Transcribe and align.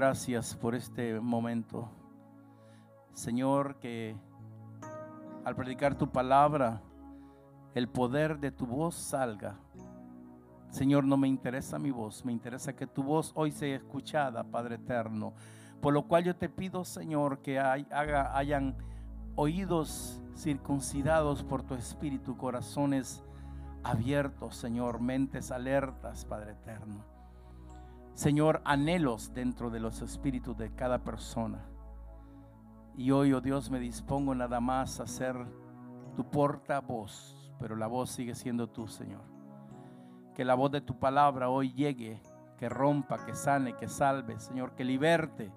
Gracias 0.00 0.56
por 0.56 0.74
este 0.74 1.20
momento. 1.20 1.86
Señor, 3.12 3.76
que 3.80 4.16
al 5.44 5.54
predicar 5.54 5.94
tu 5.94 6.10
palabra, 6.10 6.80
el 7.74 7.86
poder 7.86 8.38
de 8.38 8.50
tu 8.50 8.64
voz 8.64 8.94
salga. 8.94 9.58
Señor, 10.70 11.04
no 11.04 11.18
me 11.18 11.28
interesa 11.28 11.78
mi 11.78 11.90
voz, 11.90 12.24
me 12.24 12.32
interesa 12.32 12.74
que 12.74 12.86
tu 12.86 13.02
voz 13.02 13.32
hoy 13.34 13.50
sea 13.50 13.76
escuchada, 13.76 14.42
Padre 14.42 14.76
eterno. 14.76 15.34
Por 15.82 15.92
lo 15.92 16.08
cual 16.08 16.24
yo 16.24 16.34
te 16.34 16.48
pido, 16.48 16.82
Señor, 16.86 17.42
que 17.42 17.58
haga, 17.58 18.34
hayan 18.34 18.78
oídos 19.36 20.22
circuncidados 20.34 21.44
por 21.44 21.62
tu 21.62 21.74
espíritu, 21.74 22.38
corazones 22.38 23.22
abiertos, 23.84 24.56
Señor, 24.56 25.02
mentes 25.02 25.50
alertas, 25.50 26.24
Padre 26.24 26.52
eterno. 26.52 27.19
Señor, 28.14 28.60
anhelos 28.64 29.32
dentro 29.32 29.70
de 29.70 29.80
los 29.80 30.02
espíritus 30.02 30.56
de 30.56 30.74
cada 30.74 30.98
persona. 30.98 31.64
Y 32.96 33.12
hoy, 33.12 33.32
oh 33.32 33.40
Dios, 33.40 33.70
me 33.70 33.80
dispongo 33.80 34.34
nada 34.34 34.60
más 34.60 35.00
a 35.00 35.06
ser 35.06 35.36
tu 36.16 36.28
portavoz, 36.28 37.52
pero 37.58 37.76
la 37.76 37.86
voz 37.86 38.10
sigue 38.10 38.34
siendo 38.34 38.68
tú, 38.68 38.88
Señor. 38.88 39.22
Que 40.34 40.44
la 40.44 40.54
voz 40.54 40.70
de 40.70 40.80
tu 40.80 40.98
palabra 40.98 41.48
hoy 41.48 41.72
llegue, 41.72 42.20
que 42.58 42.68
rompa, 42.68 43.24
que 43.24 43.34
sane, 43.34 43.74
que 43.74 43.88
salve, 43.88 44.38
Señor, 44.38 44.74
que 44.74 44.84
liberte, 44.84 45.50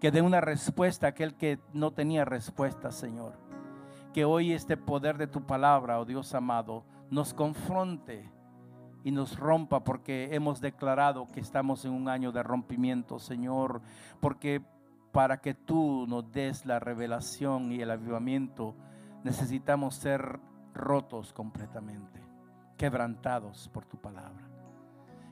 que 0.00 0.10
dé 0.10 0.20
una 0.20 0.40
respuesta 0.40 1.06
a 1.06 1.10
aquel 1.10 1.34
que 1.34 1.60
no 1.72 1.92
tenía 1.92 2.24
respuesta, 2.24 2.90
Señor. 2.90 3.34
Que 4.12 4.24
hoy 4.24 4.52
este 4.52 4.76
poder 4.76 5.16
de 5.16 5.28
tu 5.28 5.46
palabra, 5.46 6.00
oh 6.00 6.04
Dios 6.04 6.34
amado, 6.34 6.84
nos 7.10 7.34
confronte 7.34 8.28
y 9.04 9.12
nos 9.12 9.38
rompa 9.38 9.84
porque 9.84 10.34
hemos 10.34 10.62
declarado 10.62 11.30
que 11.30 11.38
estamos 11.38 11.84
en 11.84 11.92
un 11.92 12.08
año 12.08 12.32
de 12.32 12.42
rompimiento, 12.42 13.18
Señor, 13.18 13.82
porque 14.20 14.64
para 15.12 15.42
que 15.42 15.52
tú 15.52 16.06
nos 16.08 16.32
des 16.32 16.64
la 16.64 16.80
revelación 16.80 17.70
y 17.70 17.82
el 17.82 17.90
avivamiento, 17.90 18.74
necesitamos 19.22 19.94
ser 19.94 20.40
rotos 20.72 21.34
completamente, 21.34 22.20
quebrantados 22.78 23.68
por 23.68 23.84
tu 23.84 23.98
palabra. 23.98 24.48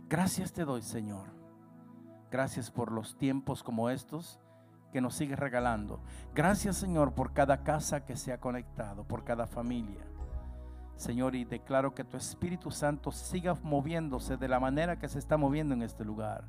Gracias 0.06 0.52
te 0.52 0.66
doy, 0.66 0.82
Señor. 0.82 1.28
Gracias 2.30 2.70
por 2.70 2.92
los 2.92 3.16
tiempos 3.16 3.62
como 3.62 3.88
estos 3.88 4.38
que 4.92 5.00
nos 5.00 5.14
sigues 5.14 5.38
regalando. 5.38 6.00
Gracias, 6.34 6.76
Señor, 6.76 7.14
por 7.14 7.32
cada 7.32 7.62
casa 7.62 8.04
que 8.04 8.16
se 8.16 8.34
ha 8.34 8.38
conectado, 8.38 9.04
por 9.04 9.24
cada 9.24 9.46
familia. 9.46 10.04
Señor, 10.96 11.34
y 11.34 11.44
declaro 11.44 11.94
que 11.94 12.04
tu 12.04 12.16
Espíritu 12.16 12.70
Santo 12.70 13.10
siga 13.10 13.54
moviéndose 13.62 14.36
de 14.36 14.48
la 14.48 14.61
manera 14.61 14.98
que 14.98 15.08
se 15.08 15.18
está 15.18 15.36
moviendo 15.36 15.74
en 15.74 15.83
este 15.83 16.05
lugar, 16.05 16.44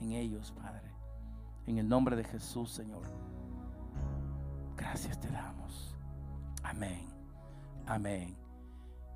en 0.00 0.12
ellos, 0.12 0.52
Padre. 0.52 0.90
En 1.66 1.78
el 1.78 1.88
nombre 1.88 2.16
de 2.16 2.24
Jesús, 2.24 2.70
Señor. 2.70 3.02
Gracias 4.76 5.18
te 5.20 5.28
damos. 5.28 5.96
Amén. 6.62 7.06
Amén. 7.86 8.36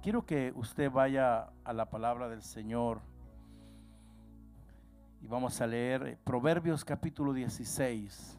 Quiero 0.03 0.25
que 0.25 0.53
usted 0.57 0.91
vaya 0.91 1.51
a 1.65 1.73
la 1.73 1.91
palabra 1.91 2.29
del 2.29 2.43
Señor 2.43 3.01
y 5.21 5.27
vamos 5.27 5.61
a 5.61 5.67
leer 5.67 6.19
Proverbios 6.25 6.85
capítulo 6.85 7.33
16. 7.33 8.39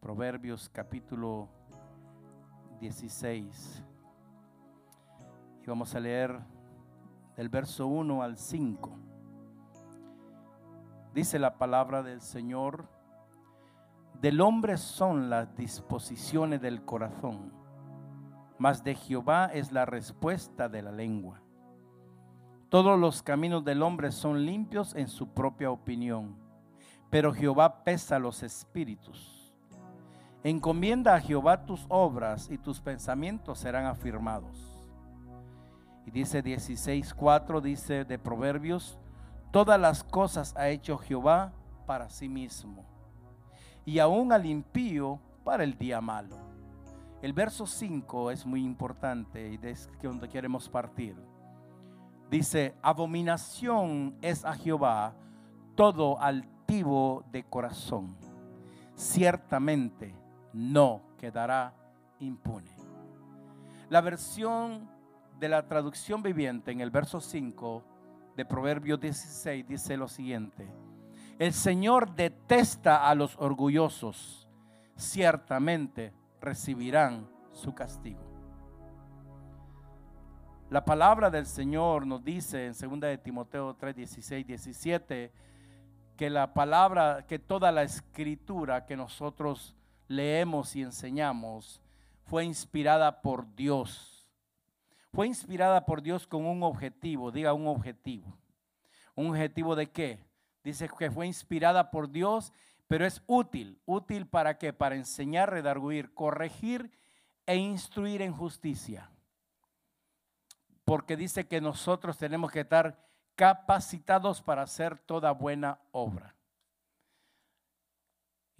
Proverbios 0.00 0.68
capítulo 0.70 1.48
16. 1.48 1.59
Y 2.80 2.88
vamos 5.66 5.94
a 5.94 6.00
leer 6.00 6.40
del 7.36 7.50
verso 7.50 7.86
1 7.86 8.22
al 8.22 8.38
5. 8.38 8.90
Dice 11.12 11.38
la 11.38 11.58
palabra 11.58 12.02
del 12.02 12.22
Señor, 12.22 12.88
del 14.20 14.40
hombre 14.40 14.78
son 14.78 15.28
las 15.28 15.54
disposiciones 15.56 16.62
del 16.62 16.82
corazón, 16.84 17.52
mas 18.58 18.82
de 18.82 18.94
Jehová 18.94 19.50
es 19.52 19.72
la 19.72 19.84
respuesta 19.84 20.70
de 20.70 20.80
la 20.82 20.92
lengua. 20.92 21.42
Todos 22.70 22.98
los 22.98 23.22
caminos 23.22 23.62
del 23.64 23.82
hombre 23.82 24.10
son 24.10 24.46
limpios 24.46 24.94
en 24.94 25.08
su 25.08 25.28
propia 25.34 25.70
opinión, 25.70 26.36
pero 27.10 27.34
Jehová 27.34 27.84
pesa 27.84 28.18
los 28.18 28.42
espíritus. 28.42 29.39
Encomienda 30.42 31.14
a 31.14 31.20
Jehová 31.20 31.66
tus 31.66 31.84
obras 31.88 32.48
y 32.50 32.56
tus 32.56 32.80
pensamientos 32.80 33.58
serán 33.58 33.84
afirmados. 33.84 34.74
Y 36.06 36.10
dice 36.10 36.42
16.4, 36.42 37.60
dice 37.60 38.04
de 38.04 38.18
Proverbios, 38.18 38.98
Todas 39.50 39.80
las 39.80 40.04
cosas 40.04 40.54
ha 40.56 40.68
hecho 40.68 40.96
Jehová 40.96 41.52
para 41.84 42.08
sí 42.08 42.28
mismo. 42.28 42.84
Y 43.84 43.98
aún 43.98 44.32
al 44.32 44.46
impío 44.46 45.18
para 45.42 45.64
el 45.64 45.76
día 45.76 46.00
malo. 46.00 46.36
El 47.20 47.32
verso 47.32 47.66
5 47.66 48.30
es 48.30 48.46
muy 48.46 48.64
importante 48.64 49.52
y 49.52 49.66
es 49.66 49.90
donde 50.00 50.28
queremos 50.28 50.68
partir. 50.68 51.16
Dice, 52.30 52.76
abominación 52.80 54.16
es 54.22 54.44
a 54.44 54.54
Jehová 54.54 55.14
todo 55.74 56.20
altivo 56.20 57.24
de 57.32 57.42
corazón. 57.42 58.16
Ciertamente 58.94 60.14
no 60.52 61.02
quedará 61.18 61.74
impune. 62.18 62.70
La 63.88 64.00
versión 64.00 64.88
de 65.38 65.48
la 65.48 65.66
traducción 65.66 66.22
viviente 66.22 66.70
en 66.70 66.80
el 66.80 66.90
verso 66.90 67.20
5 67.20 67.82
de 68.36 68.44
Proverbios 68.44 69.00
16 69.00 69.66
dice 69.66 69.96
lo 69.96 70.08
siguiente. 70.08 70.68
El 71.38 71.52
Señor 71.52 72.14
detesta 72.14 73.08
a 73.08 73.14
los 73.14 73.36
orgullosos, 73.38 74.46
ciertamente 74.96 76.12
recibirán 76.40 77.28
su 77.52 77.74
castigo. 77.74 78.20
La 80.68 80.84
palabra 80.84 81.30
del 81.30 81.46
Señor 81.46 82.06
nos 82.06 82.22
dice 82.22 82.66
en 82.66 82.74
2 82.74 83.00
de 83.00 83.18
Timoteo 83.18 83.74
3, 83.74 83.96
16, 83.96 84.46
17, 84.46 85.32
que 86.16 86.30
la 86.30 86.54
palabra, 86.54 87.24
que 87.26 87.38
toda 87.40 87.72
la 87.72 87.82
escritura 87.82 88.86
que 88.86 88.96
nosotros 88.96 89.74
leemos 90.10 90.76
y 90.76 90.82
enseñamos 90.82 91.80
fue 92.24 92.44
inspirada 92.44 93.22
por 93.22 93.54
Dios 93.54 94.20
fue 95.12 95.26
inspirada 95.26 95.84
por 95.84 96.02
Dios 96.02 96.26
con 96.26 96.46
un 96.46 96.62
objetivo, 96.62 97.32
diga 97.32 97.52
un 97.52 97.66
objetivo. 97.66 98.38
¿Un 99.16 99.30
objetivo 99.30 99.74
de 99.74 99.90
qué? 99.90 100.24
Dice 100.62 100.88
que 100.96 101.10
fue 101.10 101.26
inspirada 101.26 101.90
por 101.90 102.10
Dios, 102.10 102.52
pero 102.86 103.04
es 103.04 103.22
útil. 103.26 103.80
¿Útil 103.86 104.26
para 104.26 104.56
qué? 104.56 104.72
Para 104.72 104.94
enseñar, 104.94 105.50
redarguir, 105.50 106.14
corregir 106.14 106.92
e 107.44 107.56
instruir 107.56 108.22
en 108.22 108.32
justicia. 108.32 109.10
Porque 110.84 111.16
dice 111.16 111.46
que 111.46 111.60
nosotros 111.60 112.16
tenemos 112.16 112.52
que 112.52 112.60
estar 112.60 113.04
capacitados 113.34 114.42
para 114.42 114.62
hacer 114.62 114.98
toda 114.98 115.32
buena 115.32 115.80
obra. 115.90 116.36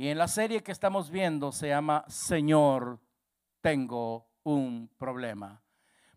Y 0.01 0.09
en 0.09 0.17
la 0.17 0.29
serie 0.29 0.63
que 0.63 0.73
estamos 0.73 1.11
viendo 1.11 1.53
se 1.53 1.69
llama 1.69 2.07
Señor, 2.09 2.99
tengo 3.61 4.31
un 4.45 4.89
problema. 4.97 5.63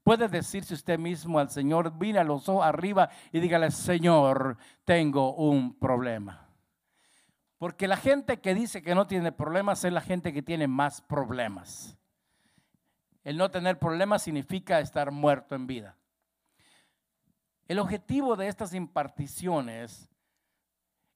Puede 0.04 0.30
decirse 0.30 0.74
usted 0.74 0.98
mismo 0.98 1.38
al 1.38 1.50
Señor, 1.50 1.94
mira 2.00 2.24
los 2.24 2.48
ojos 2.48 2.66
arriba 2.66 3.10
y 3.34 3.42
dígale, 3.42 3.72
Señor, 3.72 4.56
tengo 4.86 5.36
un 5.36 5.78
problema. 5.78 6.48
Porque 7.58 7.90
la 7.90 7.98
gente 7.98 8.40
que 8.40 8.56
dice 8.56 8.82
que 8.82 8.96
no 8.96 9.06
tiene 9.06 9.34
problemas 9.34 9.84
es 9.84 9.92
la 9.92 10.00
gente 10.00 10.32
que 10.32 10.42
tiene 10.42 10.70
más 10.70 11.02
problemas. 11.02 11.98
El 13.26 13.36
no 13.36 13.52
tener 13.52 13.80
problemas 13.80 14.24
significa 14.24 14.80
estar 14.80 15.12
muerto 15.12 15.56
en 15.56 15.68
vida. 15.68 15.98
El 17.68 17.80
objetivo 17.80 18.38
de 18.38 18.48
estas 18.48 18.74
imparticiones 18.74 20.10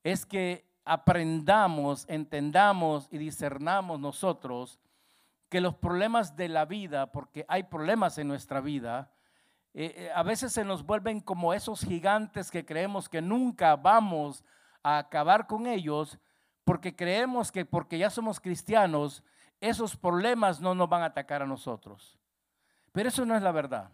es 0.03 0.25
que 0.25 0.66
aprendamos, 0.87 2.05
entendamos 2.07 3.07
y 3.11 3.17
discernamos 3.17 3.99
nosotros 3.99 4.79
que 5.49 5.61
los 5.61 5.75
problemas 5.75 6.35
de 6.35 6.49
la 6.49 6.65
vida, 6.65 7.11
porque 7.11 7.45
hay 7.47 7.63
problemas 7.63 8.17
en 8.17 8.27
nuestra 8.27 8.61
vida, 8.61 9.11
eh, 9.73 9.93
eh, 9.95 10.11
a 10.13 10.23
veces 10.23 10.53
se 10.53 10.63
nos 10.65 10.85
vuelven 10.85 11.19
como 11.19 11.53
esos 11.53 11.81
gigantes 11.81 12.49
que 12.49 12.65
creemos 12.65 13.07
que 13.07 13.21
nunca 13.21 13.75
vamos 13.75 14.43
a 14.81 14.97
acabar 14.97 15.47
con 15.47 15.67
ellos, 15.67 16.19
porque 16.63 16.95
creemos 16.95 17.51
que 17.51 17.65
porque 17.65 17.97
ya 17.97 18.09
somos 18.09 18.39
cristianos, 18.39 19.23
esos 19.61 19.95
problemas 19.95 20.59
no 20.59 20.73
nos 20.73 20.89
van 20.89 21.03
a 21.03 21.07
atacar 21.07 21.41
a 21.41 21.47
nosotros. 21.47 22.17
Pero 22.91 23.09
eso 23.09 23.25
no 23.25 23.35
es 23.35 23.41
la 23.41 23.51
verdad. 23.51 23.91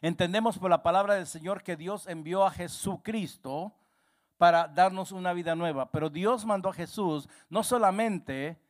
Entendemos 0.00 0.58
por 0.58 0.70
la 0.70 0.82
palabra 0.82 1.14
del 1.14 1.26
Señor 1.26 1.62
que 1.62 1.76
Dios 1.76 2.06
envió 2.08 2.44
a 2.44 2.50
Jesucristo 2.50 3.74
para 4.42 4.66
darnos 4.66 5.12
una 5.12 5.32
vida 5.32 5.54
nueva, 5.54 5.92
pero 5.92 6.10
Dios 6.10 6.44
mandó 6.44 6.70
a 6.70 6.72
Jesús 6.72 7.28
no 7.48 7.62
solamente 7.62 8.60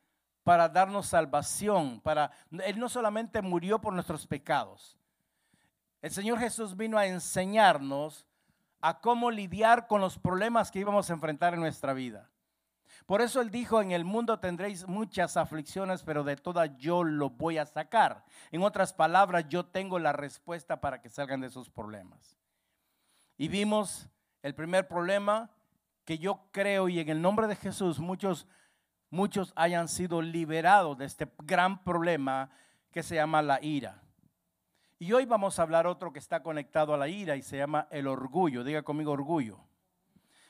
para 0.44 0.69
darnos 0.69 1.06
salvación, 1.06 1.98
para 2.02 2.30
él 2.66 2.78
no 2.78 2.90
solamente 2.90 3.40
murió 3.40 3.80
por 3.80 3.94
nuestros 3.94 4.26
pecados. 4.26 4.98
El 6.02 6.10
Señor 6.10 6.38
Jesús 6.40 6.76
vino 6.76 6.98
a 6.98 7.06
enseñarnos 7.06 8.26
a 8.82 9.00
cómo 9.00 9.30
lidiar 9.30 9.86
con 9.86 10.02
los 10.02 10.19
problemas 10.19 10.70
que 10.70 10.80
íbamos 10.80 11.08
a 11.08 11.14
enfrentar 11.14 11.54
en 11.54 11.60
nuestra 11.60 11.94
vida. 11.94 12.28
Por 13.06 13.22
eso 13.22 13.40
él 13.40 13.50
dijo, 13.50 13.80
en 13.80 13.92
el 13.92 14.04
mundo 14.04 14.40
tendréis 14.40 14.86
muchas 14.86 15.38
aflicciones, 15.38 16.02
pero 16.02 16.22
de 16.22 16.36
todas 16.36 16.76
yo 16.76 17.02
lo 17.02 17.30
voy 17.30 17.56
a 17.56 17.64
sacar. 17.64 18.26
En 18.50 18.62
otras 18.62 18.92
palabras, 18.92 19.48
yo 19.48 19.64
tengo 19.64 19.98
la 19.98 20.12
respuesta 20.12 20.82
para 20.82 21.00
que 21.00 21.08
salgan 21.08 21.40
de 21.40 21.46
esos 21.46 21.70
problemas. 21.70 22.36
Y 23.38 23.48
vimos 23.48 24.10
el 24.42 24.54
primer 24.54 24.86
problema 24.86 25.48
que 26.04 26.19
yo 26.19 26.49
creo 26.52 26.88
y 26.88 27.00
en 27.00 27.08
el 27.08 27.22
nombre 27.22 27.46
de 27.46 27.56
Jesús 27.56 27.99
muchos 27.99 28.46
muchos 29.12 29.52
hayan 29.56 29.88
sido 29.88 30.22
liberados 30.22 30.96
de 30.99 31.04
este 31.04 31.31
gran 31.44 31.84
problema 31.84 32.50
que 32.90 33.02
se 33.02 33.14
llama 33.14 33.43
la 33.43 33.62
ira. 33.62 34.02
Y 34.99 35.12
hoy 35.12 35.26
vamos 35.26 35.58
a 35.58 35.62
hablar 35.62 35.87
otro 35.87 36.12
que 36.12 36.19
está 36.19 36.43
conectado 36.43 36.94
a 36.94 36.96
la 36.96 37.08
ira 37.08 37.37
y 37.37 37.43
se 37.43 37.58
llama 37.58 37.88
el 37.90 38.06
orgullo. 38.06 38.64
Diga 38.64 38.82
conmigo 38.82 39.12
orgullo. 39.12 39.60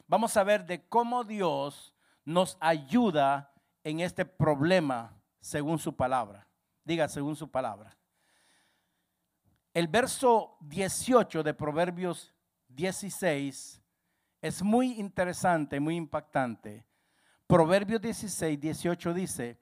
Vamos 0.06 0.36
a 0.36 0.44
ver 0.44 0.64
de 0.64 0.86
cómo 0.88 1.24
Dios 1.24 1.94
nos 2.24 2.56
ayuda 2.60 3.52
en 3.82 4.00
este 4.00 4.24
problema 4.24 5.20
según 5.40 5.78
su 5.78 5.96
palabra. 5.96 6.46
Diga 6.84 7.08
según 7.08 7.34
su 7.34 7.50
palabra. 7.50 7.96
El 9.74 9.88
verso 9.88 10.56
18 10.60 11.42
de 11.42 11.54
Proverbios 11.54 12.32
16 12.68 13.81
es 14.42 14.62
muy 14.62 15.00
interesante, 15.00 15.78
muy 15.78 15.94
impactante. 15.94 16.84
Proverbios 17.46 18.00
16, 18.02 18.60
18 18.60 19.14
dice, 19.14 19.60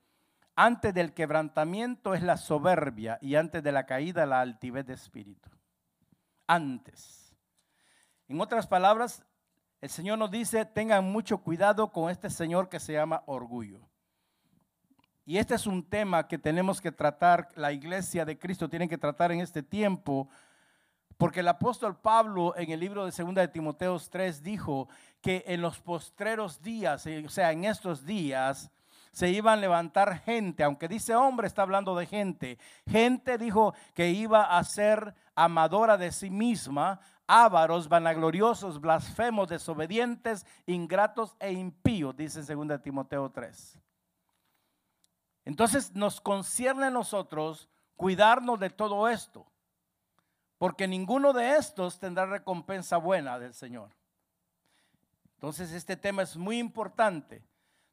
antes 0.56 0.94
del 0.94 1.12
quebrantamiento 1.12 2.14
es 2.14 2.22
la 2.22 2.38
soberbia 2.38 3.18
y 3.20 3.34
antes 3.34 3.62
de 3.62 3.72
la 3.72 3.84
caída 3.84 4.24
la 4.24 4.40
altivez 4.40 4.86
de 4.86 4.94
espíritu. 4.94 5.50
Antes. 6.46 7.36
En 8.26 8.40
otras 8.40 8.66
palabras, 8.66 9.22
el 9.82 9.90
Señor 9.90 10.18
nos 10.18 10.30
dice, 10.30 10.64
tengan 10.64 11.04
mucho 11.04 11.38
cuidado 11.38 11.92
con 11.92 12.10
este 12.10 12.30
Señor 12.30 12.68
que 12.68 12.80
se 12.80 12.94
llama 12.94 13.22
orgullo. 13.26 13.86
Y 15.26 15.36
este 15.36 15.54
es 15.54 15.66
un 15.66 15.88
tema 15.88 16.26
que 16.26 16.38
tenemos 16.38 16.80
que 16.80 16.90
tratar, 16.90 17.48
la 17.54 17.72
iglesia 17.72 18.24
de 18.24 18.38
Cristo 18.38 18.68
tiene 18.68 18.88
que 18.88 18.98
tratar 18.98 19.30
en 19.30 19.40
este 19.40 19.62
tiempo, 19.62 20.28
porque 21.20 21.40
el 21.40 21.48
apóstol 21.48 21.98
Pablo 21.98 22.56
en 22.56 22.70
el 22.70 22.80
libro 22.80 23.04
de 23.04 23.12
2 23.12 23.34
de 23.34 23.48
Timoteos 23.48 24.08
3 24.08 24.42
dijo 24.42 24.88
que 25.20 25.44
en 25.46 25.60
los 25.60 25.78
postreros 25.78 26.62
días, 26.62 27.04
eh, 27.04 27.22
o 27.26 27.28
sea, 27.28 27.52
en 27.52 27.66
estos 27.66 28.06
días, 28.06 28.70
se 29.12 29.28
iban 29.28 29.58
a 29.58 29.60
levantar 29.60 30.20
gente, 30.20 30.64
aunque 30.64 30.88
dice 30.88 31.14
hombre, 31.14 31.46
está 31.46 31.60
hablando 31.60 31.94
de 31.94 32.06
gente. 32.06 32.58
Gente 32.88 33.36
dijo 33.36 33.74
que 33.92 34.08
iba 34.08 34.44
a 34.44 34.64
ser 34.64 35.14
amadora 35.34 35.98
de 35.98 36.10
sí 36.10 36.30
misma, 36.30 37.00
ávaros, 37.26 37.90
vanagloriosos, 37.90 38.80
blasfemos, 38.80 39.48
desobedientes, 39.48 40.46
ingratos 40.64 41.36
e 41.38 41.52
impíos, 41.52 42.16
dice 42.16 42.40
2 42.42 42.80
Timoteo 42.80 43.30
3. 43.30 43.78
Entonces 45.44 45.94
nos 45.94 46.18
concierne 46.18 46.86
a 46.86 46.90
nosotros 46.90 47.68
cuidarnos 47.94 48.58
de 48.58 48.70
todo 48.70 49.06
esto 49.06 49.49
porque 50.60 50.86
ninguno 50.86 51.32
de 51.32 51.56
estos 51.56 51.98
tendrá 51.98 52.26
recompensa 52.26 52.98
buena 52.98 53.38
del 53.38 53.54
Señor. 53.54 53.96
Entonces 55.36 55.72
este 55.72 55.96
tema 55.96 56.20
es 56.20 56.36
muy 56.36 56.58
importante, 56.58 57.42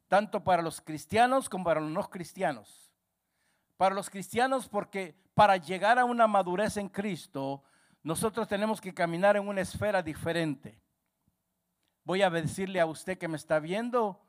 tanto 0.10 0.44
para 0.44 0.62
los 0.62 0.82
cristianos 0.82 1.48
como 1.48 1.64
para 1.64 1.80
los 1.80 1.90
no 1.90 2.10
cristianos. 2.10 2.92
Para 3.78 3.96
los 3.96 4.10
cristianos 4.10 4.68
porque 4.68 5.16
para 5.34 5.56
llegar 5.56 5.98
a 5.98 6.04
una 6.04 6.28
madurez 6.28 6.76
en 6.76 6.90
Cristo, 6.90 7.64
nosotros 8.04 8.50
tenemos 8.50 8.82
que 8.82 8.94
caminar 8.94 9.38
en 9.38 9.48
una 9.48 9.62
esfera 9.62 10.04
diferente. 10.04 10.78
Voy 12.04 12.22
a 12.22 12.30
decirle 12.30 12.82
a 12.82 12.86
usted 12.86 13.18
que 13.18 13.30
me 13.30 13.38
está 13.38 13.62
viendo 13.62 14.20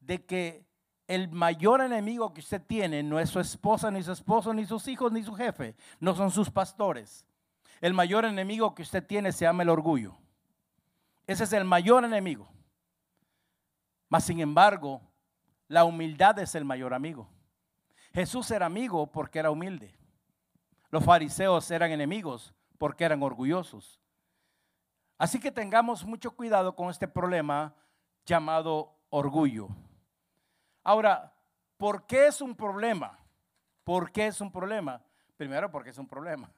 de 0.00 0.22
que 0.26 0.66
el 1.06 1.30
mayor 1.30 1.80
enemigo 1.80 2.34
que 2.34 2.40
usted 2.40 2.60
tiene 2.60 3.02
no 3.02 3.18
es 3.18 3.30
su 3.30 3.40
esposa, 3.40 3.90
ni 3.90 4.02
su 4.02 4.12
esposo, 4.12 4.52
ni 4.52 4.66
sus 4.66 4.86
hijos, 4.86 5.12
ni 5.12 5.22
su 5.22 5.34
jefe, 5.34 5.74
no 5.98 6.14
son 6.14 6.30
sus 6.30 6.50
pastores. 6.50 7.24
El 7.80 7.94
mayor 7.94 8.24
enemigo 8.24 8.74
que 8.74 8.82
usted 8.82 9.04
tiene 9.04 9.32
se 9.32 9.44
llama 9.44 9.62
el 9.62 9.68
orgullo. 9.68 10.16
Ese 11.26 11.44
es 11.44 11.52
el 11.52 11.64
mayor 11.64 12.04
enemigo. 12.04 12.48
Mas 14.08 14.24
sin 14.24 14.40
embargo, 14.40 15.02
la 15.68 15.84
humildad 15.84 16.38
es 16.38 16.54
el 16.54 16.64
mayor 16.64 16.94
amigo. 16.94 17.28
Jesús 18.14 18.50
era 18.50 18.66
amigo 18.66 19.10
porque 19.10 19.38
era 19.38 19.50
humilde. 19.50 19.94
Los 20.90 21.04
fariseos 21.04 21.70
eran 21.70 21.90
enemigos 21.90 22.54
porque 22.78 23.04
eran 23.04 23.22
orgullosos. 23.22 24.00
Así 25.18 25.40
que 25.40 25.50
tengamos 25.50 26.04
mucho 26.04 26.30
cuidado 26.30 26.74
con 26.76 26.90
este 26.90 27.08
problema 27.08 27.74
llamado 28.24 28.94
orgullo. 29.10 29.68
Ahora, 30.82 31.32
¿por 31.76 32.06
qué 32.06 32.26
es 32.26 32.40
un 32.40 32.54
problema? 32.54 33.18
¿Por 33.82 34.12
qué 34.12 34.26
es 34.26 34.40
un 34.40 34.52
problema? 34.52 35.02
Primero 35.36 35.70
porque 35.70 35.90
es 35.90 35.98
un 35.98 36.06
problema. 36.06 36.50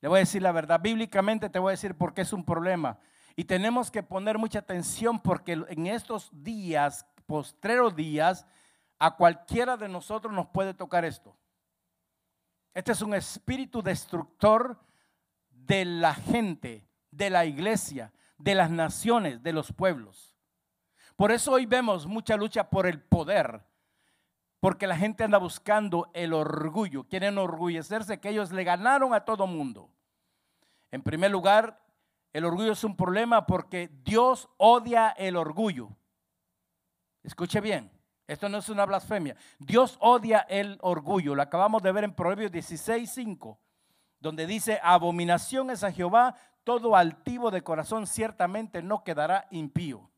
Le 0.00 0.08
voy 0.08 0.18
a 0.18 0.20
decir 0.20 0.42
la 0.42 0.52
verdad, 0.52 0.80
bíblicamente 0.80 1.50
te 1.50 1.58
voy 1.58 1.70
a 1.70 1.72
decir 1.72 1.94
por 1.94 2.14
qué 2.14 2.22
es 2.22 2.32
un 2.32 2.44
problema. 2.44 2.98
Y 3.36 3.44
tenemos 3.44 3.90
que 3.90 4.02
poner 4.02 4.38
mucha 4.38 4.60
atención 4.60 5.20
porque 5.20 5.52
en 5.52 5.86
estos 5.86 6.30
días, 6.32 7.06
postreros 7.26 7.94
días, 7.94 8.46
a 8.98 9.16
cualquiera 9.16 9.76
de 9.76 9.88
nosotros 9.88 10.32
nos 10.32 10.48
puede 10.48 10.74
tocar 10.74 11.04
esto. 11.04 11.36
Este 12.74 12.92
es 12.92 13.02
un 13.02 13.14
espíritu 13.14 13.82
destructor 13.82 14.78
de 15.50 15.84
la 15.84 16.14
gente, 16.14 16.88
de 17.10 17.30
la 17.30 17.44
iglesia, 17.44 18.12
de 18.38 18.54
las 18.54 18.70
naciones, 18.70 19.42
de 19.42 19.52
los 19.52 19.72
pueblos. 19.72 20.34
Por 21.16 21.32
eso 21.32 21.52
hoy 21.52 21.66
vemos 21.66 22.06
mucha 22.06 22.36
lucha 22.36 22.70
por 22.70 22.86
el 22.86 23.00
poder, 23.00 23.64
porque 24.60 24.86
la 24.86 24.96
gente 24.96 25.24
anda 25.24 25.38
buscando 25.38 26.10
el 26.14 26.32
orgullo, 26.32 27.04
quieren 27.04 27.38
orgullecerse 27.38 28.20
que 28.20 28.30
ellos 28.30 28.50
le 28.50 28.64
ganaron 28.64 29.14
a 29.14 29.24
todo 29.24 29.46
mundo. 29.46 29.90
En 30.90 31.02
primer 31.02 31.30
lugar, 31.30 31.80
el 32.32 32.44
orgullo 32.44 32.72
es 32.72 32.84
un 32.84 32.96
problema 32.96 33.46
porque 33.46 33.90
Dios 34.04 34.48
odia 34.56 35.10
el 35.10 35.36
orgullo. 35.36 35.90
Escuche 37.22 37.60
bien, 37.60 37.90
esto 38.26 38.48
no 38.48 38.58
es 38.58 38.68
una 38.68 38.84
blasfemia. 38.84 39.36
Dios 39.58 39.96
odia 40.00 40.40
el 40.48 40.78
orgullo. 40.80 41.34
Lo 41.34 41.42
acabamos 41.42 41.82
de 41.82 41.92
ver 41.92 42.04
en 42.04 42.14
Proverbios 42.14 42.52
16, 42.52 43.10
5, 43.10 43.58
donde 44.18 44.46
dice, 44.46 44.80
abominación 44.82 45.70
es 45.70 45.84
a 45.84 45.92
Jehová, 45.92 46.34
todo 46.64 46.96
altivo 46.96 47.50
de 47.50 47.62
corazón 47.62 48.06
ciertamente 48.06 48.82
no 48.82 49.04
quedará 49.04 49.46
impío. 49.50 50.10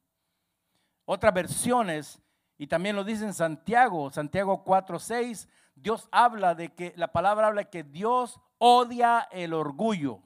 Otras 1.04 1.34
versiones 1.34 2.20
y 2.60 2.66
también 2.66 2.94
lo 2.94 3.04
dice 3.04 3.24
en 3.24 3.32
Santiago, 3.32 4.10
Santiago 4.10 4.62
4:6, 4.62 5.48
Dios 5.74 6.10
habla 6.12 6.54
de 6.54 6.74
que 6.74 6.92
la 6.94 7.10
palabra 7.10 7.46
habla 7.46 7.70
que 7.70 7.84
Dios 7.84 8.38
odia 8.58 9.26
el 9.30 9.54
orgullo. 9.54 10.20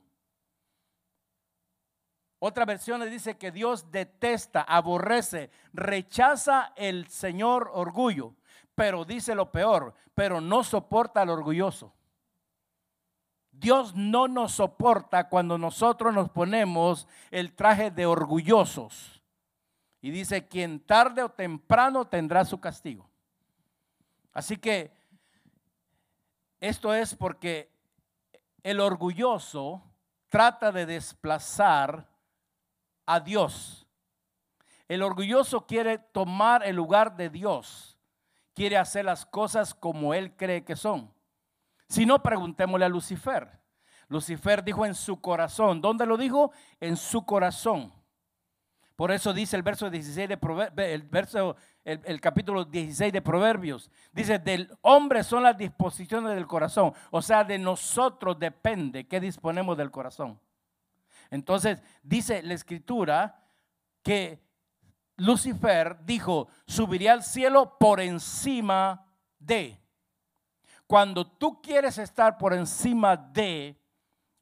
Otra 2.40 2.64
versión 2.64 3.08
dice 3.08 3.36
que 3.38 3.52
Dios 3.52 3.92
detesta, 3.92 4.62
aborrece, 4.62 5.52
rechaza 5.72 6.72
el 6.74 7.06
Señor 7.06 7.70
orgullo, 7.72 8.34
pero 8.74 9.04
dice 9.04 9.36
lo 9.36 9.52
peor, 9.52 9.94
pero 10.12 10.40
no 10.40 10.64
soporta 10.64 11.22
al 11.22 11.30
orgulloso. 11.30 11.94
Dios 13.52 13.94
no 13.94 14.26
nos 14.26 14.54
soporta 14.54 15.28
cuando 15.28 15.56
nosotros 15.56 16.12
nos 16.12 16.30
ponemos 16.30 17.06
el 17.30 17.54
traje 17.54 17.92
de 17.92 18.06
orgullosos. 18.06 19.13
Y 20.04 20.10
dice, 20.10 20.46
quien 20.46 20.80
tarde 20.80 21.22
o 21.22 21.30
temprano 21.30 22.06
tendrá 22.06 22.44
su 22.44 22.60
castigo. 22.60 23.08
Así 24.34 24.58
que 24.58 24.92
esto 26.60 26.92
es 26.92 27.14
porque 27.14 27.72
el 28.62 28.80
orgulloso 28.80 29.82
trata 30.28 30.72
de 30.72 30.84
desplazar 30.84 32.06
a 33.06 33.18
Dios. 33.18 33.86
El 34.88 35.02
orgulloso 35.02 35.64
quiere 35.64 35.96
tomar 35.96 36.66
el 36.66 36.76
lugar 36.76 37.16
de 37.16 37.30
Dios. 37.30 37.98
quiere 38.52 38.76
hacer 38.76 39.06
las 39.06 39.24
cosas 39.24 39.72
como 39.72 40.12
él 40.12 40.36
cree 40.36 40.66
que 40.66 40.76
son. 40.76 41.10
Si 41.88 42.04
no, 42.04 42.22
preguntémosle 42.22 42.84
a 42.84 42.90
Lucifer. 42.90 43.58
Lucifer 44.08 44.62
dijo 44.62 44.84
en 44.84 44.94
su 44.94 45.22
corazón. 45.22 45.80
¿Dónde 45.80 46.04
lo 46.04 46.18
dijo? 46.18 46.52
En 46.78 46.98
su 46.98 47.24
corazón. 47.24 48.03
Por 48.96 49.10
eso 49.10 49.32
dice 49.32 49.56
el 49.56 49.62
verso 49.62 49.90
16 49.90 50.28
de 50.28 50.38
el 50.92 51.02
verso 51.02 51.56
el, 51.84 52.20
capítulo 52.20 52.64
16 52.64 53.12
de 53.12 53.22
Proverbios. 53.22 53.90
Dice, 54.12 54.38
del 54.38 54.70
hombre 54.82 55.24
son 55.24 55.42
las 55.42 55.58
disposiciones 55.58 56.34
del 56.34 56.46
corazón. 56.46 56.92
O 57.10 57.20
sea, 57.20 57.42
de 57.42 57.58
nosotros 57.58 58.38
depende 58.38 59.06
qué 59.06 59.20
disponemos 59.20 59.76
del 59.76 59.90
corazón. 59.90 60.40
Entonces, 61.30 61.82
dice 62.02 62.42
la 62.42 62.54
escritura 62.54 63.42
que 64.02 64.40
Lucifer 65.16 65.98
dijo, 66.04 66.48
subiría 66.66 67.12
al 67.12 67.24
cielo 67.24 67.76
por 67.78 68.00
encima 68.00 69.06
de. 69.38 69.80
Cuando 70.86 71.26
tú 71.26 71.60
quieres 71.60 71.98
estar 71.98 72.38
por 72.38 72.54
encima 72.54 73.16
de 73.16 73.76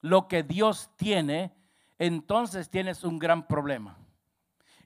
lo 0.00 0.28
que 0.28 0.42
Dios 0.42 0.90
tiene, 0.96 1.54
entonces 1.98 2.68
tienes 2.68 3.02
un 3.04 3.18
gran 3.18 3.46
problema. 3.46 3.96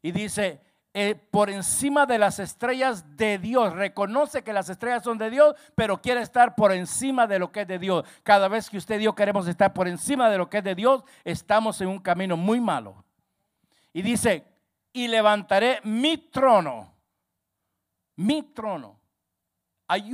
Y 0.06 0.12
dice, 0.12 0.60
eh, 0.94 1.16
por 1.16 1.50
encima 1.50 2.06
de 2.06 2.16
las 2.16 2.38
estrellas 2.38 3.16
de 3.16 3.38
Dios. 3.38 3.72
Reconoce 3.72 4.44
que 4.44 4.52
las 4.52 4.68
estrellas 4.68 5.02
son 5.02 5.18
de 5.18 5.30
Dios, 5.30 5.56
pero 5.75 6.00
quiere 6.00 6.20
estar 6.20 6.54
por 6.54 6.70
encima 6.70 7.26
de 7.26 7.40
lo 7.40 7.50
que 7.50 7.62
es 7.62 7.66
de 7.66 7.80
Dios. 7.80 8.06
Cada 8.22 8.46
vez 8.46 8.70
que 8.70 8.78
usted 8.78 9.00
y 9.00 9.02
yo 9.02 9.16
queremos 9.16 9.48
estar 9.48 9.72
por 9.72 9.88
encima 9.88 10.30
de 10.30 10.38
lo 10.38 10.48
que 10.48 10.58
es 10.58 10.64
de 10.64 10.76
Dios, 10.76 11.02
estamos 11.25 11.80
en 11.80 11.88
un 11.88 11.98
camino 11.98 12.36
muy 12.36 12.60
malo. 12.60 13.04
Y 13.92 14.02
dice, 14.02 14.46
y 14.92 15.08
levantaré 15.08 15.80
mi 15.82 16.18
trono. 16.18 16.94
Mi 18.14 18.44
trono. 18.44 19.00
Hay 19.88 20.12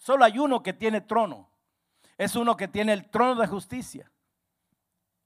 solo 0.00 0.24
hay 0.24 0.40
uno 0.40 0.60
que 0.60 0.72
tiene 0.72 1.02
trono. 1.02 1.48
Es 2.18 2.34
uno 2.34 2.56
que 2.56 2.66
tiene 2.66 2.94
el 2.94 3.08
trono 3.08 3.40
de 3.40 3.46
justicia. 3.46 4.10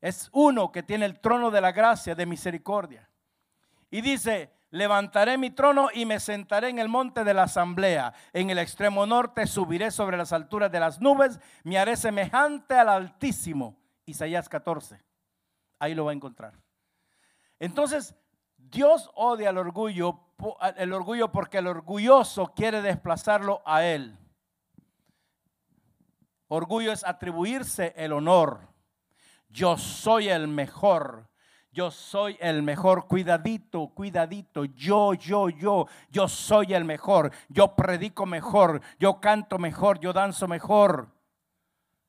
Es 0.03 0.29
uno 0.35 0.71
que 0.71 0.83
tiene 0.83 1.07
el 1.07 1.21
trono 1.21 1.51
de 1.51 1.63
la 1.63 1.73
gracia, 1.73 2.15
de 2.15 2.27
misericordia. 2.27 3.09
Y 3.95 4.01
dice, 4.01 4.51
levantaré 4.71 5.39
mi 5.39 5.51
trono 5.51 5.89
y 5.95 6.05
me 6.05 6.19
sentaré 6.19 6.69
en 6.69 6.81
el 6.81 6.89
monte 6.89 7.23
de 7.23 7.33
la 7.33 7.45
asamblea. 7.45 8.13
En 8.33 8.51
el 8.51 8.59
extremo 8.59 9.07
norte 9.07 9.47
subiré 9.47 9.93
sobre 9.93 10.17
las 10.17 10.33
alturas 10.33 10.73
de 10.73 10.81
las 10.81 11.01
nubes, 11.01 11.39
me 11.63 11.79
haré 11.79 11.97
semejante 11.97 12.75
al 12.75 12.89
Altísimo. 12.89 13.79
Isaías 14.05 14.49
14. 14.49 15.01
Ahí 15.79 15.95
lo 15.95 16.07
va 16.07 16.11
a 16.11 16.15
encontrar. 16.15 16.55
Entonces, 17.61 18.17
Dios 18.57 19.13
odia 19.15 19.51
el 19.51 19.59
orgullo, 19.59 20.19
el 20.77 20.93
orgullo 20.93 21.31
porque 21.31 21.59
el 21.59 21.69
orgulloso 21.69 22.53
quiere 22.53 22.83
desplazarlo 22.83 23.63
a 23.65 23.85
él. 23.85 24.19
Orgullo 26.49 26.91
es 26.91 27.05
atribuirse 27.05 27.95
el 27.97 28.13
honor. 28.13 28.67
Yo 29.51 29.79
soy 29.79 30.31
el 30.31 30.49
mejor. 30.49 31.29
Yo 31.75 31.91
soy 31.91 32.37
el 32.41 32.63
mejor. 32.63 33.09
Cuidadito, 33.09 33.89
cuidadito. 33.89 34.65
Yo, 34.65 35.13
yo, 35.15 35.49
yo. 35.49 35.89
Yo 36.09 36.29
soy 36.29 36.73
el 36.73 36.85
mejor. 36.85 37.33
Yo 37.49 37.75
predico 37.75 38.27
mejor. 38.27 38.81
Yo 39.01 39.21
canto 39.21 39.59
mejor. 39.59 39.99
Yo 39.99 40.13
danzo 40.13 40.47
mejor. 40.47 41.09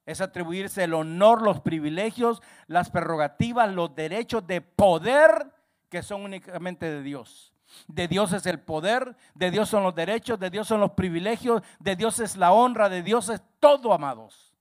Es 0.05 0.21
atribuirse 0.21 0.83
el 0.83 0.93
honor, 0.93 1.41
los 1.41 1.61
privilegios, 1.61 2.43
las 2.67 2.91
prerrogativas, 2.91 3.73
los 3.73 3.95
derechos 3.95 4.45
de 4.45 4.61
poder 4.61 5.51
que 5.89 6.03
son 6.03 6.21
únicamente 6.21 6.85
de 6.85 7.01
Dios. 7.01 7.51
De 7.87 8.07
Dios 8.07 8.33
es 8.33 8.45
el 8.45 8.59
poder, 8.59 9.17
de 9.33 9.49
Dios 9.49 9.67
son 9.69 9.81
los 9.81 9.95
derechos, 9.95 10.39
de 10.39 10.51
Dios 10.51 10.67
son 10.67 10.79
los 10.79 10.91
privilegios, 10.91 11.63
de 11.79 11.95
Dios 11.95 12.19
es 12.19 12.37
la 12.37 12.51
honra, 12.51 12.87
de 12.87 13.01
Dios 13.01 13.29
es 13.29 13.41
todo, 13.59 13.91
amados. 13.93 14.53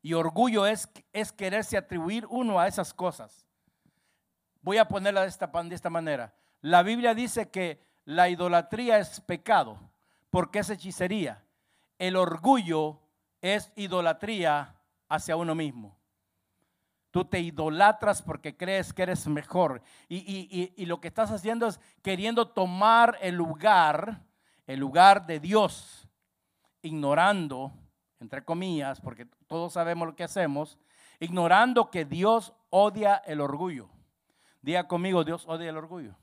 Y 0.00 0.14
orgullo 0.14 0.64
es, 0.64 0.88
es 1.12 1.32
quererse 1.32 1.76
atribuir 1.76 2.24
uno 2.30 2.58
a 2.58 2.66
esas 2.66 2.94
cosas. 2.94 3.49
Voy 4.62 4.78
a 4.78 4.86
ponerla 4.86 5.22
de 5.22 5.28
esta, 5.28 5.46
de 5.46 5.74
esta 5.74 5.90
manera. 5.90 6.34
La 6.60 6.82
Biblia 6.82 7.14
dice 7.14 7.48
que 7.50 7.80
la 8.04 8.28
idolatría 8.28 8.98
es 8.98 9.20
pecado 9.20 9.78
porque 10.30 10.60
es 10.60 10.70
hechicería. 10.70 11.44
El 11.98 12.16
orgullo 12.16 13.00
es 13.40 13.72
idolatría 13.76 14.74
hacia 15.08 15.36
uno 15.36 15.54
mismo. 15.54 15.96
Tú 17.10 17.24
te 17.24 17.40
idolatras 17.40 18.22
porque 18.22 18.56
crees 18.56 18.92
que 18.92 19.02
eres 19.02 19.26
mejor. 19.26 19.82
Y, 20.08 20.84
lo 20.86 21.00
que 21.00 21.08
estás 21.08 21.30
haciendo 21.32 21.66
es 21.66 21.80
queriendo 22.02 22.48
tomar 22.48 23.18
el 23.20 23.34
lugar, 23.34 24.22
el 24.66 24.78
lugar 24.78 25.26
de 25.26 25.40
Dios, 25.40 26.08
ignorando, 26.82 27.72
entre 28.20 28.44
comillas, 28.44 29.00
porque 29.00 29.26
todos 29.48 29.72
sabemos 29.72 30.06
lo 30.06 30.14
que 30.14 30.24
hacemos, 30.24 30.78
ignorando 31.18 31.90
que 31.90 32.04
Dios 32.04 32.52
odia 32.70 33.16
el 33.26 33.40
orgullo. 33.40 33.90
Diga 34.62 34.86
conmigo, 34.86 35.24
Dios 35.24 35.44
odia 35.46 35.70
el 35.70 35.76
orgullo. 35.76 36.14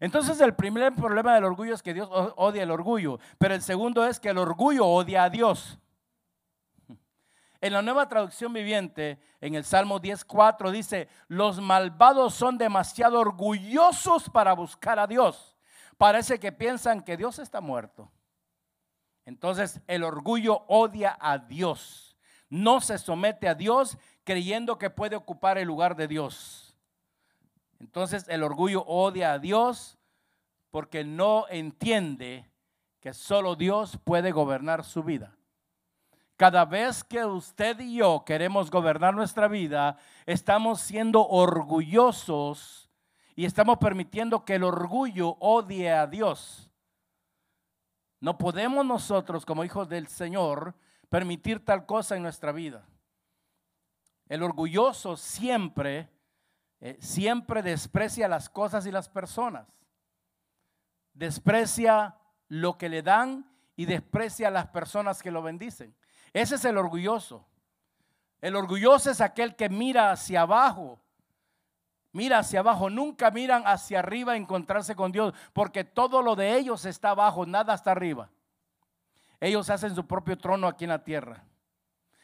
Entonces 0.00 0.40
el 0.40 0.54
primer 0.54 0.92
problema 0.94 1.34
del 1.34 1.44
orgullo 1.44 1.74
es 1.74 1.82
que 1.82 1.94
Dios 1.94 2.08
odia 2.10 2.62
el 2.62 2.70
orgullo, 2.70 3.18
pero 3.38 3.54
el 3.54 3.62
segundo 3.62 4.04
es 4.04 4.20
que 4.20 4.30
el 4.30 4.38
orgullo 4.38 4.86
odia 4.86 5.24
a 5.24 5.30
Dios. 5.30 5.78
En 7.60 7.72
la 7.72 7.80
nueva 7.80 8.06
traducción 8.08 8.52
viviente, 8.52 9.18
en 9.40 9.54
el 9.54 9.64
Salmo 9.64 9.98
10.4 9.98 10.70
dice, 10.70 11.08
los 11.28 11.60
malvados 11.60 12.34
son 12.34 12.58
demasiado 12.58 13.18
orgullosos 13.18 14.28
para 14.28 14.52
buscar 14.52 14.98
a 14.98 15.06
Dios. 15.06 15.56
Parece 15.96 16.38
que 16.38 16.52
piensan 16.52 17.02
que 17.02 17.16
Dios 17.16 17.38
está 17.38 17.62
muerto. 17.62 18.10
Entonces 19.24 19.80
el 19.86 20.04
orgullo 20.04 20.64
odia 20.68 21.16
a 21.18 21.38
Dios. 21.38 22.18
No 22.50 22.82
se 22.82 22.98
somete 22.98 23.48
a 23.48 23.54
Dios 23.54 23.96
creyendo 24.24 24.76
que 24.76 24.90
puede 24.90 25.16
ocupar 25.16 25.56
el 25.56 25.66
lugar 25.66 25.96
de 25.96 26.08
Dios. 26.08 26.63
Entonces 27.84 28.26
el 28.28 28.42
orgullo 28.42 28.82
odia 28.86 29.34
a 29.34 29.38
Dios 29.38 29.98
porque 30.70 31.04
no 31.04 31.44
entiende 31.50 32.50
que 32.98 33.12
solo 33.12 33.56
Dios 33.56 33.98
puede 34.02 34.32
gobernar 34.32 34.84
su 34.84 35.02
vida. 35.02 35.36
Cada 36.36 36.64
vez 36.64 37.04
que 37.04 37.24
usted 37.26 37.78
y 37.80 37.96
yo 37.96 38.24
queremos 38.24 38.70
gobernar 38.70 39.14
nuestra 39.14 39.48
vida, 39.48 39.98
estamos 40.24 40.80
siendo 40.80 41.28
orgullosos 41.28 42.90
y 43.36 43.44
estamos 43.44 43.76
permitiendo 43.76 44.46
que 44.46 44.54
el 44.54 44.64
orgullo 44.64 45.36
odie 45.38 45.92
a 45.92 46.06
Dios. 46.06 46.70
No 48.18 48.38
podemos 48.38 48.86
nosotros, 48.86 49.44
como 49.44 49.62
hijos 49.62 49.90
del 49.90 50.08
Señor, 50.08 50.74
permitir 51.10 51.62
tal 51.62 51.84
cosa 51.84 52.16
en 52.16 52.22
nuestra 52.22 52.50
vida. 52.50 52.88
El 54.26 54.42
orgulloso 54.42 55.18
siempre, 55.18 56.08
eh, 56.84 56.98
siempre 57.00 57.62
desprecia 57.62 58.28
las 58.28 58.50
cosas 58.50 58.84
y 58.84 58.90
las 58.90 59.08
personas. 59.08 59.66
Desprecia 61.14 62.14
lo 62.48 62.76
que 62.76 62.90
le 62.90 63.00
dan 63.00 63.50
y 63.74 63.86
desprecia 63.86 64.48
a 64.48 64.50
las 64.50 64.66
personas 64.66 65.22
que 65.22 65.30
lo 65.30 65.42
bendicen. 65.42 65.96
Ese 66.34 66.56
es 66.56 66.64
el 66.66 66.76
orgulloso. 66.76 67.48
El 68.42 68.54
orgulloso 68.54 69.10
es 69.10 69.22
aquel 69.22 69.56
que 69.56 69.70
mira 69.70 70.10
hacia 70.10 70.42
abajo. 70.42 71.00
Mira 72.12 72.40
hacia 72.40 72.60
abajo, 72.60 72.90
nunca 72.90 73.30
miran 73.30 73.62
hacia 73.64 74.00
arriba 74.00 74.34
a 74.34 74.36
encontrarse 74.36 74.94
con 74.94 75.10
Dios, 75.10 75.32
porque 75.54 75.84
todo 75.84 76.20
lo 76.20 76.36
de 76.36 76.54
ellos 76.54 76.84
está 76.84 77.10
abajo, 77.10 77.46
nada 77.46 77.72
está 77.72 77.92
arriba. 77.92 78.28
Ellos 79.40 79.70
hacen 79.70 79.94
su 79.94 80.06
propio 80.06 80.36
trono 80.36 80.66
aquí 80.66 80.84
en 80.84 80.90
la 80.90 81.02
tierra. 81.02 81.44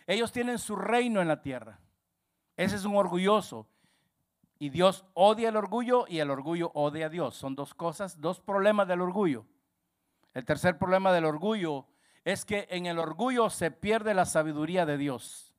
Ellos 0.07 0.31
tienen 0.31 0.59
su 0.59 0.77
reino 0.77 1.23
en 1.23 1.29
la 1.29 1.41
tierra. 1.41 1.79
Ese 2.59 2.77
es 2.77 2.85
un 2.85 2.97
orgulloso. 2.97 3.67
Y 4.61 4.69
Dios 4.69 5.07
odia 5.15 5.49
el 5.49 5.57
orgullo 5.57 6.05
y 6.07 6.19
el 6.19 6.31
orgullo 6.31 6.71
odia 6.75 7.07
a 7.07 7.09
Dios. 7.09 7.35
Son 7.35 7.55
dos 7.55 7.73
cosas, 7.73 8.21
dos 8.21 8.41
problemas 8.41 8.87
del 8.87 9.01
orgullo. 9.01 9.47
El 10.35 10.45
tercer 10.45 10.77
problema 10.77 11.13
del 11.13 11.25
orgullo 11.25 11.87
es 12.27 12.45
que 12.45 12.69
en 12.71 12.85
el 12.85 12.99
orgullo 12.99 13.49
se 13.49 13.71
pierde 13.71 14.13
la 14.13 14.27
sabiduría 14.27 14.85
de 14.85 14.99
Dios. 14.99 15.55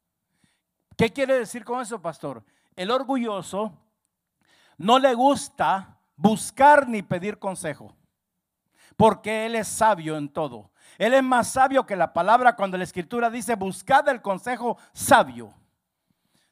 ¿Qué 0.95 1.11
quiere 1.11 1.39
decir 1.39 1.65
con 1.65 1.81
eso, 1.81 1.99
pastor? 1.99 2.43
El 2.75 2.91
orgulloso 2.91 3.73
no 4.77 4.99
le 4.99 5.15
gusta 5.15 5.97
buscar 6.15 6.87
ni 6.87 7.01
pedir 7.01 7.39
consejo, 7.39 7.95
porque 8.95 9.47
él 9.47 9.55
es 9.55 9.67
sabio 9.67 10.15
en 10.15 10.29
todo. 10.29 10.69
Él 10.99 11.15
es 11.15 11.23
más 11.23 11.47
sabio 11.47 11.87
que 11.87 11.95
la 11.95 12.13
palabra 12.13 12.55
cuando 12.55 12.77
la 12.77 12.83
escritura 12.83 13.31
dice, 13.31 13.55
buscad 13.55 14.07
el 14.09 14.21
consejo 14.21 14.77
sabio. 14.93 15.55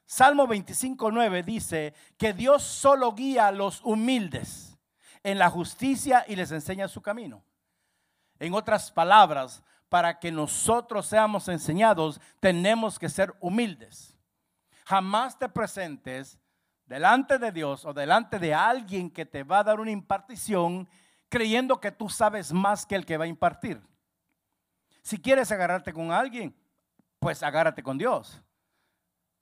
Salmo 0.10 0.48
25.9 0.48 1.44
dice 1.44 1.94
que 2.18 2.34
Dios 2.34 2.64
solo 2.64 3.14
guía 3.14 3.46
a 3.46 3.52
los 3.52 3.80
humildes 3.84 4.76
en 5.22 5.38
la 5.38 5.52
justicia 5.52 6.26
y 6.28 6.36
les 6.36 6.52
enseña 6.52 6.88
su 6.88 7.00
camino. 7.00 7.44
En 8.40 8.56
otras 8.56 8.92
palabras, 8.92 9.62
para 9.88 10.18
que 10.18 10.32
nosotros 10.32 11.06
seamos 11.06 11.48
enseñados, 11.48 12.20
tenemos 12.40 12.98
que 12.98 13.08
ser 13.08 13.36
humildes. 13.40 14.18
Jamás 14.84 15.38
te 15.38 15.48
presentes 15.48 16.40
delante 16.88 17.38
de 17.38 17.52
Dios 17.52 17.86
o 17.86 17.94
delante 17.94 18.40
de 18.40 18.52
alguien 18.52 19.12
que 19.12 19.28
te 19.28 19.44
va 19.44 19.60
a 19.60 19.64
dar 19.64 19.80
una 19.80 19.92
impartición 19.92 20.90
creyendo 21.30 21.80
que 21.80 21.92
tú 21.92 22.10
sabes 22.10 22.52
más 22.52 22.84
que 22.84 22.96
el 22.96 23.06
que 23.06 23.18
va 23.18 23.26
a 23.26 23.28
impartir. 23.28 23.80
Si 25.04 25.22
quieres 25.22 25.52
agarrarte 25.52 25.94
con 25.94 26.12
alguien, 26.12 26.56
pues 27.20 27.44
agárrate 27.44 27.84
con 27.84 28.00
Dios. 28.00 28.42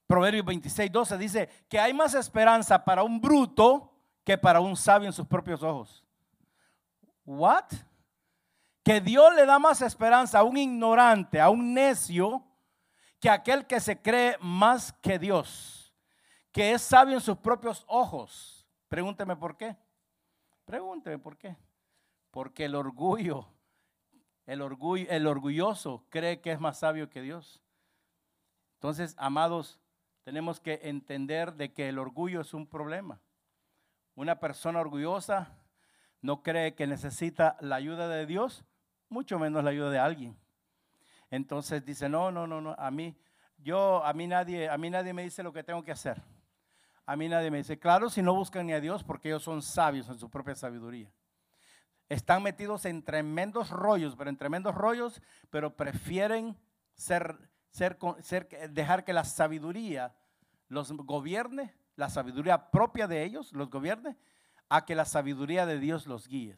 Proverbios 0.08 0.46
26, 0.46 0.90
12 0.90 1.18
dice 1.18 1.50
que 1.68 1.80
hay 1.80 1.94
más 1.94 2.16
esperanza 2.16 2.84
para 2.84 3.04
un 3.04 3.20
bruto 3.20 3.94
que 4.24 4.38
para 4.38 4.62
un 4.62 4.76
sabio 4.76 5.08
en 5.08 5.14
sus 5.14 5.28
propios 5.28 5.62
ojos. 5.62 6.04
¿What? 7.26 7.66
Que 8.84 9.02
Dios 9.02 9.36
le 9.36 9.46
da 9.46 9.60
más 9.60 9.82
esperanza 9.82 10.40
a 10.40 10.44
un 10.44 10.56
ignorante, 10.56 11.42
a 11.42 11.50
un 11.50 11.74
necio, 11.74 12.42
que 13.20 13.30
aquel 13.30 13.68
que 13.68 13.82
se 13.82 14.02
cree 14.02 14.38
más 14.40 14.94
que 14.94 15.20
Dios, 15.20 15.94
que 16.54 16.72
es 16.72 16.82
sabio 16.82 17.16
en 17.16 17.22
sus 17.22 17.38
propios 17.38 17.84
ojos. 17.88 18.66
Pregúnteme 18.88 19.36
por 19.36 19.58
qué. 19.58 19.76
Pregúnteme 20.64 21.20
por 21.20 21.38
qué. 21.38 21.58
Porque 22.32 22.66
el 22.66 22.76
orgullo, 22.76 23.48
el 24.46 24.62
orgullo, 24.62 25.10
el 25.10 25.28
orgulloso 25.28 26.06
cree 26.10 26.40
que 26.40 26.54
es 26.54 26.60
más 26.60 26.80
sabio 26.80 27.10
que 27.10 27.22
Dios. 27.22 27.62
Entonces, 28.76 29.16
amados, 29.18 29.82
tenemos 30.28 30.60
que 30.60 30.82
entender 30.84 31.54
de 31.54 31.72
que 31.72 31.88
el 31.88 31.98
orgullo 31.98 32.42
es 32.42 32.54
un 32.54 32.68
problema. 32.68 33.22
Una 34.14 34.42
persona 34.42 34.82
orgullosa 34.82 35.54
no 36.22 36.44
cree 36.44 36.76
que 36.76 36.86
necesita 36.86 37.56
la 37.62 37.78
ayuda 37.78 38.10
de 38.10 38.26
Dios, 38.26 38.66
mucho 39.08 39.40
menos 39.40 39.64
la 39.64 39.70
ayuda 39.70 39.90
de 39.90 40.00
alguien. 40.00 40.38
Entonces 41.32 41.86
dice, 41.86 42.10
no, 42.10 42.30
no, 42.30 42.46
no, 42.46 42.60
no, 42.60 42.76
a 42.78 42.92
mí, 42.92 43.16
yo, 43.58 44.04
a 44.04 44.12
mí 44.12 44.28
nadie, 44.28 44.68
a 44.68 44.78
mí 44.78 44.90
nadie 44.90 45.14
me 45.14 45.24
dice 45.24 45.44
lo 45.44 45.54
que 45.54 45.64
tengo 45.64 45.82
que 45.82 45.94
hacer. 45.94 46.22
A 47.06 47.16
mí 47.16 47.30
nadie 47.30 47.50
me 47.50 47.60
dice, 47.60 47.80
claro, 47.80 48.10
si 48.10 48.22
no 48.22 48.36
buscan 48.36 48.68
ni 48.68 48.74
a 48.74 48.82
Dios, 48.82 49.06
porque 49.06 49.30
ellos 49.30 49.44
son 49.44 49.62
sabios 49.62 50.10
en 50.10 50.20
su 50.20 50.30
propia 50.30 50.56
sabiduría. 50.56 51.10
Están 52.10 52.44
metidos 52.44 52.84
en 52.84 53.02
tremendos 53.02 53.70
rollos, 53.70 54.18
pero 54.18 54.30
en 54.30 54.36
tremendos 54.36 54.76
rollos, 54.76 55.22
pero 55.50 55.78
prefieren 55.78 56.58
ser 56.96 57.50
ser, 57.78 58.48
dejar 58.72 59.04
que 59.04 59.14
la 59.14 59.24
sabiduría 59.24 60.16
los 60.68 60.92
gobierne, 60.92 61.74
la 61.96 62.10
sabiduría 62.10 62.72
propia 62.72 63.08
de 63.08 63.24
ellos 63.24 63.54
los 63.54 63.70
gobierne, 63.70 64.18
a 64.70 64.86
que 64.86 64.96
la 64.96 65.06
sabiduría 65.06 65.66
de 65.66 65.80
Dios 65.80 66.08
los 66.08 66.28
guíe. 66.28 66.56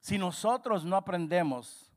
Si 0.00 0.18
nosotros 0.18 0.84
no 0.84 0.96
aprendemos 0.96 1.92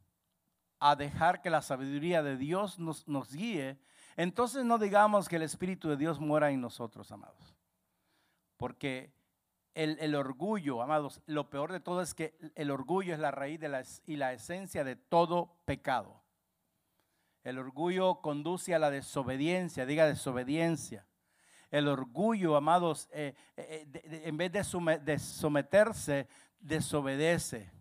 a 0.79 0.95
dejar 0.95 1.41
que 1.41 1.49
la 1.49 1.61
sabiduría 1.61 2.23
de 2.23 2.37
Dios 2.37 2.79
nos, 2.79 3.07
nos 3.07 3.33
guíe, 3.33 3.79
entonces 4.15 4.63
no 4.63 4.77
digamos 4.77 5.27
que 5.27 5.35
el 5.35 5.43
Espíritu 5.43 5.89
de 5.89 5.97
Dios 5.97 6.19
muera 6.19 6.49
en 6.49 6.61
nosotros, 6.61 7.11
amados. 7.11 7.55
Porque 8.55 9.13
el, 9.75 10.15
orgullo, 10.15 10.81
amados, 10.81 11.21
lo 11.27 11.49
peor 11.49 11.71
de 11.71 11.79
todo 11.79 12.01
es 12.01 12.15
que 12.15 12.35
el 12.55 12.71
orgullo 12.71 13.13
es 13.13 13.19
la 13.19 13.29
raíz 13.29 13.59
de 13.59 13.69
la, 13.69 13.83
y 14.07 14.15
la 14.15 14.33
esencia 14.33 14.83
de 14.83 14.95
todo 14.95 15.55
pecado. 15.65 16.23
El 17.47 17.59
orgullo 17.59 18.15
conduce 18.15 18.75
a 18.75 18.79
la 18.79 18.91
desobediencia, 18.91 19.85
diga 19.85 20.05
desobediencia. 20.05 21.05
El 21.71 21.87
orgullo, 21.87 22.57
amados, 22.57 23.07
eh, 23.13 23.35
eh, 23.55 23.87
eh, 23.93 24.23
en 24.25 24.35
vez 24.35 24.51
de, 24.51 25.17
someterse, 25.17 26.27
desobedece. 26.59 27.71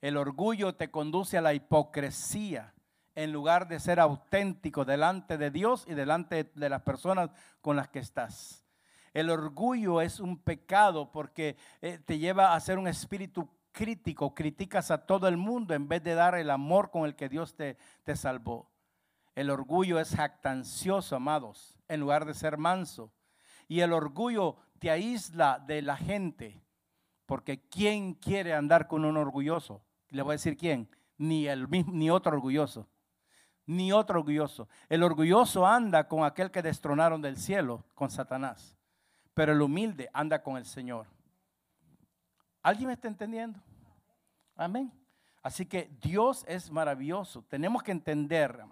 El 0.00 0.16
orgullo 0.16 0.76
te 0.76 0.92
conduce 0.92 1.36
a 1.36 1.40
la 1.40 1.54
hipocresía 1.54 2.72
en 3.16 3.32
lugar 3.32 3.66
de 3.66 3.80
ser 3.80 3.98
auténtico 3.98 4.84
delante 4.84 5.38
de 5.38 5.50
Dios 5.50 5.84
y 5.88 5.94
delante 5.94 6.52
de 6.54 6.68
las 6.68 6.82
personas 6.82 7.30
con 7.60 7.74
las 7.74 7.88
que 7.88 7.98
estás. 7.98 8.62
El 9.12 9.28
orgullo 9.28 10.02
es 10.02 10.20
un 10.20 10.38
pecado 10.38 11.10
porque 11.10 11.56
te 12.04 12.18
lleva 12.18 12.54
a 12.54 12.60
ser 12.60 12.78
un 12.78 12.86
espíritu 12.86 13.48
crítico, 13.72 14.36
criticas 14.36 14.92
a 14.92 15.04
todo 15.04 15.26
el 15.26 15.36
mundo 15.36 15.74
en 15.74 15.88
vez 15.88 16.04
de 16.04 16.14
dar 16.14 16.36
el 16.36 16.48
amor 16.48 16.92
con 16.92 17.06
el 17.06 17.16
que 17.16 17.28
Dios 17.28 17.56
te, 17.56 17.76
te 18.04 18.14
salvó. 18.14 18.72
El 19.34 19.50
orgullo 19.50 19.98
es 19.98 20.14
jactancioso, 20.14 21.16
amados, 21.16 21.76
en 21.88 22.00
lugar 22.00 22.24
de 22.24 22.34
ser 22.34 22.56
manso. 22.56 23.12
Y 23.66 23.80
el 23.80 23.92
orgullo 23.92 24.56
te 24.78 24.90
aísla 24.90 25.58
de 25.66 25.82
la 25.82 25.96
gente, 25.96 26.62
porque 27.26 27.66
¿quién 27.68 28.14
quiere 28.14 28.54
andar 28.54 28.86
con 28.86 29.04
un 29.04 29.16
orgulloso? 29.16 29.82
Le 30.10 30.22
voy 30.22 30.32
a 30.32 30.34
decir 30.34 30.56
quién, 30.56 30.88
ni, 31.16 31.46
el, 31.48 31.68
ni 31.70 32.10
otro 32.10 32.32
orgulloso, 32.32 32.88
ni 33.66 33.92
otro 33.92 34.20
orgulloso. 34.20 34.68
El 34.88 35.02
orgulloso 35.02 35.66
anda 35.66 36.06
con 36.06 36.24
aquel 36.24 36.50
que 36.50 36.62
destronaron 36.62 37.20
del 37.22 37.36
cielo, 37.36 37.84
con 37.94 38.10
Satanás, 38.10 38.76
pero 39.32 39.52
el 39.52 39.62
humilde 39.62 40.10
anda 40.12 40.42
con 40.42 40.56
el 40.56 40.66
Señor. 40.66 41.06
¿Alguien 42.62 42.86
me 42.88 42.94
está 42.94 43.08
entendiendo? 43.08 43.60
Amén. 44.56 44.92
Así 45.42 45.66
que 45.66 45.90
Dios 46.00 46.44
es 46.48 46.70
maravilloso. 46.70 47.42
Tenemos 47.48 47.82
que 47.82 47.92
entender, 47.92 48.64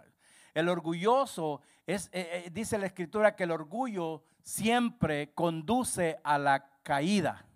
el 0.54 0.68
orgulloso 0.68 1.62
es, 1.86 2.08
eh, 2.12 2.44
eh, 2.46 2.50
dice 2.52 2.78
la 2.78 2.86
escritura 2.86 3.34
que 3.34 3.44
el 3.44 3.50
orgullo 3.50 4.22
siempre 4.42 5.32
conduce 5.34 6.20
a 6.22 6.38
la 6.38 6.68
caída. 6.82 7.46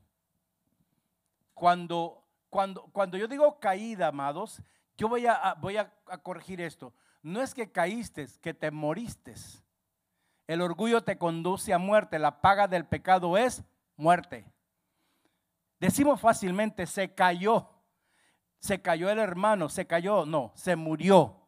Cuando, 1.54 2.24
cuando, 2.50 2.82
cuando 2.92 3.16
yo 3.16 3.28
digo 3.28 3.58
caída, 3.60 4.08
amados, 4.08 4.62
yo 4.96 5.08
voy 5.08 5.26
a, 5.26 5.54
voy 5.60 5.76
a, 5.76 5.92
corregir 6.22 6.60
esto. 6.60 6.92
No 7.22 7.42
es 7.42 7.54
que 7.54 7.70
caíste, 7.70 8.26
que 8.40 8.54
te 8.54 8.70
moriste. 8.70 9.34
El 10.46 10.62
orgullo 10.62 11.02
te 11.02 11.18
conduce 11.18 11.72
a 11.74 11.78
muerte. 11.78 12.18
La 12.18 12.40
paga 12.40 12.68
del 12.68 12.86
pecado 12.86 13.36
es 13.36 13.62
muerte. 13.96 14.50
Decimos 15.78 16.20
fácilmente, 16.20 16.86
se 16.86 17.14
cayó. 17.14 17.68
Se 18.58 18.80
cayó 18.80 19.10
el 19.10 19.18
hermano, 19.18 19.68
se 19.68 19.86
cayó. 19.86 20.24
No, 20.24 20.52
se 20.54 20.76
murió. 20.76 21.45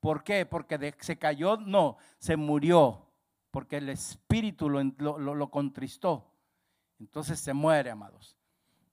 ¿Por 0.00 0.24
qué? 0.24 0.46
Porque 0.46 0.94
se 1.00 1.18
cayó, 1.18 1.58
no, 1.58 1.98
se 2.18 2.36
murió, 2.36 3.06
porque 3.50 3.76
el 3.76 3.90
espíritu 3.90 4.70
lo, 4.70 4.82
lo, 5.18 5.50
contristó. 5.50 6.32
Entonces 6.98 7.38
se 7.38 7.52
muere, 7.52 7.90
amados. 7.90 8.36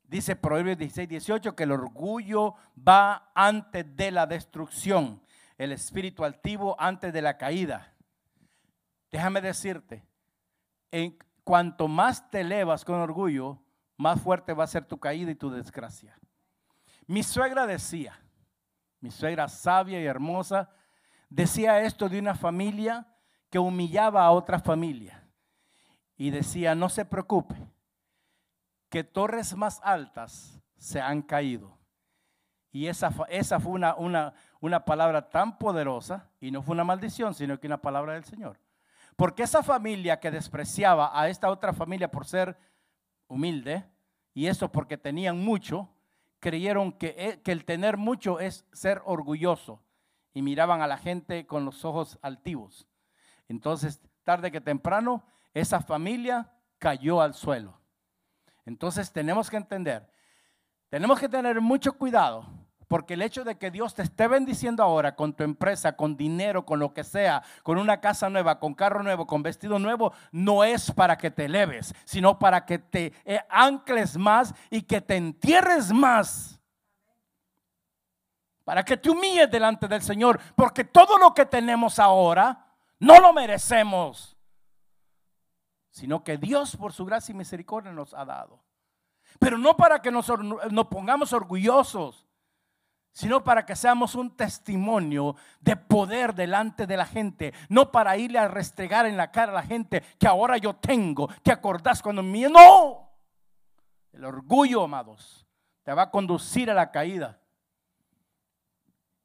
Dice 0.04 0.36
Proverbios 0.36 0.78
16, 0.78 1.10
18 1.10 1.56
que 1.56 1.64
el 1.64 1.72
orgullo 1.72 2.56
va 2.76 3.32
antes 3.34 3.86
de 3.96 4.12
la 4.12 4.26
destrucción, 4.26 5.22
el 5.58 5.72
espíritu 5.72 6.24
altivo 6.24 6.76
antes 6.80 7.12
de 7.14 7.22
la 7.22 7.38
caída. 7.38 7.94
Déjame 9.12 9.42
decirte, 9.42 10.06
en 10.92 11.18
cuanto 11.44 11.88
más 11.88 12.30
te 12.30 12.42
elevas 12.42 12.84
con 12.84 12.96
orgullo, 12.96 13.62
más 13.98 14.22
fuerte 14.22 14.54
va 14.54 14.66
a 14.66 14.68
ser 14.68 14.86
tu 14.86 14.98
caída 15.00 15.32
y 15.32 15.36
tu 15.36 15.50
desgracia. 15.50 16.18
Mi 17.06 17.24
suegra 17.24 17.66
decía, 17.66 18.20
mi 19.00 19.12
suegra 19.12 19.48
sabia 19.48 20.02
y 20.02 20.06
hermosa, 20.06 20.70
decía 21.30 21.82
esto 21.82 22.10
de 22.10 22.20
una 22.20 22.36
familia 22.36 23.08
que 23.50 23.60
humillaba 23.60 24.26
a 24.26 24.32
otra 24.32 24.60
familia. 24.60 25.24
Y 26.16 26.32
decía, 26.32 26.76
no 26.76 26.90
se 26.90 27.06
preocupe, 27.06 27.56
que 28.90 29.04
torres 29.04 29.56
más 29.56 29.80
altas 29.84 30.60
se 30.78 31.00
han 31.00 31.22
caído. 31.22 31.78
Y 32.72 32.88
esa, 32.88 33.14
esa 33.30 33.60
fue 33.60 33.74
una, 33.74 33.96
una, 33.96 34.34
una 34.60 34.84
palabra 34.84 35.30
tan 35.30 35.58
poderosa, 35.58 36.30
y 36.40 36.52
no 36.52 36.62
fue 36.62 36.74
una 36.74 36.84
maldición, 36.84 37.34
sino 37.34 37.60
que 37.60 37.68
una 37.68 37.82
palabra 37.82 38.14
del 38.14 38.24
Señor. 38.24 38.60
Porque 39.16 39.44
esa 39.44 39.64
familia 39.64 40.20
que 40.20 40.32
despreciaba 40.32 41.20
a 41.20 41.30
esta 41.30 41.50
otra 41.50 41.74
familia 41.74 42.10
por 42.10 42.26
ser 42.26 42.58
humilde, 43.28 43.86
y 44.34 44.48
eso 44.48 44.72
porque 44.72 44.98
tenían 44.98 45.44
mucho, 45.44 45.90
creyeron 46.40 46.92
que, 46.92 47.16
eh, 47.18 47.42
que 47.42 47.52
el 47.52 47.66
tener 47.66 47.98
mucho 47.98 48.40
es 48.40 48.66
ser 48.72 49.02
orgulloso 49.06 49.82
y 50.38 50.44
miraban 50.44 50.84
a 50.84 50.88
la 50.88 51.00
gente 51.00 51.48
con 51.48 51.66
los 51.66 51.84
ojos 51.84 52.20
altivos. 52.22 52.88
Entonces, 53.48 54.00
tarde 54.24 54.52
que 54.52 54.62
temprano, 54.62 55.26
esa 55.52 55.82
familia 55.82 56.54
cayó 56.78 57.22
al 57.22 57.34
suelo. 57.34 57.82
Entonces, 58.64 59.12
tenemos 59.12 59.50
que 59.50 59.58
entender, 59.58 60.08
tenemos 60.90 61.20
que 61.20 61.28
tener 61.28 61.60
mucho 61.60 61.94
cuidado, 61.94 62.46
porque 62.88 63.16
el 63.16 63.24
hecho 63.24 63.44
de 63.44 63.58
que 63.58 63.72
Dios 63.72 63.96
te 63.96 64.04
esté 64.04 64.28
bendiciendo 64.28 64.84
ahora 64.84 65.16
con 65.16 65.34
tu 65.34 65.44
empresa, 65.44 65.96
con 65.96 66.16
dinero, 66.16 66.68
con 66.68 66.78
lo 66.78 66.94
que 66.94 67.04
sea, 67.04 67.42
con 67.64 67.80
una 67.80 68.00
casa 68.00 68.30
nueva, 68.30 68.60
con 68.60 68.76
carro 68.76 69.02
nuevo, 69.02 69.26
con 69.26 69.42
vestido 69.42 69.80
nuevo, 69.80 70.14
no 70.32 70.64
es 70.64 70.92
para 70.92 71.18
que 71.18 71.32
te 71.32 71.46
eleves, 71.46 71.96
sino 72.06 72.38
para 72.38 72.64
que 72.64 72.78
te 72.78 73.12
eh, 73.26 73.40
ancles 73.50 74.16
más 74.18 74.54
y 74.70 74.84
que 74.84 75.02
te 75.02 75.16
entierres 75.16 75.92
más 75.92 76.57
para 78.68 78.84
que 78.84 78.98
te 78.98 79.10
humilles 79.10 79.50
delante 79.50 79.88
del 79.88 80.02
Señor, 80.02 80.42
porque 80.54 80.84
todo 80.84 81.18
lo 81.18 81.34
que 81.34 81.46
tenemos 81.46 82.00
ahora 82.00 82.68
no 83.00 83.22
lo 83.22 83.32
merecemos, 83.32 84.36
sino 85.90 86.22
que 86.22 86.36
Dios 86.38 86.76
por 86.76 86.92
su 86.92 87.06
gracia 87.06 87.32
y 87.32 87.38
misericordia 87.38 87.94
nos 87.94 88.14
ha 88.14 88.26
dado. 88.26 88.62
Pero 89.40 89.58
no 89.58 89.78
para 89.78 90.02
que 90.02 90.12
nos, 90.12 90.30
nos 90.70 90.88
pongamos 90.88 91.32
orgullosos, 91.32 92.28
sino 93.14 93.42
para 93.42 93.66
que 93.66 93.74
seamos 93.74 94.16
un 94.16 94.36
testimonio 94.36 95.38
de 95.62 95.78
poder 95.78 96.36
delante 96.36 96.86
de 96.86 96.98
la 96.98 97.06
gente, 97.06 97.54
no 97.70 97.90
para 97.90 98.18
irle 98.18 98.38
a 98.38 98.50
restregar 98.50 99.06
en 99.06 99.16
la 99.16 99.32
cara 99.32 99.54
a 99.54 99.56
la 99.56 99.64
gente 99.64 100.02
que 100.20 100.28
ahora 100.28 100.58
yo 100.58 100.76
tengo, 100.76 101.30
¿te 101.42 101.54
acordás 101.54 102.02
cuando 102.02 102.22
me... 102.22 102.50
No, 102.50 103.14
el 104.12 104.26
orgullo, 104.26 104.84
amados, 104.84 105.48
te 105.84 105.94
va 105.94 106.02
a 106.02 106.12
conducir 106.12 106.70
a 106.70 106.74
la 106.74 106.92
caída. 106.92 107.40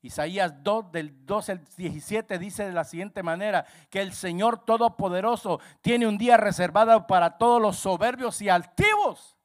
Isaías 0.03 0.53
2 0.65 0.91
del 0.91 1.25
12 1.25 1.53
al 1.53 1.65
17 1.77 2.37
dice 2.38 2.67
de 2.67 2.73
la 2.73 2.83
siguiente 2.83 3.23
manera, 3.23 3.65
que 3.88 4.01
el 4.01 4.12
Señor 4.12 4.65
Todopoderoso 4.65 5.61
tiene 5.81 6.09
un 6.09 6.19
día 6.19 6.37
reservado 6.37 7.07
para 7.07 7.38
todos 7.38 7.62
los 7.62 7.77
soberbios 7.79 8.43
y 8.43 8.49
altivos. 8.49 9.37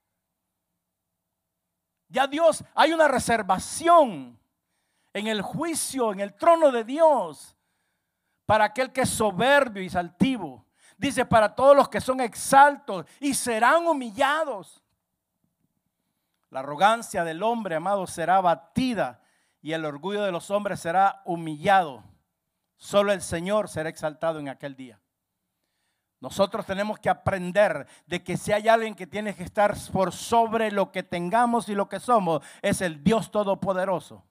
Ya 2.10 2.26
Dios, 2.26 2.63
hay 2.74 2.91
una 2.91 3.08
reservación 3.08 4.39
en 5.13 5.28
el 5.28 5.43
juicio, 5.43 6.12
en 6.12 6.22
el 6.22 6.34
trono 6.34 6.72
de 6.72 6.84
Dios, 6.84 7.56
para 8.48 8.65
aquel 8.65 8.91
que 8.91 9.02
es 9.02 9.10
soberbio 9.10 9.84
y 9.84 9.96
altivo. 9.96 10.65
Dice, 10.98 11.24
para 11.24 11.54
todos 11.54 11.76
los 11.76 11.88
que 11.88 12.02
son 12.02 12.20
exaltos 12.20 13.06
y 13.20 13.36
serán 13.36 13.86
humillados. 13.86 14.84
La 16.50 16.62
arrogancia 16.62 17.24
del 17.24 17.43
hombre, 17.43 17.76
amado, 17.76 18.08
será 18.08 18.41
batida 18.41 19.22
y 19.62 19.74
el 19.74 19.86
orgullo 19.86 20.24
de 20.24 20.32
los 20.32 20.52
hombres 20.52 20.80
será 20.80 21.22
humillado. 21.26 22.04
Solo 22.78 23.12
el 23.12 23.22
Señor 23.22 23.70
será 23.70 23.89
exaltado 23.89 24.39
en 24.39 24.50
aquel 24.50 24.76
día. 24.76 25.00
Nosotros 26.20 26.65
tenemos 26.65 27.00
que 27.00 27.10
aprender 27.10 27.88
de 28.08 28.24
que 28.24 28.38
si 28.38 28.52
hay 28.52 28.67
alguien 28.67 28.96
que 28.96 29.06
tiene 29.06 29.36
que 29.36 29.43
estar 29.43 29.76
por 29.91 30.12
sobre 30.12 30.72
lo 30.72 30.91
que 30.91 31.04
tengamos 31.04 31.70
y 31.70 31.76
lo 31.76 31.89
que 31.89 32.00
somos, 32.00 32.41
es 32.62 32.82
el 32.82 33.04
Dios 33.04 33.30
Todopoderoso. 33.32 34.24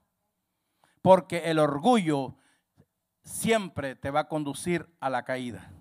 Porque 1.01 1.49
el 1.49 1.59
orgullo 1.59 2.35
siempre 3.23 3.95
te 3.95 4.11
va 4.11 4.21
a 4.21 4.27
conducir 4.27 4.89
a 4.99 5.09
la 5.09 5.23
caída. 5.23 5.71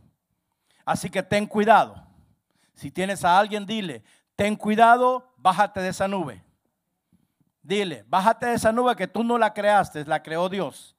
Así 0.85 1.11
que 1.11 1.25
ten 1.25 1.47
cuidado. 1.47 2.07
Si 2.75 2.91
tienes 2.93 3.25
a 3.25 3.39
alguien, 3.39 3.67
dile, 3.67 4.05
ten 4.37 4.55
cuidado, 4.55 5.35
bájate 5.37 5.81
de 5.81 5.89
esa 5.89 6.07
nube. 6.07 6.46
Dile, 7.67 8.05
bájate 8.07 8.47
de 8.47 8.55
esa 8.55 8.71
nube 8.71 8.95
que 8.95 9.09
tú 9.09 9.25
no 9.25 9.37
la 9.39 9.53
creaste, 9.53 10.05
la 10.05 10.23
creó 10.23 10.49
Dios. 10.49 10.97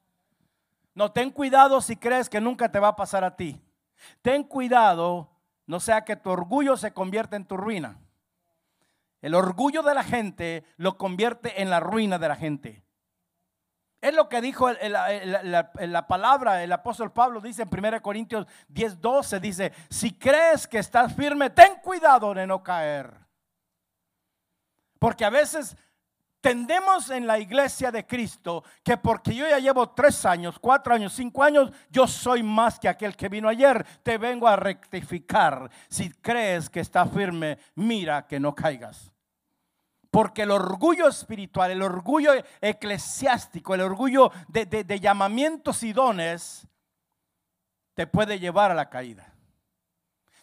No, 0.93 1.13
ten 1.13 1.31
cuidado 1.31 1.79
si 1.79 1.95
crees 1.95 2.27
que 2.27 2.41
nunca 2.41 2.69
te 2.69 2.77
va 2.77 2.89
a 2.89 2.95
pasar 2.97 3.23
a 3.23 3.37
ti. 3.37 3.61
Ten 4.21 4.43
cuidado, 4.43 5.31
no 5.65 5.79
sea 5.79 6.03
que 6.03 6.17
tu 6.17 6.29
orgullo 6.29 6.75
se 6.75 6.91
convierta 6.91 7.37
en 7.37 7.45
tu 7.45 7.55
ruina. 7.55 7.97
El 9.21 9.33
orgullo 9.33 9.81
de 9.81 9.95
la 9.95 10.03
gente 10.03 10.65
lo 10.75 10.97
convierte 10.97 11.61
en 11.61 11.69
la 11.69 11.79
ruina 11.79 12.19
de 12.19 12.27
la 12.27 12.35
gente. 12.35 12.83
Es 14.01 14.13
lo 14.13 14.27
que 14.27 14.41
dijo 14.41 14.69
en 14.69 14.91
la, 14.91 16.07
palabra, 16.09 16.65
el 16.65 16.73
apóstol 16.73 17.13
Pablo 17.13 17.39
dice 17.39 17.61
en 17.61 17.69
1 17.71 18.01
Corintios 18.01 18.45
10, 18.67 18.99
12, 18.99 19.39
dice, 19.39 19.71
si 19.89 20.17
crees 20.17 20.67
que 20.67 20.79
estás 20.79 21.15
firme, 21.15 21.49
ten 21.49 21.75
cuidado 21.81 22.33
de 22.33 22.45
no 22.45 22.61
caer. 22.61 23.25
Porque 24.99 25.23
a 25.23 25.29
veces 25.29 25.77
tendemos 26.41 27.09
en 27.09 27.27
la 27.27 27.39
iglesia 27.39 27.91
de 27.91 28.05
Cristo 28.05 28.63
que 28.83 28.97
porque 28.97 29.35
yo 29.35 29.47
ya 29.47 29.59
llevo 29.59 29.89
tres 29.89 30.25
años, 30.25 30.59
cuatro 30.59 30.93
años, 30.93 31.13
cinco 31.13 31.43
años, 31.43 31.71
yo 31.89 32.07
soy 32.07 32.43
más 32.43 32.79
que 32.79 32.89
aquel 32.89 33.15
que 33.15 33.29
vino 33.29 33.49
ayer. 33.49 33.85
Te 34.03 34.17
vengo 34.17 34.47
a 34.47 34.55
rectificar. 34.55 35.69
Si 35.89 36.11
crees 36.11 36.69
que 36.69 36.79
está 36.79 37.05
firme, 37.05 37.57
mira 37.75 38.27
que 38.27 38.39
no 38.39 38.53
caigas. 38.53 39.11
Porque 40.09 40.43
el 40.43 40.51
orgullo 40.51 41.07
espiritual, 41.07 41.71
el 41.71 41.81
orgullo 41.81 42.31
eclesiástico, 42.61 43.75
el 43.75 43.81
orgullo 43.81 44.31
de, 44.47 44.99
llamamientos 44.99 45.83
y 45.83 45.93
dones, 45.93 46.67
te 47.93 48.07
puede 48.07 48.39
llevar 48.39 48.71
a 48.71 48.75
la 48.75 48.89
caída. 48.89 49.33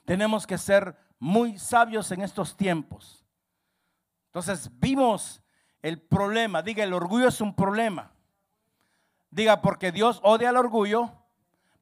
Tenemos 0.05 0.47
que 0.47 0.59
ser 0.59 0.97
muy 1.19 1.59
sabios 1.59 2.11
en 2.13 2.23
estos 2.23 2.57
tiempos. 2.57 3.25
Entonces 4.27 4.71
vimos 4.79 5.41
el 5.85 6.01
problema. 6.01 6.63
Diga, 6.63 6.83
el 6.83 6.95
orgullo 6.95 7.29
es 7.29 7.43
un 7.43 7.55
problema. 7.55 8.11
Diga, 9.31 9.61
porque 9.61 9.93
Dios 9.93 10.19
odia 10.23 10.49
el 10.49 10.57
orgullo, 10.57 11.13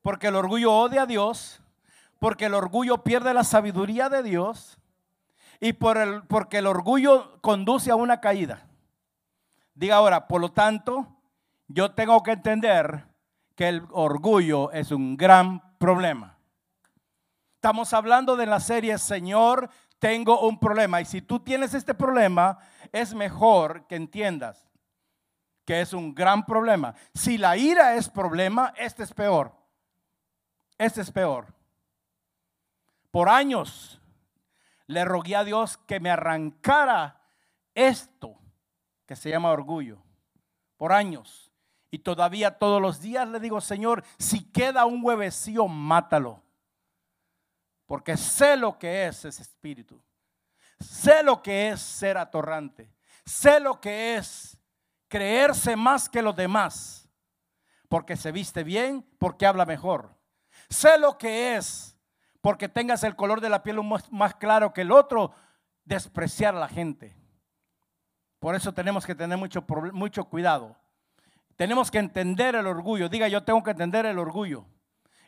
porque 0.02 0.26
el 0.26 0.34
orgullo 0.34 0.72
odia 0.72 1.02
a 1.02 1.06
Dios, 1.06 1.62
porque 2.18 2.46
el 2.46 2.54
orgullo 2.54 3.04
pierde 3.04 3.32
la 3.32 3.44
sabiduría 3.44 4.08
de 4.08 4.24
Dios 4.24 4.76
y 5.60 5.74
por 5.74 5.98
el, 5.98 6.24
porque 6.24 6.58
el 6.58 6.66
orgullo 6.66 7.40
conduce 7.42 7.92
a 7.92 7.94
una 7.94 8.20
caída. 8.20 8.66
Diga 9.72 9.96
ahora, 9.96 10.26
por 10.26 10.40
lo 10.40 10.50
tanto, 10.50 11.06
yo 11.68 11.92
tengo 11.92 12.24
que 12.24 12.32
entender 12.32 13.04
que 13.54 13.68
el 13.68 13.84
orgullo 13.92 14.72
es 14.72 14.90
un 14.90 15.16
gran 15.16 15.78
problema. 15.78 16.38
Estamos 17.54 17.92
hablando 17.92 18.34
de 18.34 18.46
la 18.46 18.58
serie 18.58 18.98
Señor, 18.98 19.70
tengo 20.00 20.40
un 20.40 20.58
problema. 20.58 21.00
Y 21.00 21.04
si 21.04 21.22
tú 21.22 21.38
tienes 21.38 21.72
este 21.74 21.94
problema, 21.94 22.58
es 22.92 23.14
mejor 23.14 23.86
que 23.86 23.96
entiendas 23.96 24.68
que 25.64 25.80
es 25.80 25.92
un 25.92 26.14
gran 26.14 26.44
problema. 26.44 26.94
Si 27.14 27.38
la 27.38 27.56
ira 27.56 27.96
es 27.96 28.08
problema, 28.08 28.72
este 28.76 29.02
es 29.02 29.12
peor. 29.12 29.52
Este 30.78 31.00
es 31.00 31.10
peor. 31.10 31.54
Por 33.10 33.28
años 33.28 34.00
le 34.86 35.04
rogué 35.04 35.36
a 35.36 35.44
Dios 35.44 35.78
que 35.78 36.00
me 36.00 36.10
arrancara 36.10 37.20
esto 37.74 38.38
que 39.06 39.16
se 39.16 39.30
llama 39.30 39.50
orgullo 39.50 40.02
por 40.76 40.92
años. 40.92 41.50
Y 41.90 41.98
todavía 41.98 42.58
todos 42.58 42.80
los 42.80 43.00
días 43.00 43.28
le 43.28 43.38
digo, 43.38 43.60
Señor, 43.60 44.02
si 44.18 44.44
queda 44.50 44.86
un 44.86 45.04
huevecillo, 45.04 45.68
mátalo. 45.68 46.42
Porque 47.86 48.16
sé 48.16 48.56
lo 48.56 48.78
que 48.78 49.06
es 49.06 49.24
ese 49.26 49.42
espíritu. 49.42 50.02
Sé 50.82 51.22
lo 51.22 51.42
que 51.42 51.70
es 51.70 51.80
ser 51.80 52.18
atorrante. 52.18 52.92
Sé 53.24 53.60
lo 53.60 53.80
que 53.80 54.16
es 54.16 54.58
creerse 55.08 55.76
más 55.76 56.08
que 56.08 56.22
los 56.22 56.34
demás. 56.34 57.08
Porque 57.88 58.16
se 58.16 58.32
viste 58.32 58.64
bien, 58.64 59.06
porque 59.18 59.46
habla 59.46 59.66
mejor. 59.66 60.16
Sé 60.68 60.98
lo 60.98 61.18
que 61.18 61.56
es 61.56 61.92
porque 62.42 62.68
tengas 62.68 63.04
el 63.04 63.16
color 63.16 63.40
de 63.40 63.48
la 63.48 63.62
piel 63.62 63.80
más, 64.10 64.34
claro 64.34 64.72
que 64.74 64.82
el 64.82 64.90
otro, 64.90 65.32
despreciar 65.84 66.54
a 66.56 66.58
la 66.58 66.68
gente. 66.68 67.16
Por 68.40 68.56
eso 68.56 68.74
tenemos 68.74 69.06
que 69.06 69.14
tener 69.14 69.38
mucho, 69.38 69.64
mucho 69.92 70.24
cuidado. 70.24 70.76
Tenemos 71.54 71.90
que 71.90 71.98
entender 71.98 72.56
el 72.56 72.66
orgullo. 72.66 73.08
Diga, 73.08 73.28
yo 73.28 73.44
tengo 73.44 73.62
que 73.62 73.70
entender 73.70 74.06
el 74.06 74.18
orgullo. 74.18 74.66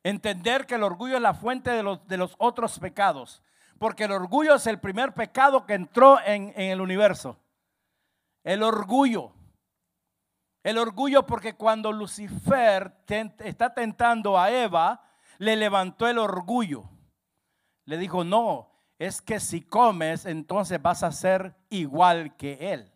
Entender 0.03 0.67
que 0.67 0.75
el 0.75 0.83
orgullo 0.83 1.15
es 1.15 1.23
la 1.23 1.35
fuente 1.35 1.71
de 1.71 1.85
los, 1.85 2.05
de 2.09 2.17
los 2.17 2.35
otros 2.39 2.81
pecados. 2.81 3.45
Porque 3.79 4.05
el 4.05 4.13
orgullo 4.13 4.55
es 4.55 4.67
el 4.67 4.81
primer 4.81 5.15
pecado 5.15 5.67
que 5.67 5.75
entró 5.75 6.19
en, 6.25 6.53
en 6.57 6.71
el 6.71 6.81
universo. 6.81 7.39
El 8.43 8.63
orgullo. 8.63 9.33
El 10.63 10.79
orgullo 10.79 11.27
porque 11.27 11.55
cuando 11.55 11.93
Lucifer 11.93 12.95
está 13.09 13.75
tentando 13.75 14.39
a 14.39 14.51
Eva, 14.51 15.03
le 15.39 15.57
levantó 15.57 16.09
el 16.09 16.19
orgullo 16.19 16.89
le 17.85 17.99
dijo, 17.99 18.25
no, 18.25 18.71
es 18.99 19.21
que 19.21 19.41
si 19.41 19.61
comes, 19.61 20.27
entonces 20.27 20.81
vas 20.81 21.03
a 21.03 21.13
ser 21.13 21.55
igual 21.69 22.37
que 22.37 22.73
él. 22.73 22.93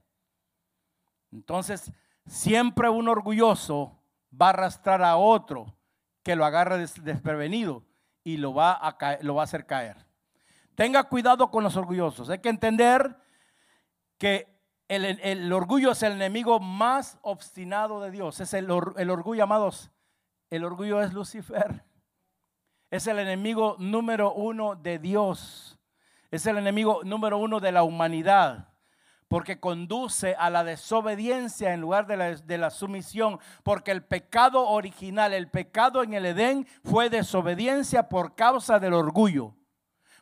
Entonces, 1.30 1.92
siempre 2.26 2.88
un 2.88 3.08
orgulloso 3.08 4.00
va 4.30 4.46
a 4.46 4.50
arrastrar 4.50 5.02
a 5.02 5.16
otro 5.16 5.76
que 6.22 6.36
lo 6.36 6.44
agarre 6.44 6.86
desprevenido 7.02 7.84
y 8.24 8.38
lo 8.38 8.54
va 8.54 8.72
a, 8.72 9.18
lo 9.20 9.34
va 9.34 9.42
a 9.42 9.44
hacer 9.44 9.66
caer. 9.66 10.06
Tenga 10.78 11.02
cuidado 11.02 11.50
con 11.50 11.64
los 11.64 11.74
orgullosos. 11.74 12.30
Hay 12.30 12.38
que 12.38 12.50
entender 12.50 13.16
que 14.16 14.46
el, 14.86 15.52
orgullo 15.52 15.90
es 15.90 16.04
el 16.04 16.12
enemigo 16.12 16.60
más 16.60 17.18
obstinado 17.22 18.00
de 18.00 18.12
Dios. 18.12 18.38
Es 18.38 18.54
el, 18.54 18.70
orgullo, 18.70 19.42
amados. 19.42 19.90
El 20.50 20.62
orgullo 20.62 21.02
es 21.02 21.12
Lucifer. 21.12 21.84
Es 22.92 23.08
el 23.08 23.18
enemigo 23.18 23.74
número 23.80 24.32
uno 24.32 24.76
de 24.76 25.00
Dios. 25.00 25.80
Es 26.30 26.46
el 26.46 26.58
enemigo 26.58 27.00
número 27.02 27.38
uno 27.38 27.58
de 27.58 27.72
la 27.72 27.82
humanidad. 27.82 28.68
Porque 29.26 29.58
conduce 29.58 30.36
a 30.36 30.48
la 30.48 30.62
desobediencia 30.62 31.74
en 31.74 31.80
lugar 31.80 32.06
de 32.06 32.56
la, 32.56 32.70
sumisión. 32.70 33.40
Porque 33.64 33.90
el 33.90 34.04
pecado 34.04 34.68
original, 34.68 35.34
el 35.34 35.50
pecado 35.50 36.04
en 36.04 36.14
el 36.14 36.24
Edén 36.24 36.68
fue 36.84 37.10
desobediencia 37.10 38.08
por 38.08 38.36
causa 38.36 38.78
del 38.78 38.94
orgullo. 38.94 39.57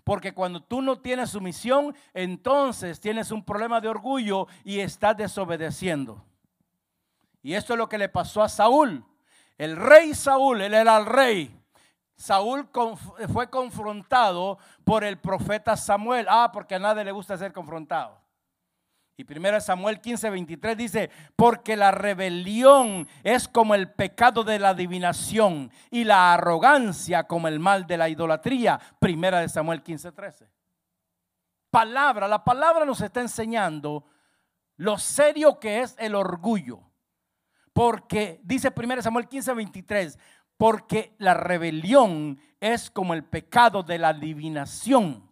Porque 0.07 0.33
cuando 0.33 0.63
tú 0.63 0.83
no 0.83 1.01
tienes 1.01 1.31
sumisión, 1.31 1.93
entonces 2.15 3.01
tienes 3.01 3.33
un 3.33 3.45
problema 3.45 3.81
de 3.81 3.89
orgullo 3.89 4.47
y 4.63 4.79
estás 4.79 5.17
desobedeciendo. 5.17 6.25
Y 7.43 7.55
esto 7.55 7.73
es 7.73 7.79
lo 7.81 7.89
que 7.89 7.99
le 7.99 8.09
pasó 8.09 8.41
a 8.41 8.49
Saúl. 8.49 9.05
El 9.59 9.75
rey 9.75 10.15
Saúl, 10.15 10.61
él 10.61 10.75
era 10.75 10.97
el 10.97 11.07
rey. 11.07 11.61
Saúl 12.15 12.69
fue 13.33 13.51
confrontado 13.51 14.59
por 14.85 15.03
el 15.03 15.19
profeta 15.19 15.77
Samuel. 15.77 16.27
Ah, 16.31 16.51
porque 16.53 16.77
a 16.77 16.79
nadie 16.79 17.03
le 17.03 17.11
gusta 17.11 17.37
ser 17.37 17.53
confrontado. 17.53 18.17
Y 19.19 19.25
primero 19.25 19.59
Samuel 19.61 20.01
15, 20.01 20.29
23 20.29 20.77
dice, 20.77 21.11
porque 21.37 21.75
la 21.75 21.91
rebelión 21.91 23.09
es 23.25 23.49
como 23.49 23.75
el 23.75 23.91
pecado 23.91 24.45
de 24.45 24.59
la 24.59 24.71
adivinación 24.71 25.71
y 25.91 26.05
la 26.05 26.35
arrogancia 26.35 27.25
como 27.25 27.49
el 27.49 27.59
mal 27.59 27.87
de 27.87 27.97
la 27.97 28.11
idolatría. 28.11 28.79
Primera 28.99 29.41
de 29.41 29.49
Samuel 29.49 29.83
15, 29.83 30.13
13. 30.13 30.51
Palabra, 31.71 32.29
la 32.29 32.45
palabra 32.45 32.85
nos 32.85 33.01
está 33.01 33.23
enseñando 33.23 34.05
lo 34.77 34.99
serio 34.99 35.59
que 35.59 35.81
es 35.81 35.97
el 35.99 36.15
orgullo. 36.15 36.81
Porque, 37.73 38.41
dice 38.45 38.71
1 38.75 39.01
Samuel 39.01 39.29
15, 39.29 39.55
23, 39.55 40.19
porque 40.59 41.15
la 41.19 41.33
rebelión 41.33 42.39
es 42.61 42.91
como 42.91 43.15
el 43.15 43.25
pecado 43.25 43.83
de 43.83 43.99
la 43.99 44.09
adivinación 44.09 45.26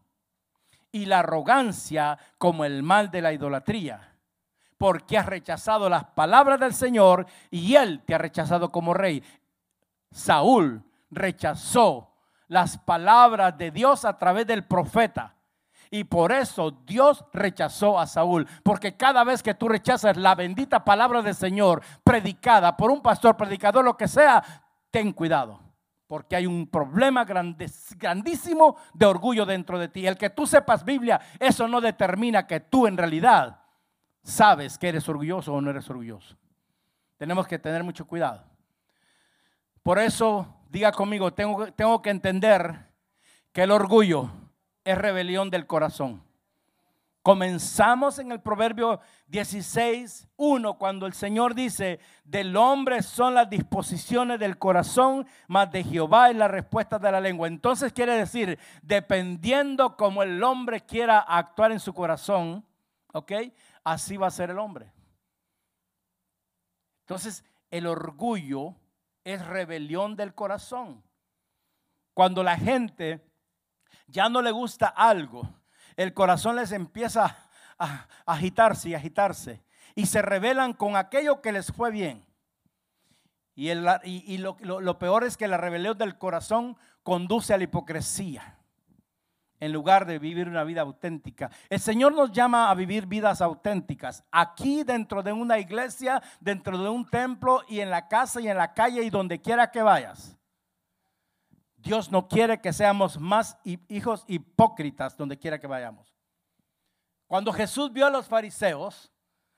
y 0.94 1.06
la 1.06 1.18
arrogancia 1.18 2.16
como 2.38 2.64
el 2.64 2.84
mal 2.84 3.10
de 3.10 3.20
la 3.20 3.32
idolatría. 3.32 4.14
Porque 4.78 5.18
has 5.18 5.26
rechazado 5.26 5.88
las 5.88 6.04
palabras 6.04 6.60
del 6.60 6.72
Señor 6.72 7.26
y 7.50 7.74
Él 7.74 8.00
te 8.06 8.14
ha 8.14 8.18
rechazado 8.18 8.70
como 8.70 8.94
rey. 8.94 9.20
Saúl 10.12 10.84
rechazó 11.10 12.12
las 12.46 12.78
palabras 12.78 13.58
de 13.58 13.72
Dios 13.72 14.04
a 14.04 14.16
través 14.16 14.46
del 14.46 14.66
profeta. 14.66 15.34
Y 15.90 16.04
por 16.04 16.30
eso 16.30 16.70
Dios 16.86 17.24
rechazó 17.32 17.98
a 17.98 18.06
Saúl. 18.06 18.46
Porque 18.62 18.96
cada 18.96 19.24
vez 19.24 19.42
que 19.42 19.54
tú 19.54 19.68
rechazas 19.68 20.16
la 20.16 20.36
bendita 20.36 20.84
palabra 20.84 21.22
del 21.22 21.34
Señor 21.34 21.82
predicada 22.04 22.76
por 22.76 22.92
un 22.92 23.02
pastor, 23.02 23.36
predicador, 23.36 23.84
lo 23.84 23.96
que 23.96 24.06
sea, 24.06 24.44
ten 24.92 25.12
cuidado. 25.12 25.63
Porque 26.14 26.36
hay 26.36 26.46
un 26.46 26.68
problema 26.68 27.24
grandísimo 27.24 28.76
de 28.92 29.04
orgullo 29.04 29.44
dentro 29.44 29.80
de 29.80 29.88
ti. 29.88 30.06
El 30.06 30.16
que 30.16 30.30
tú 30.30 30.46
sepas 30.46 30.84
Biblia, 30.84 31.20
eso 31.40 31.66
no 31.66 31.80
determina 31.80 32.46
que 32.46 32.60
tú 32.60 32.86
en 32.86 32.96
realidad 32.96 33.62
sabes 34.22 34.78
que 34.78 34.90
eres 34.90 35.08
orgulloso 35.08 35.52
o 35.52 35.60
no 35.60 35.70
eres 35.70 35.90
orgulloso. 35.90 36.36
Tenemos 37.16 37.48
que 37.48 37.58
tener 37.58 37.82
mucho 37.82 38.06
cuidado. 38.06 38.44
Por 39.82 39.98
eso, 39.98 40.46
diga 40.68 40.92
conmigo, 40.92 41.34
tengo, 41.34 41.72
tengo 41.72 42.00
que 42.00 42.10
entender 42.10 42.86
que 43.50 43.64
el 43.64 43.72
orgullo 43.72 44.30
es 44.84 44.96
rebelión 44.96 45.50
del 45.50 45.66
corazón. 45.66 46.22
Comenzamos 47.24 48.18
en 48.18 48.32
el 48.32 48.42
Proverbio 48.42 49.00
16, 49.28 50.28
1, 50.36 50.74
cuando 50.76 51.06
el 51.06 51.14
Señor 51.14 51.54
dice, 51.54 51.98
del 52.22 52.54
hombre 52.54 53.00
son 53.00 53.32
las 53.32 53.48
disposiciones 53.48 54.38
del 54.38 54.58
corazón, 54.58 55.26
más 55.48 55.72
de 55.72 55.84
Jehová 55.84 56.28
es 56.28 56.36
la 56.36 56.48
respuesta 56.48 56.98
de 56.98 57.10
la 57.10 57.22
lengua. 57.22 57.48
Entonces 57.48 57.94
quiere 57.94 58.14
decir, 58.14 58.58
dependiendo 58.82 59.96
como 59.96 60.22
el 60.22 60.42
hombre 60.42 60.82
quiera 60.82 61.18
actuar 61.18 61.72
en 61.72 61.80
su 61.80 61.94
corazón, 61.94 62.62
¿ok? 63.14 63.32
Así 63.82 64.18
va 64.18 64.26
a 64.26 64.30
ser 64.30 64.50
el 64.50 64.58
hombre. 64.58 64.92
Entonces, 67.06 67.42
el 67.70 67.86
orgullo 67.86 68.74
es 69.24 69.42
rebelión 69.46 70.14
del 70.14 70.34
corazón. 70.34 71.02
Cuando 72.12 72.42
la 72.42 72.58
gente 72.58 73.26
ya 74.08 74.28
no 74.28 74.42
le 74.42 74.50
gusta 74.50 74.88
algo, 74.88 75.48
el 75.96 76.14
corazón 76.14 76.56
les 76.56 76.72
empieza 76.72 77.36
a 77.78 78.06
agitarse 78.26 78.90
y 78.90 78.94
agitarse. 78.94 79.62
Y 79.94 80.06
se 80.06 80.22
rebelan 80.22 80.72
con 80.72 80.96
aquello 80.96 81.40
que 81.40 81.52
les 81.52 81.72
fue 81.72 81.90
bien. 81.90 82.24
Y, 83.54 83.70
y, 83.70 84.38
lo, 84.38 84.56
lo 84.60 84.98
peor 84.98 85.22
es 85.24 85.36
que 85.36 85.46
la 85.46 85.56
rebelión 85.56 85.96
del 85.96 86.18
corazón 86.18 86.76
conduce 87.04 87.54
a 87.54 87.58
la 87.58 87.64
hipocresía 87.64 88.58
en 89.60 89.72
lugar 89.72 90.04
de 90.06 90.18
vivir 90.18 90.48
una 90.48 90.64
vida 90.64 90.82
auténtica. 90.82 91.50
El 91.70 91.80
Señor 91.80 92.14
nos 92.14 92.32
llama 92.32 92.68
a 92.68 92.74
vivir 92.74 93.06
vidas 93.06 93.40
auténticas, 93.40 94.24
aquí 94.30 94.82
dentro 94.82 95.22
de 95.22 95.32
una 95.32 95.58
iglesia, 95.58 96.22
dentro 96.40 96.76
de 96.76 96.88
un 96.88 97.08
templo 97.08 97.62
y 97.68 97.80
en 97.80 97.90
la 97.90 98.08
casa 98.08 98.40
y 98.40 98.48
en 98.48 98.58
la 98.58 98.74
calle 98.74 99.02
y 99.02 99.10
donde 99.10 99.40
quiera 99.40 99.70
que 99.70 99.82
vayas. 99.82 100.36
Dios 101.84 102.10
no 102.10 102.28
quiere 102.28 102.62
que 102.62 102.72
seamos 102.72 103.20
más 103.20 103.58
hijos 103.62 104.24
hipócritas 104.26 105.18
donde 105.18 105.38
quiera 105.38 105.60
que 105.60 105.66
vayamos. 105.66 106.14
Cuando 107.26 107.52
Jesús 107.52 107.92
vio 107.92 108.06
a 108.06 108.10
los 108.10 108.26
fariseos, 108.26 109.12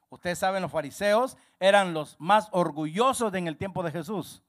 ustedes 0.08 0.40
saben, 0.40 0.60
los 0.60 0.72
fariseos 0.72 1.36
eran 1.60 1.94
los 1.94 2.16
más 2.18 2.48
orgullosos 2.50 3.32
en 3.34 3.46
el 3.46 3.56
tiempo 3.56 3.84
de 3.84 3.92
Jesús. 3.92 4.42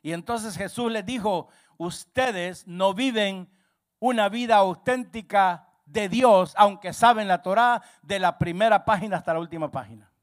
Y 0.00 0.12
entonces 0.12 0.56
Jesús 0.56 0.90
les 0.90 1.04
dijo, 1.04 1.48
ustedes 1.76 2.66
no 2.66 2.94
viven 2.94 3.50
una 3.98 4.30
vida 4.30 4.56
auténtica 4.56 5.68
de 5.84 6.08
Dios, 6.08 6.54
aunque 6.56 6.94
saben 6.94 7.28
la 7.28 7.42
Torah 7.42 7.82
de 8.00 8.18
la 8.18 8.38
primera 8.38 8.86
página 8.86 9.18
hasta 9.18 9.34
la 9.34 9.40
última 9.40 9.70
página 9.70 10.13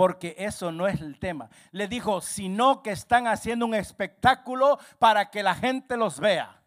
porque 0.00 0.34
eso 0.38 0.72
no 0.72 0.86
es 0.86 0.98
el 1.02 1.18
tema. 1.18 1.50
Le 1.72 1.86
dijo, 1.86 2.22
sino 2.22 2.82
que 2.82 2.90
están 2.90 3.26
haciendo 3.26 3.66
un 3.66 3.74
espectáculo 3.74 4.78
para 4.98 5.28
que 5.28 5.42
la 5.42 5.54
gente 5.54 5.94
los 5.98 6.18
vea. 6.18 6.62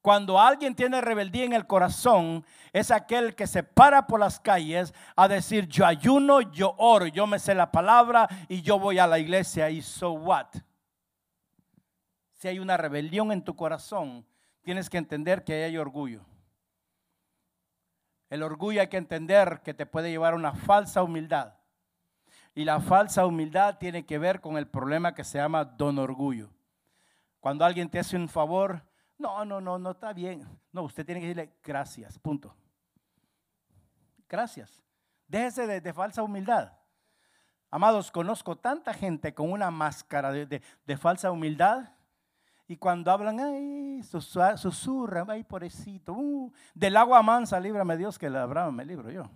Cuando 0.00 0.40
alguien 0.40 0.74
tiene 0.74 1.00
rebeldía 1.00 1.44
en 1.44 1.52
el 1.52 1.68
corazón, 1.68 2.44
es 2.72 2.90
aquel 2.90 3.36
que 3.36 3.46
se 3.46 3.62
para 3.62 4.08
por 4.08 4.18
las 4.18 4.40
calles 4.40 4.92
a 5.14 5.28
decir, 5.28 5.68
yo 5.68 5.86
ayuno, 5.86 6.40
yo 6.40 6.74
oro, 6.78 7.06
yo 7.06 7.28
me 7.28 7.38
sé 7.38 7.54
la 7.54 7.70
palabra 7.70 8.28
y 8.48 8.60
yo 8.60 8.76
voy 8.76 8.98
a 8.98 9.06
la 9.06 9.20
iglesia 9.20 9.70
y 9.70 9.80
so 9.80 10.10
what. 10.10 10.48
Si 12.32 12.48
hay 12.48 12.58
una 12.58 12.76
rebelión 12.76 13.30
en 13.30 13.44
tu 13.44 13.54
corazón, 13.54 14.26
tienes 14.62 14.90
que 14.90 14.98
entender 14.98 15.44
que 15.44 15.62
hay 15.62 15.76
orgullo. 15.76 16.24
El 18.30 18.42
orgullo 18.42 18.80
hay 18.80 18.88
que 18.88 18.96
entender 18.96 19.60
que 19.62 19.74
te 19.74 19.86
puede 19.86 20.10
llevar 20.10 20.32
a 20.32 20.36
una 20.36 20.54
falsa 20.54 21.04
humildad. 21.04 21.61
Y 22.54 22.64
la 22.64 22.80
falsa 22.80 23.26
humildad 23.26 23.78
tiene 23.78 24.04
que 24.04 24.18
ver 24.18 24.40
con 24.40 24.56
el 24.56 24.66
problema 24.66 25.14
que 25.14 25.24
se 25.24 25.38
llama 25.38 25.64
don 25.64 25.98
orgullo. 25.98 26.50
Cuando 27.40 27.64
alguien 27.64 27.88
te 27.88 27.98
hace 27.98 28.16
un 28.16 28.28
favor, 28.28 28.82
no, 29.18 29.44
no, 29.44 29.60
no, 29.60 29.78
no 29.78 29.92
está 29.92 30.12
bien. 30.12 30.46
No, 30.70 30.82
usted 30.82 31.06
tiene 31.06 31.20
que 31.20 31.28
decirle 31.28 31.56
gracias, 31.62 32.18
punto. 32.18 32.54
Gracias. 34.28 34.82
Déjese 35.26 35.80
de, 35.80 35.92
falsa 35.92 36.22
humildad. 36.22 36.72
Amados, 37.70 38.10
conozco 38.10 38.56
tanta 38.56 38.92
gente 38.92 39.32
con 39.32 39.50
una 39.50 39.70
máscara 39.70 40.30
de, 40.30 40.96
falsa 40.98 41.30
humildad 41.30 41.90
y 42.68 42.76
cuando 42.76 43.10
hablan, 43.10 43.40
ay, 43.40 44.02
susurran, 44.02 45.30
ay, 45.30 45.42
pobrecito, 45.42 46.12
uh, 46.12 46.52
del 46.74 46.96
agua 46.96 47.22
mansa, 47.22 47.58
líbrame 47.58 47.96
Dios 47.96 48.18
que 48.18 48.28
la 48.28 48.44
brava 48.46 48.70
me 48.70 48.84
libro 48.84 49.10
yo. 49.10 49.30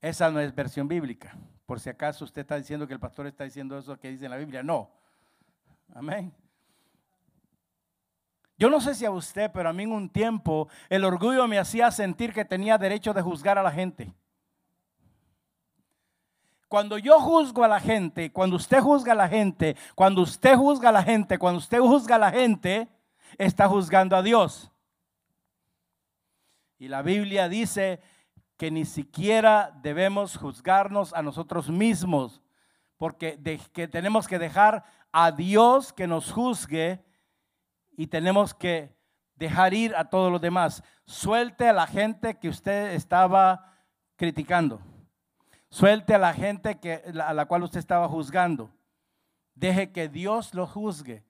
Esa 0.00 0.30
no 0.30 0.40
es 0.40 0.54
versión 0.54 0.86
bíblica. 0.86 1.36
Por 1.66 1.80
si 1.80 1.90
acaso 1.90 2.24
usted 2.24 2.42
está 2.42 2.56
diciendo 2.56 2.86
que 2.86 2.94
el 2.94 3.00
pastor 3.00 3.26
está 3.26 3.44
diciendo 3.44 3.76
eso 3.76 3.98
que 3.98 4.10
dice 4.10 4.24
en 4.24 4.30
la 4.30 4.36
Biblia. 4.36 4.62
No. 4.62 4.90
Amén. 5.94 6.32
Yo 8.56 8.68
no 8.68 8.80
sé 8.80 8.94
si 8.94 9.04
a 9.04 9.10
usted, 9.10 9.50
pero 9.52 9.68
a 9.68 9.72
mí 9.72 9.84
en 9.84 9.92
un 9.92 10.08
tiempo 10.08 10.68
el 10.88 11.04
orgullo 11.04 11.46
me 11.46 11.58
hacía 11.58 11.90
sentir 11.90 12.32
que 12.32 12.44
tenía 12.44 12.76
derecho 12.76 13.14
de 13.14 13.22
juzgar 13.22 13.56
a 13.58 13.62
la 13.62 13.70
gente. 13.70 14.12
Cuando 16.66 16.98
yo 16.98 17.18
juzgo 17.20 17.64
a 17.64 17.68
la 17.68 17.80
gente, 17.80 18.30
cuando 18.30 18.56
usted 18.56 18.80
juzga 18.80 19.12
a 19.12 19.16
la 19.16 19.28
gente, 19.28 19.76
cuando 19.94 20.22
usted 20.22 20.56
juzga 20.56 20.90
a 20.90 20.92
la 20.92 21.02
gente, 21.02 21.38
cuando 21.38 21.58
usted 21.58 21.80
juzga 21.80 22.16
a 22.16 22.18
la 22.18 22.30
gente, 22.30 22.88
está 23.38 23.68
juzgando 23.68 24.16
a 24.16 24.22
Dios. 24.22 24.70
Y 26.78 26.88
la 26.88 27.02
Biblia 27.02 27.48
dice 27.48 28.00
que 28.58 28.70
ni 28.72 28.84
siquiera 28.84 29.70
debemos 29.82 30.36
juzgarnos 30.36 31.14
a 31.14 31.22
nosotros 31.22 31.70
mismos, 31.70 32.42
porque 32.98 33.40
que 33.72 33.86
tenemos 33.86 34.26
que 34.26 34.40
dejar 34.40 34.84
a 35.12 35.30
Dios 35.30 35.92
que 35.92 36.08
nos 36.08 36.32
juzgue 36.32 37.04
y 37.96 38.08
tenemos 38.08 38.52
que 38.52 38.98
dejar 39.36 39.74
ir 39.74 39.94
a 39.94 40.10
todos 40.10 40.32
los 40.32 40.40
demás. 40.40 40.82
Suelte 41.06 41.68
a 41.68 41.72
la 41.72 41.86
gente 41.86 42.38
que 42.38 42.48
usted 42.48 42.94
estaba 42.94 43.72
criticando. 44.16 44.82
Suelte 45.70 46.16
a 46.16 46.18
la 46.18 46.34
gente 46.34 46.80
que, 46.80 47.04
a 47.24 47.32
la 47.32 47.46
cual 47.46 47.62
usted 47.62 47.78
estaba 47.78 48.08
juzgando. 48.08 48.74
Deje 49.54 49.92
que 49.92 50.08
Dios 50.08 50.52
lo 50.52 50.66
juzgue. 50.66 51.24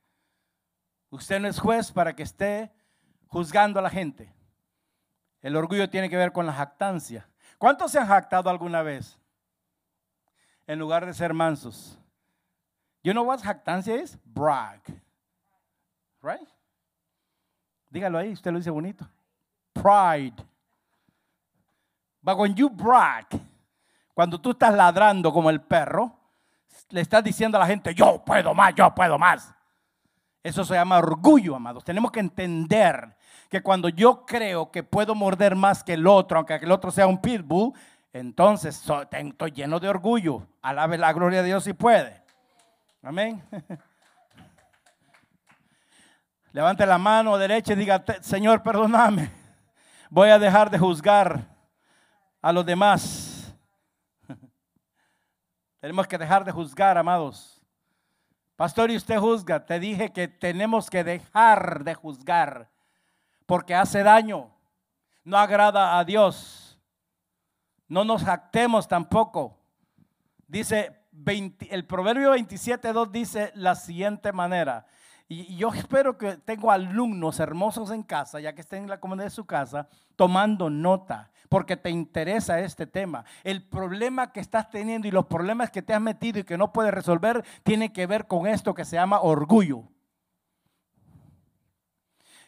Usted 1.10 1.40
no 1.40 1.48
es 1.48 1.58
juez 1.58 1.92
para 1.92 2.16
que 2.16 2.22
esté 2.22 2.72
juzgando 3.26 3.78
a 3.80 3.82
la 3.82 3.90
gente. 3.90 4.37
El 5.42 5.56
orgullo 5.56 5.88
tiene 5.88 6.10
que 6.10 6.16
ver 6.16 6.32
con 6.32 6.46
la 6.46 6.52
jactancia. 6.52 7.28
¿Cuántos 7.58 7.92
se 7.92 7.98
han 7.98 8.06
jactado 8.06 8.50
alguna 8.50 8.82
vez? 8.82 9.18
En 10.66 10.78
lugar 10.78 11.06
de 11.06 11.14
ser 11.14 11.32
mansos. 11.32 11.98
You 13.02 13.12
know 13.12 13.24
what 13.24 13.40
jactancia 13.40 13.96
is? 13.96 14.18
Brag. 14.24 14.80
Right? 16.22 16.48
Dígalo 17.90 18.18
ahí, 18.18 18.32
usted 18.32 18.50
lo 18.50 18.58
dice 18.58 18.70
bonito. 18.70 19.08
Pride. 19.72 20.44
But 22.20 22.36
when 22.36 22.54
you 22.54 22.68
brag, 22.68 23.26
cuando 24.12 24.40
tú 24.40 24.50
estás 24.50 24.74
ladrando 24.74 25.32
como 25.32 25.48
el 25.48 25.60
perro, 25.60 26.12
le 26.90 27.00
estás 27.00 27.22
diciendo 27.22 27.56
a 27.56 27.60
la 27.60 27.66
gente, 27.66 27.94
yo 27.94 28.22
puedo 28.24 28.54
más, 28.54 28.74
yo 28.74 28.92
puedo 28.94 29.18
más. 29.18 29.54
Eso 30.42 30.64
se 30.64 30.74
llama 30.74 30.98
orgullo, 30.98 31.56
amados. 31.56 31.84
Tenemos 31.84 32.10
que 32.12 32.20
entender 32.20 33.16
que 33.48 33.62
cuando 33.62 33.88
yo 33.88 34.24
creo 34.24 34.70
que 34.70 34.82
puedo 34.82 35.14
morder 35.14 35.56
más 35.56 35.82
que 35.82 35.94
el 35.94 36.06
otro, 36.06 36.38
aunque 36.38 36.54
el 36.54 36.70
otro 36.70 36.90
sea 36.90 37.06
un 37.06 37.20
pitbull, 37.20 37.72
entonces 38.12 38.82
estoy 39.12 39.50
lleno 39.52 39.80
de 39.80 39.88
orgullo. 39.88 40.46
Alabe 40.62 40.98
la 40.98 41.12
gloria 41.12 41.42
de 41.42 41.48
Dios 41.48 41.64
si 41.64 41.72
puede. 41.72 42.22
Amén. 43.02 43.42
Levante 46.52 46.86
la 46.86 46.98
mano 46.98 47.36
derecha 47.36 47.74
y 47.74 47.76
diga, 47.76 48.02
Señor, 48.20 48.62
perdóname. 48.62 49.30
Voy 50.10 50.30
a 50.30 50.38
dejar 50.38 50.70
de 50.70 50.78
juzgar 50.78 51.46
a 52.40 52.52
los 52.52 52.64
demás. 52.64 53.54
Tenemos 55.80 56.06
que 56.06 56.16
dejar 56.16 56.44
de 56.44 56.52
juzgar, 56.52 56.96
amados. 56.96 57.57
Pastor, 58.58 58.90
y 58.90 58.96
usted 58.96 59.20
juzga. 59.20 59.64
Te 59.64 59.78
dije 59.78 60.12
que 60.12 60.26
tenemos 60.26 60.90
que 60.90 61.04
dejar 61.04 61.84
de 61.84 61.94
juzgar 61.94 62.68
porque 63.46 63.72
hace 63.72 64.02
daño. 64.02 64.50
No 65.22 65.38
agrada 65.38 65.96
a 65.96 66.04
Dios. 66.04 66.76
No 67.86 68.02
nos 68.02 68.24
jactemos 68.24 68.88
tampoco. 68.88 69.56
Dice 70.48 71.04
el 71.70 71.86
proverbio 71.86 72.34
27.2 72.34 73.12
dice 73.12 73.52
la 73.54 73.76
siguiente 73.76 74.32
manera. 74.32 74.86
Y 75.28 75.54
yo 75.54 75.72
espero 75.72 76.18
que 76.18 76.38
tengo 76.38 76.72
alumnos 76.72 77.38
hermosos 77.38 77.92
en 77.92 78.02
casa, 78.02 78.40
ya 78.40 78.54
que 78.54 78.62
estén 78.62 78.82
en 78.82 78.90
la 78.90 78.98
comunidad 78.98 79.26
de 79.26 79.30
su 79.30 79.46
casa, 79.46 79.88
tomando 80.16 80.68
nota, 80.68 81.30
porque 81.48 81.76
te 81.76 81.90
interesa 81.90 82.60
este 82.60 82.86
tema. 82.86 83.24
El 83.44 83.62
problema 83.66 84.32
que 84.32 84.40
estás 84.40 84.70
teniendo 84.70 85.08
y 85.08 85.10
los 85.10 85.26
problemas 85.26 85.70
que 85.70 85.82
te 85.82 85.94
has 85.94 86.00
metido 86.00 86.40
y 86.40 86.44
que 86.44 86.58
no 86.58 86.72
puedes 86.72 86.92
resolver, 86.92 87.44
tiene 87.62 87.92
que 87.92 88.06
ver 88.06 88.26
con 88.26 88.46
esto 88.46 88.74
que 88.74 88.84
se 88.84 88.96
llama 88.96 89.20
orgullo. 89.20 89.84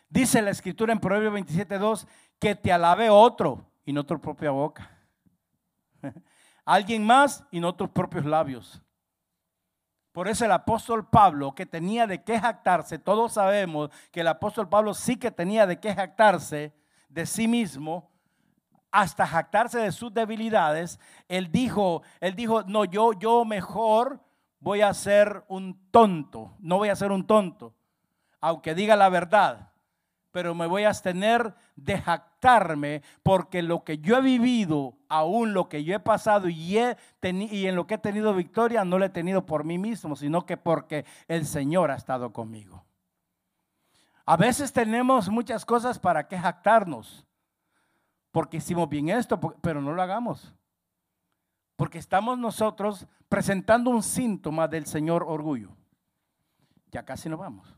Dice 0.09 0.43
la 0.43 0.51
escritura 0.51 0.93
en 0.93 0.99
Proverbio 0.99 1.33
27.2 1.33 2.07
que 2.39 2.55
te 2.55 2.73
alabe 2.73 3.11
otro 3.11 3.65
y 3.85 3.93
no 3.93 4.05
tu 4.05 4.21
propia 4.21 4.51
boca. 4.51 4.91
Alguien 6.65 7.05
más 7.05 7.45
y 7.51 7.61
no 7.61 7.75
tus 7.75 7.89
propios 7.91 8.25
labios. 8.25 8.83
Por 10.13 10.27
eso 10.27 10.45
el 10.45 10.51
apóstol 10.51 11.09
Pablo, 11.09 11.55
que 11.55 11.67
tenía 11.67 12.07
de 12.07 12.25
qué 12.25 12.41
jactarse, 12.41 12.99
todos 12.99 13.35
sabemos 13.35 13.91
que 14.11 14.23
el 14.23 14.29
apóstol 14.29 14.69
Pablo 14.69 14.93
sí 14.93 15.17
que 15.17 15.31
tenía 15.31 15.67
de 15.67 15.79
qué 15.79 15.95
jactarse 15.95 16.75
de 17.09 17.27
sí 17.27 17.47
mismo, 17.47 18.11
hasta 18.91 19.27
jactarse 19.27 19.79
de 19.79 19.93
sus 19.93 20.13
debilidades, 20.13 20.99
él 21.29 21.51
dijo, 21.51 22.03
él 22.21 22.35
dijo, 22.35 22.63
no, 22.65 22.85
yo, 22.85 23.13
yo 23.13 23.45
mejor 23.45 24.21
voy 24.59 24.83
a 24.83 24.93
ser 24.95 25.45
un 25.49 25.91
tonto, 25.91 26.55
no 26.59 26.79
voy 26.79 26.89
a 26.89 26.97
ser 26.97 27.13
un 27.13 27.27
tonto, 27.27 27.75
aunque 28.41 28.75
diga 28.75 28.97
la 28.97 29.09
verdad 29.09 29.71
pero 30.33 30.55
me 30.55 30.67
voy 30.67 30.85
a 30.85 30.89
abstener 30.89 31.55
de 31.77 31.99
jactarme 31.99 33.03
porque 33.23 33.63
lo 33.63 33.85
que 33.85 33.99
yo 33.99 34.17
he 34.17 34.21
vivido, 34.21 34.97
aún 35.09 35.53
lo 35.53 35.69
que 35.69 35.83
yo 35.85 35.95
he 35.95 36.01
pasado 36.01 36.49
y, 36.49 36.79
he 36.79 36.97
y 37.23 37.67
en 37.67 37.75
lo 37.75 37.87
que 37.87 37.95
he 37.95 37.99
tenido 37.99 38.35
victoria, 38.35 38.85
no 38.85 38.99
lo 38.99 39.05
he 39.05 39.11
tenido 39.11 39.45
por 39.45 39.65
mí 39.65 39.79
mismo, 39.79 40.17
sino 40.17 40.47
que 40.47 40.57
porque 40.57 41.05
el 41.27 41.47
Señor 41.47 41.91
ha 41.91 41.97
estado 41.97 42.33
conmigo. 42.33 42.85
A 44.25 44.37
veces 44.37 44.73
tenemos 44.73 45.29
muchas 45.29 45.65
cosas 45.65 45.99
para 45.99 46.29
que 46.29 46.39
jactarnos, 46.39 47.27
porque 48.31 48.59
hicimos 48.59 48.89
bien 48.89 49.09
esto, 49.09 49.41
pero 49.61 49.81
no 49.81 49.93
lo 49.93 50.03
hagamos. 50.03 50.55
Porque 51.77 51.99
estamos 51.99 52.39
nosotros 52.39 53.07
presentando 53.29 53.91
un 53.91 54.03
síntoma 54.03 54.69
del 54.69 54.87
Señor 54.87 55.25
orgullo. 55.27 55.71
Ya 56.91 57.05
casi 57.05 57.29
nos 57.29 57.39
vamos. 57.39 57.75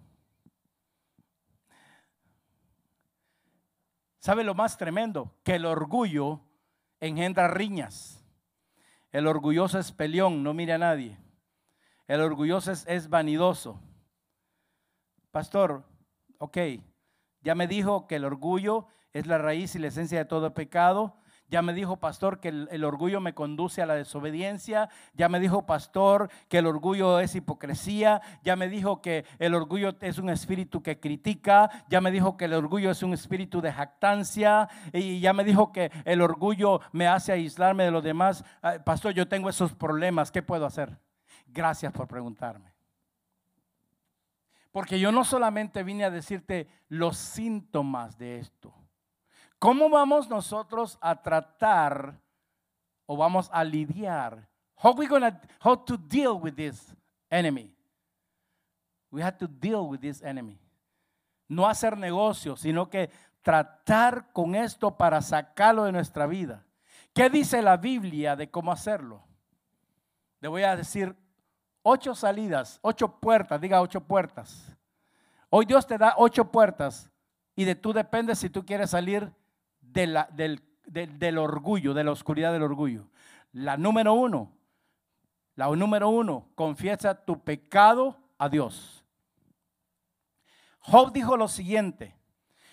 ¿Sabe 4.19 4.45
lo 4.45 4.55
más 4.55 4.77
tremendo? 4.77 5.35
Que 5.43 5.57
el 5.57 5.67
orgullo 5.67 6.41
engendra 7.01 7.49
riñas. 7.49 8.25
El 9.11 9.27
orgulloso 9.27 9.79
es 9.79 9.93
peleón, 9.93 10.43
no 10.43 10.55
mira 10.55 10.77
a 10.77 10.79
nadie. 10.79 11.19
El 12.07 12.21
orgulloso 12.21 12.73
es, 12.73 12.87
es 12.87 13.09
vanidoso. 13.09 13.81
Pastor, 15.31 15.85
ok, 16.39 16.59
ya 17.43 17.55
me 17.55 17.67
dijo 17.67 18.07
que 18.07 18.17
el 18.17 18.25
orgullo 18.25 18.87
es 19.13 19.27
la 19.27 19.39
raíz 19.39 19.75
y 19.75 19.79
la 19.79 19.89
esencia 19.89 20.19
de 20.19 20.25
todo 20.25 20.55
pecado. 20.55 21.17
Ya 21.53 21.61
me 21.61 21.75
dijo 21.75 21.99
pastor 21.99 22.41
que 22.41 22.49
el, 22.49 22.83
orgullo 22.83 23.21
me 23.21 23.35
conduce 23.35 23.83
a 23.83 23.87
la 23.87 23.95
desobediencia. 23.95 24.89
Ya 25.13 25.29
me 25.29 25.39
dijo 25.39 25.67
pastor 25.67 26.31
que 26.49 26.57
el 26.57 26.67
orgullo 26.67 27.21
es 27.21 27.35
hipocresía. 27.35 28.23
Ya 28.43 28.57
me 28.57 28.71
dijo 28.71 29.03
que 29.03 29.27
el 29.39 29.55
orgullo 29.55 29.95
es 30.01 30.17
un 30.17 30.31
espíritu 30.31 30.83
que 30.83 30.99
critica. 30.99 31.69
Ya 31.91 32.01
me 32.01 32.11
dijo 32.11 32.39
que 32.39 32.47
el 32.47 32.55
orgullo 32.55 32.91
es 32.91 33.03
un 33.03 33.13
espíritu 33.13 33.61
de 33.61 33.71
jactancia. 33.71 34.67
Y 34.95 35.21
ya 35.21 35.35
me 35.35 35.45
dijo 35.45 35.73
que 35.73 35.93
el 36.07 36.23
orgullo 36.23 36.81
me 36.91 37.07
hace 37.07 37.33
aislarme 37.33 37.85
de 37.85 37.91
los 37.91 38.03
demás. 38.03 38.43
Pastor, 38.87 39.13
yo 39.13 39.29
tengo 39.29 39.51
esos 39.51 39.75
problemas. 39.75 40.33
¿Qué 40.33 40.41
puedo 40.43 40.65
hacer? 40.65 40.99
Gracias 41.49 41.93
por 41.93 42.09
preguntarme. 42.09 42.73
Porque 44.71 44.99
yo 44.99 45.13
no 45.13 45.23
solamente 45.23 45.83
vine 45.83 46.05
a 46.05 46.11
decirte 46.11 46.67
los 46.89 47.19
síntomas 47.19 48.17
de 48.17 48.39
esto. 48.39 48.73
¿Cómo 49.63 49.89
vamos 49.89 50.29
nosotros 50.29 50.99
a 51.01 51.23
tratar 51.23 52.21
o 53.07 53.17
vamos 53.17 53.49
a 53.53 53.63
lidiar? 53.63 54.49
How 54.83 54.93
we 54.93 55.07
gonna 55.07 55.41
how 55.61 55.77
to 55.77 55.97
deal 55.97 56.33
with 56.33 56.55
this 56.55 56.93
enemy? 57.31 57.73
We 59.13 59.23
have 59.23 59.39
to 59.39 59.47
deal 59.47 59.89
with 59.89 60.01
this 60.01 60.21
enemy. 60.21 60.59
No 61.47 61.69
hacer 61.69 61.97
negocio, 61.97 62.57
sino 62.57 62.91
que 62.91 63.09
tratar 63.41 64.33
con 64.33 64.57
esto 64.57 64.97
para 64.97 65.23
sacarlo 65.23 65.85
de 65.85 65.93
nuestra 65.93 66.27
vida. 66.27 66.67
¿Qué 67.15 67.31
dice 67.31 67.63
la 67.63 67.77
Biblia 67.77 68.35
de 68.35 68.51
cómo 68.51 68.73
hacerlo? 68.73 69.23
Le 70.41 70.49
voy 70.49 70.65
a 70.65 70.75
decir 70.75 71.15
ocho 71.85 72.17
salidas, 72.17 72.81
ocho 72.83 73.21
puertas, 73.21 73.61
diga 73.61 73.81
ocho 73.81 74.01
puertas. 74.01 74.77
Hoy 75.51 75.67
Dios 75.67 75.87
te 75.87 75.99
da 75.99 76.15
ocho 76.17 76.51
puertas 76.51 77.13
y 77.55 77.65
de 77.65 77.77
tú 77.77 77.93
depende 77.93 78.35
si 78.35 78.51
tú 78.51 78.67
quieres 78.67 78.91
salir 78.91 79.33
del, 79.93 81.39
orgullo, 81.39 81.95
de 81.95 82.05
la 82.05 82.13
oscuridad 82.13 82.53
del 82.53 82.63
orgullo. 82.63 83.09
La 83.53 83.77
número 83.77 84.15
uno, 84.15 84.53
la 85.55 85.69
número 85.69 86.09
uno, 86.09 86.49
confiesa 86.55 87.15
tu 87.15 87.43
pecado 87.43 88.17
a 88.39 88.49
Dios. 88.49 89.05
Job 90.81 91.13
dijo 91.13 91.37
lo 91.37 91.49
siguiente, 91.49 92.17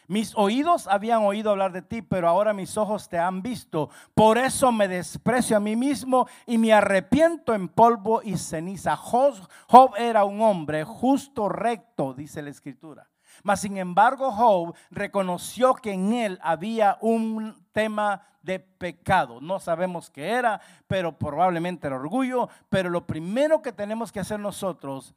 mis 0.10 0.36
oídos 0.36 0.88
habían 0.88 1.21
oído 1.21 1.51
hablar 1.51 1.71
de 1.71 1.84
ti, 1.84 2.01
pero 2.01 2.27
ahora 2.27 2.51
mis 2.51 2.77
ojos 2.77 3.08
te 3.08 3.19
han 3.19 3.43
visto. 3.43 3.91
Por 4.15 4.39
eso 4.39 4.71
me 4.71 4.88
desprecio 4.88 5.55
a 5.55 5.60
mí 5.60 5.75
mismo 5.75 6.27
y 6.47 6.58
me 6.58 6.73
arrepiento 6.73 7.53
en 7.53 7.67
polvo 7.67 8.21
y 8.23 8.36
ceniza. 8.38 8.95
Job 8.95 9.93
era 9.99 10.23
un 10.23 10.41
hombre 10.41 10.84
justo, 10.84 11.47
recto, 11.47 12.15
dice 12.15 12.41
la 12.41 12.49
escritura. 12.49 13.08
Mas 13.43 13.62
sin 13.62 13.78
embargo, 13.78 14.32
Job 14.32 14.75
reconoció 14.91 15.73
que 15.73 15.93
en 15.93 16.13
él 16.13 16.39
había 16.41 16.97
un 17.02 17.56
tema 17.71 18.21
de 18.41 18.60
pecado. 18.60 19.41
No 19.41 19.60
sabemos 19.60 20.10
qué 20.10 20.30
era, 20.32 20.62
pero 20.88 21.17
probablemente 21.17 21.88
era 21.88 21.95
orgullo. 21.95 22.49
Pero 22.69 22.89
lo 22.89 23.06
primero 23.06 23.62
que 23.62 23.71
tenemos 23.71 24.12
que 24.12 24.19
hacer 24.19 24.39
nosotros, 24.39 25.13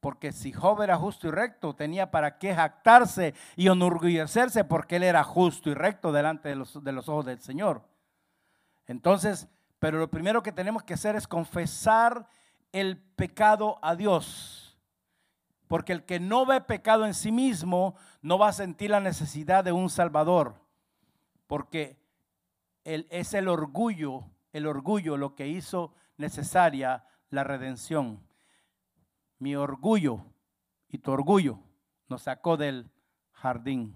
porque 0.00 0.32
si 0.32 0.52
Job 0.52 0.82
era 0.82 0.96
justo 0.96 1.28
y 1.28 1.30
recto, 1.30 1.74
tenía 1.74 2.10
para 2.10 2.38
qué 2.38 2.54
jactarse 2.54 3.34
y 3.56 3.68
enorgullecerse 3.68 4.64
porque 4.64 4.96
él 4.96 5.02
era 5.02 5.22
justo 5.24 5.70
y 5.70 5.74
recto 5.74 6.12
delante 6.12 6.48
de 6.48 6.56
los, 6.56 6.82
de 6.82 6.92
los 6.92 7.08
ojos 7.08 7.26
del 7.26 7.40
Señor. 7.40 7.82
Entonces, 8.86 9.48
pero 9.78 9.98
lo 9.98 10.10
primero 10.10 10.42
que 10.42 10.52
tenemos 10.52 10.82
que 10.82 10.94
hacer 10.94 11.16
es 11.16 11.26
confesar 11.26 12.26
el 12.72 12.98
pecado 12.98 13.78
a 13.82 13.94
Dios 13.94 14.59
porque 15.70 15.92
el 15.92 16.04
que 16.04 16.18
no 16.18 16.46
ve 16.46 16.60
pecado 16.62 17.06
en 17.06 17.14
sí 17.14 17.30
mismo 17.30 17.94
no 18.22 18.38
va 18.38 18.48
a 18.48 18.52
sentir 18.52 18.90
la 18.90 18.98
necesidad 18.98 19.62
de 19.62 19.70
un 19.70 19.88
Salvador. 19.88 20.60
Porque 21.46 21.96
es 22.82 23.34
el 23.34 23.46
orgullo, 23.46 24.24
el 24.52 24.66
orgullo 24.66 25.16
lo 25.16 25.36
que 25.36 25.46
hizo 25.46 25.94
necesaria 26.16 27.04
la 27.28 27.44
redención. 27.44 28.20
Mi 29.38 29.54
orgullo 29.54 30.26
y 30.88 30.98
tu 30.98 31.12
orgullo 31.12 31.60
nos 32.08 32.22
sacó 32.22 32.56
del 32.56 32.90
jardín, 33.30 33.94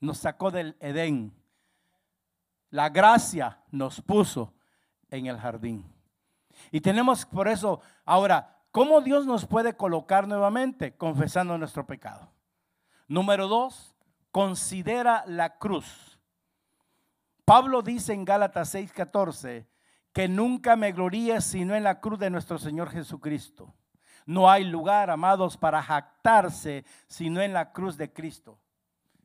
nos 0.00 0.16
sacó 0.16 0.50
del 0.50 0.78
Edén. 0.80 1.34
La 2.70 2.88
gracia 2.88 3.62
nos 3.70 4.00
puso 4.00 4.54
en 5.10 5.26
el 5.26 5.36
jardín. 5.36 5.84
Y 6.70 6.80
tenemos 6.80 7.26
por 7.26 7.46
eso 7.46 7.82
ahora 8.06 8.61
¿Cómo 8.72 9.02
Dios 9.02 9.26
nos 9.26 9.44
puede 9.44 9.76
colocar 9.76 10.26
nuevamente? 10.26 10.96
Confesando 10.96 11.58
nuestro 11.58 11.86
pecado. 11.86 12.32
Número 13.06 13.46
dos, 13.46 13.94
considera 14.30 15.24
la 15.26 15.58
cruz. 15.58 16.18
Pablo 17.44 17.82
dice 17.82 18.14
en 18.14 18.24
Gálatas 18.24 18.74
6:14 18.74 19.66
que 20.14 20.26
nunca 20.26 20.74
me 20.74 20.92
gloríe 20.92 21.42
sino 21.42 21.74
en 21.74 21.84
la 21.84 22.00
cruz 22.00 22.18
de 22.18 22.30
nuestro 22.30 22.56
Señor 22.56 22.88
Jesucristo. 22.88 23.74
No 24.24 24.50
hay 24.50 24.64
lugar, 24.64 25.10
amados, 25.10 25.58
para 25.58 25.82
jactarse 25.82 26.86
sino 27.08 27.42
en 27.42 27.52
la 27.52 27.72
cruz 27.72 27.98
de 27.98 28.10
Cristo. 28.10 28.58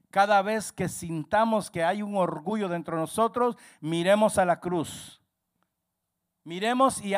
Cada 0.10 0.42
vez 0.42 0.74
que 0.74 0.90
sintamos 0.90 1.72
que 1.72 1.86
hay 1.86 2.02
un 2.02 2.18
orgullo 2.18 2.68
dentro 2.68 2.98
de 2.98 3.02
nosotros, 3.02 3.56
miremos 3.80 4.38
a 4.38 4.46
la 4.46 4.60
cruz. 4.60 5.22
Miremos 6.48 7.02
y, 7.04 7.14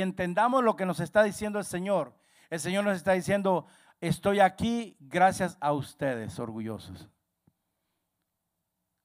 entendamos 0.00 0.64
lo 0.64 0.74
que 0.74 0.84
nos 0.84 0.98
está 0.98 1.22
diciendo 1.22 1.60
el 1.60 1.64
Señor. 1.64 2.16
El 2.50 2.58
Señor 2.58 2.82
nos 2.82 2.96
está 2.96 3.12
diciendo, 3.12 3.64
estoy 4.00 4.40
aquí 4.40 4.96
gracias 4.98 5.56
a 5.60 5.72
ustedes, 5.72 6.36
orgullosos. 6.40 7.08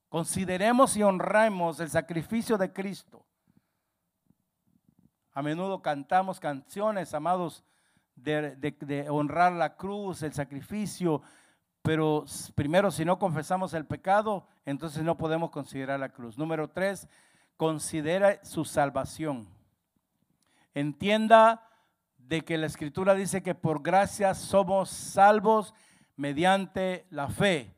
Consideremos 0.10 0.98
y 0.98 1.04
honremos 1.04 1.80
el 1.80 1.92
sacrificio 1.92 2.58
de 2.58 2.74
Cristo. 2.74 3.24
A 5.34 5.44
menudo 5.44 5.84
cantamos 5.84 6.40
canciones, 6.40 7.14
amados, 7.14 7.64
de, 8.16 9.06
honrar 9.12 9.54
la 9.54 9.76
cruz, 9.76 10.24
el 10.24 10.34
sacrificio, 10.34 11.22
pero 11.84 12.26
primero 12.56 12.90
si 12.90 13.06
no 13.06 13.20
confesamos 13.20 13.76
el 13.76 13.86
pecado, 13.86 14.48
entonces 14.66 15.04
no 15.04 15.20
podemos 15.20 15.52
considerar 15.52 16.00
la 16.00 16.10
cruz. 16.10 16.36
Número 16.36 16.68
tres, 16.68 17.08
considera 17.58 18.44
su 18.44 18.66
salvación. 18.66 19.56
Entienda 20.78 21.68
de 22.20 22.42
que 22.42 22.56
la 22.56 22.68
escritura 22.68 23.16
dice 23.16 23.42
que 23.42 23.56
por 23.56 23.82
gracia 23.82 24.36
somos 24.36 24.92
salvos 24.92 25.74
mediante 26.16 27.08
la 27.10 27.30
fe. 27.30 27.76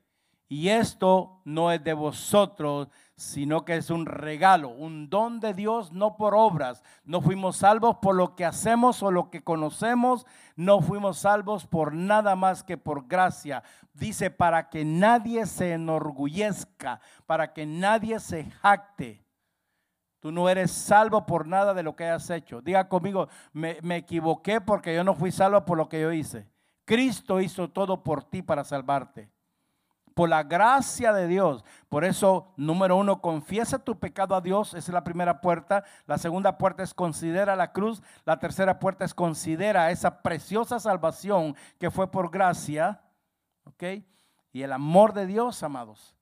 Y 0.50 0.68
esto 0.68 1.42
no 1.46 1.72
es 1.72 1.82
de 1.82 1.94
vosotros, 1.94 2.90
sino 3.16 3.64
que 3.64 3.78
es 3.78 3.90
un 3.90 4.06
regalo, 4.06 4.68
un 4.68 5.10
don 5.10 5.40
de 5.40 5.54
Dios, 5.54 5.94
no 5.94 6.18
por 6.18 6.36
obras. 6.36 6.84
No 7.06 7.22
fuimos 7.22 7.56
salvos 7.56 7.96
por 8.02 8.16
lo 8.16 8.36
que 8.36 8.44
hacemos 8.44 9.02
o 9.02 9.12
lo 9.12 9.30
que 9.30 9.46
conocemos, 9.46 10.26
no 10.58 10.82
fuimos 10.82 11.20
salvos 11.20 11.68
por 11.68 11.94
nada 11.94 12.36
más 12.36 12.64
que 12.64 12.78
por 12.78 13.08
gracia. 13.08 13.64
Dice, 13.94 14.30
para 14.30 14.70
que 14.70 14.84
nadie 14.84 15.46
se 15.46 15.72
enorgullezca, 15.72 17.00
para 17.26 17.54
que 17.54 17.66
nadie 17.66 18.20
se 18.20 18.44
jacte. 18.44 19.29
Tú 20.20 20.32
no 20.32 20.50
eres 20.50 20.72
salvo 20.72 21.26
por 21.26 21.48
nada 21.48 21.74
de 21.74 21.84
lo 21.84 21.96
que 21.96 22.06
hayas 22.06 22.30
hecho. 22.30 22.62
Diga 22.62 22.90
conmigo, 22.90 23.30
me, 23.54 23.78
me 23.82 23.98
equivoqué 23.98 24.60
porque 24.60 24.94
yo 24.94 25.04
no 25.04 25.14
fui 25.14 25.32
salvo 25.32 25.64
por 25.66 25.78
lo 25.78 25.88
que 25.88 26.02
yo 26.02 26.12
hice. 26.12 26.48
Cristo 26.86 27.40
hizo 27.40 27.70
todo 27.70 28.04
por 28.04 28.24
ti 28.24 28.42
para 28.42 28.64
salvarte 28.64 29.30
por 30.20 30.28
la 30.28 30.44
gracia 30.44 31.14
de 31.14 31.28
Dios. 31.28 31.64
Por 31.88 32.04
eso, 32.04 32.52
número 32.58 32.98
uno, 32.98 33.22
confiesa 33.22 33.80
tu 33.80 33.98
pecado 33.98 34.36
a 34.36 34.42
Dios, 34.42 34.74
esa 34.74 34.92
es 34.92 34.94
la 34.94 35.06
primera 35.06 35.40
puerta. 35.40 35.86
La 36.08 36.18
segunda 36.18 36.58
puerta 36.58 36.84
es 36.84 36.94
considera 36.94 37.56
la 37.56 37.72
cruz. 37.72 38.04
La 38.26 38.38
tercera 38.38 38.80
puerta 38.80 39.06
es 39.06 39.14
considera 39.14 39.92
esa 39.92 40.22
preciosa 40.22 40.78
salvación 40.78 41.56
que 41.78 41.90
fue 41.90 42.12
por 42.12 42.32
gracia. 42.32 43.00
¿Ok? 43.64 44.04
Y 44.52 44.64
el 44.64 44.74
amor 44.74 45.14
de 45.14 45.26
Dios, 45.26 45.64
amados. 45.64 46.18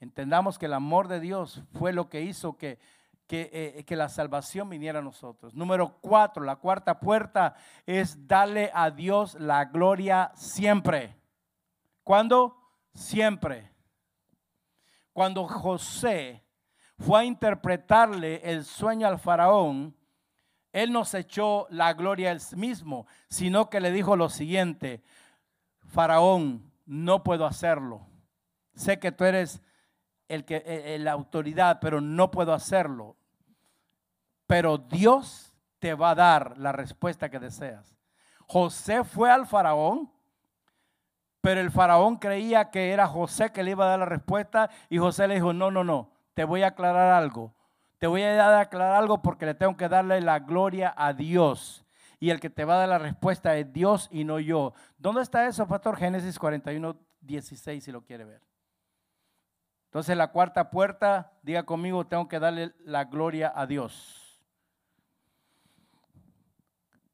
Entendamos 0.00 0.58
que 0.58 0.64
el 0.64 0.72
amor 0.72 1.08
de 1.08 1.20
Dios 1.20 1.62
fue 1.74 1.92
lo 1.92 2.08
que 2.08 2.22
hizo 2.22 2.56
que, 2.56 2.78
que, 3.26 3.50
eh, 3.52 3.84
que 3.84 3.96
la 3.96 4.08
salvación 4.08 4.68
viniera 4.68 4.98
a 4.98 5.02
nosotros. 5.02 5.54
Número 5.54 5.98
cuatro, 6.00 6.44
la 6.44 6.56
cuarta 6.56 7.00
puerta 7.00 7.54
es 7.86 8.26
darle 8.26 8.70
a 8.74 8.90
Dios 8.90 9.34
la 9.40 9.64
gloria 9.66 10.32
siempre. 10.34 11.16
¿Cuándo? 12.02 12.62
siempre. 12.94 13.70
Cuando 15.12 15.46
José 15.46 16.44
fue 16.98 17.20
a 17.20 17.24
interpretarle 17.24 18.40
el 18.44 18.64
sueño 18.64 19.06
al 19.06 19.18
faraón, 19.18 19.96
él 20.72 20.92
no 20.92 21.04
se 21.04 21.20
echó 21.20 21.66
la 21.70 21.92
gloria 21.92 22.30
él 22.30 22.40
mismo, 22.56 23.06
sino 23.28 23.68
que 23.68 23.80
le 23.80 23.92
dijo 23.92 24.16
lo 24.16 24.30
siguiente, 24.30 25.02
faraón, 25.86 26.72
no 26.86 27.22
puedo 27.22 27.44
hacerlo. 27.44 28.06
Sé 28.74 28.98
que 28.98 29.12
tú 29.12 29.24
eres 29.24 29.60
el 30.34 30.44
que, 30.44 30.56
e, 30.56 30.94
e, 30.94 30.98
la 30.98 31.12
autoridad, 31.12 31.78
pero 31.80 32.00
no 32.00 32.30
puedo 32.30 32.52
hacerlo. 32.52 33.16
Pero 34.46 34.78
Dios 34.78 35.54
te 35.78 35.94
va 35.94 36.10
a 36.10 36.14
dar 36.14 36.58
la 36.58 36.72
respuesta 36.72 37.30
que 37.30 37.38
deseas. 37.38 37.96
José 38.46 39.04
fue 39.04 39.30
al 39.30 39.46
faraón 39.46 40.10
pero 41.42 41.60
el 41.60 41.72
faraón 41.72 42.16
creía 42.16 42.70
que 42.70 42.92
era 42.92 43.08
José 43.08 43.50
que 43.50 43.64
le 43.64 43.72
iba 43.72 43.84
a 43.84 43.88
dar 43.88 43.98
la 43.98 44.06
respuesta 44.06 44.70
y 44.88 44.98
José 44.98 45.26
le 45.26 45.34
dijo, 45.34 45.52
no, 45.52 45.72
no, 45.72 45.82
no, 45.82 46.12
te 46.34 46.44
voy 46.44 46.62
a 46.62 46.68
aclarar 46.68 47.12
algo. 47.12 47.52
Te 47.98 48.06
voy 48.06 48.22
a 48.22 48.32
dar 48.34 48.54
a 48.54 48.60
aclarar 48.60 48.94
algo 48.94 49.22
porque 49.22 49.44
le 49.44 49.54
tengo 49.54 49.76
que 49.76 49.88
darle 49.88 50.20
la 50.20 50.38
gloria 50.38 50.94
a 50.96 51.12
Dios. 51.12 51.84
Y 52.20 52.30
el 52.30 52.38
que 52.38 52.48
te 52.48 52.64
va 52.64 52.74
a 52.74 52.78
dar 52.78 52.88
la 52.88 52.98
respuesta 52.98 53.56
es 53.56 53.72
Dios 53.72 54.08
y 54.12 54.22
no 54.22 54.38
yo. 54.38 54.72
¿Dónde 54.98 55.22
está 55.22 55.46
eso, 55.48 55.66
pastor? 55.66 55.96
Génesis 55.96 56.38
41, 56.38 56.96
16, 57.20 57.82
si 57.82 57.90
lo 57.90 58.02
quiere 58.02 58.24
ver. 58.24 58.40
Entonces 59.92 60.16
la 60.16 60.28
cuarta 60.28 60.70
puerta, 60.70 61.34
diga 61.42 61.64
conmigo, 61.64 62.06
tengo 62.06 62.26
que 62.26 62.40
darle 62.40 62.72
la 62.82 63.04
gloria 63.04 63.52
a 63.54 63.66
Dios. 63.66 64.40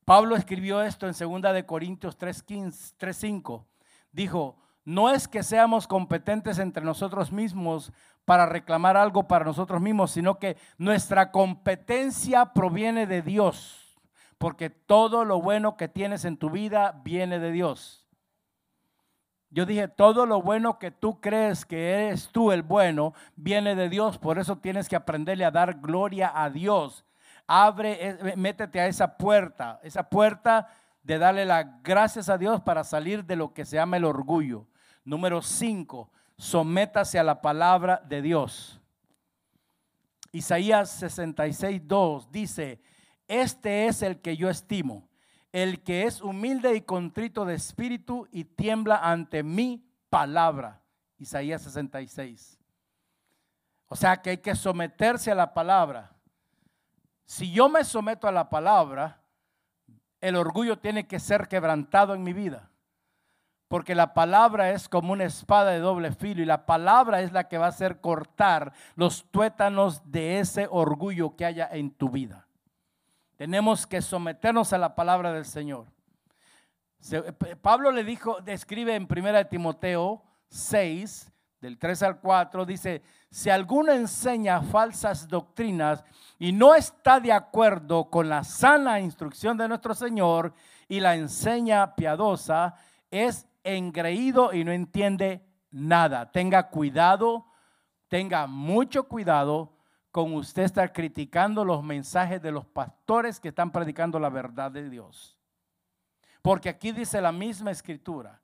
Pablo 0.04 0.36
escribió 0.36 0.80
esto 0.80 1.08
en 1.08 1.12
2 1.12 1.52
de 1.52 1.66
Corintios 1.66 2.16
3:5 2.16 3.66
dijo, 4.12 4.62
no 4.84 5.10
es 5.10 5.26
que 5.26 5.42
seamos 5.42 5.88
competentes 5.88 6.60
entre 6.60 6.84
nosotros 6.84 7.32
mismos 7.32 7.92
para 8.24 8.46
reclamar 8.46 8.96
algo 8.96 9.26
para 9.26 9.44
nosotros 9.44 9.80
mismos, 9.80 10.12
sino 10.12 10.38
que 10.38 10.56
nuestra 10.76 11.32
competencia 11.32 12.52
proviene 12.52 13.08
de 13.08 13.22
Dios, 13.22 13.98
porque 14.38 14.70
todo 14.70 15.24
lo 15.24 15.42
bueno 15.42 15.76
que 15.76 15.88
tienes 15.88 16.24
en 16.24 16.36
tu 16.36 16.48
vida 16.48 17.00
viene 17.02 17.40
de 17.40 17.50
Dios. 17.50 18.07
Yo 19.50 19.64
dije, 19.64 19.88
todo 19.88 20.26
lo 20.26 20.42
bueno 20.42 20.78
que 20.78 20.90
tú 20.90 21.20
crees 21.20 21.64
que 21.64 21.90
eres 21.92 22.28
tú 22.28 22.52
el 22.52 22.62
bueno, 22.62 23.14
viene 23.34 23.74
de 23.74 23.88
Dios, 23.88 24.18
por 24.18 24.38
eso 24.38 24.58
tienes 24.58 24.88
que 24.88 24.96
aprenderle 24.96 25.44
a 25.44 25.50
dar 25.50 25.80
gloria 25.80 26.30
a 26.34 26.50
Dios. 26.50 27.04
Abre, 27.46 27.96
eh, 28.08 28.36
métete 28.36 28.78
a 28.78 28.86
esa 28.86 29.16
puerta, 29.16 29.80
esa 29.82 30.02
puerta 30.02 30.68
de 31.02 31.18
darle 31.18 31.46
las 31.46 31.66
gracias 31.82 32.28
a 32.28 32.36
Dios 32.36 32.60
para 32.60 32.84
salir 32.84 33.24
de 33.24 33.36
lo 33.36 33.54
que 33.54 33.64
se 33.64 33.76
llama 33.76 33.96
el 33.96 34.04
orgullo. 34.04 34.66
Número 35.02 35.40
cinco, 35.40 36.10
sométase 36.36 37.18
a 37.18 37.24
la 37.24 37.40
palabra 37.40 38.02
de 38.06 38.20
Dios. 38.20 38.78
Isaías 40.30 40.90
66, 40.90 41.80
2 41.86 42.30
dice, 42.30 42.82
este 43.26 43.86
es 43.86 44.02
el 44.02 44.20
que 44.20 44.36
yo 44.36 44.50
estimo, 44.50 45.07
el 45.62 45.82
que 45.82 46.04
es 46.04 46.20
humilde 46.20 46.74
y 46.74 46.82
contrito 46.82 47.44
de 47.44 47.54
espíritu 47.54 48.28
y 48.30 48.44
tiembla 48.44 48.96
ante 48.96 49.42
mi 49.42 49.84
palabra. 50.10 50.80
Isaías 51.18 51.62
66. 51.62 52.58
O 53.88 53.96
sea 53.96 54.18
que 54.18 54.30
hay 54.30 54.38
que 54.38 54.54
someterse 54.54 55.30
a 55.30 55.34
la 55.34 55.54
palabra. 55.54 56.12
Si 57.24 57.50
yo 57.50 57.68
me 57.68 57.84
someto 57.84 58.28
a 58.28 58.32
la 58.32 58.48
palabra, 58.48 59.20
el 60.20 60.36
orgullo 60.36 60.78
tiene 60.78 61.06
que 61.06 61.18
ser 61.18 61.48
quebrantado 61.48 62.14
en 62.14 62.22
mi 62.22 62.32
vida. 62.32 62.70
Porque 63.68 63.94
la 63.94 64.14
palabra 64.14 64.70
es 64.70 64.88
como 64.88 65.12
una 65.12 65.24
espada 65.24 65.70
de 65.70 65.78
doble 65.78 66.12
filo 66.12 66.42
y 66.42 66.46
la 66.46 66.64
palabra 66.64 67.20
es 67.20 67.32
la 67.32 67.48
que 67.48 67.58
va 67.58 67.66
a 67.66 67.70
hacer 67.70 68.00
cortar 68.00 68.72
los 68.94 69.30
tuétanos 69.30 70.10
de 70.10 70.40
ese 70.40 70.66
orgullo 70.70 71.36
que 71.36 71.44
haya 71.44 71.68
en 71.70 71.90
tu 71.90 72.08
vida. 72.08 72.47
Tenemos 73.38 73.86
que 73.86 74.02
someternos 74.02 74.72
a 74.72 74.78
la 74.78 74.96
palabra 74.96 75.32
del 75.32 75.44
Señor. 75.44 75.86
Pablo 77.62 77.92
le 77.92 78.02
dijo, 78.02 78.40
describe 78.40 78.96
en 78.96 79.06
1 79.08 79.46
Timoteo 79.46 80.24
6, 80.48 81.32
del 81.60 81.78
3 81.78 82.02
al 82.02 82.18
4, 82.18 82.66
dice, 82.66 83.00
si 83.30 83.48
alguno 83.48 83.92
enseña 83.92 84.60
falsas 84.60 85.28
doctrinas 85.28 86.02
y 86.40 86.50
no 86.50 86.74
está 86.74 87.20
de 87.20 87.32
acuerdo 87.32 88.10
con 88.10 88.28
la 88.28 88.42
sana 88.42 88.98
instrucción 88.98 89.56
de 89.56 89.68
nuestro 89.68 89.94
Señor 89.94 90.52
y 90.88 90.98
la 90.98 91.14
enseña 91.14 91.94
piadosa, 91.94 92.74
es 93.08 93.46
engreído 93.62 94.52
y 94.52 94.64
no 94.64 94.72
entiende 94.72 95.46
nada. 95.70 96.28
Tenga 96.32 96.70
cuidado, 96.70 97.46
tenga 98.08 98.48
mucho 98.48 99.04
cuidado 99.04 99.77
con 100.10 100.34
usted 100.34 100.62
estar 100.62 100.92
criticando 100.92 101.64
los 101.64 101.82
mensajes 101.82 102.40
de 102.40 102.52
los 102.52 102.66
pastores 102.66 103.40
que 103.40 103.48
están 103.48 103.70
predicando 103.70 104.18
la 104.18 104.30
verdad 104.30 104.70
de 104.70 104.88
Dios. 104.88 105.38
Porque 106.42 106.68
aquí 106.68 106.92
dice 106.92 107.20
la 107.20 107.32
misma 107.32 107.70
escritura, 107.70 108.40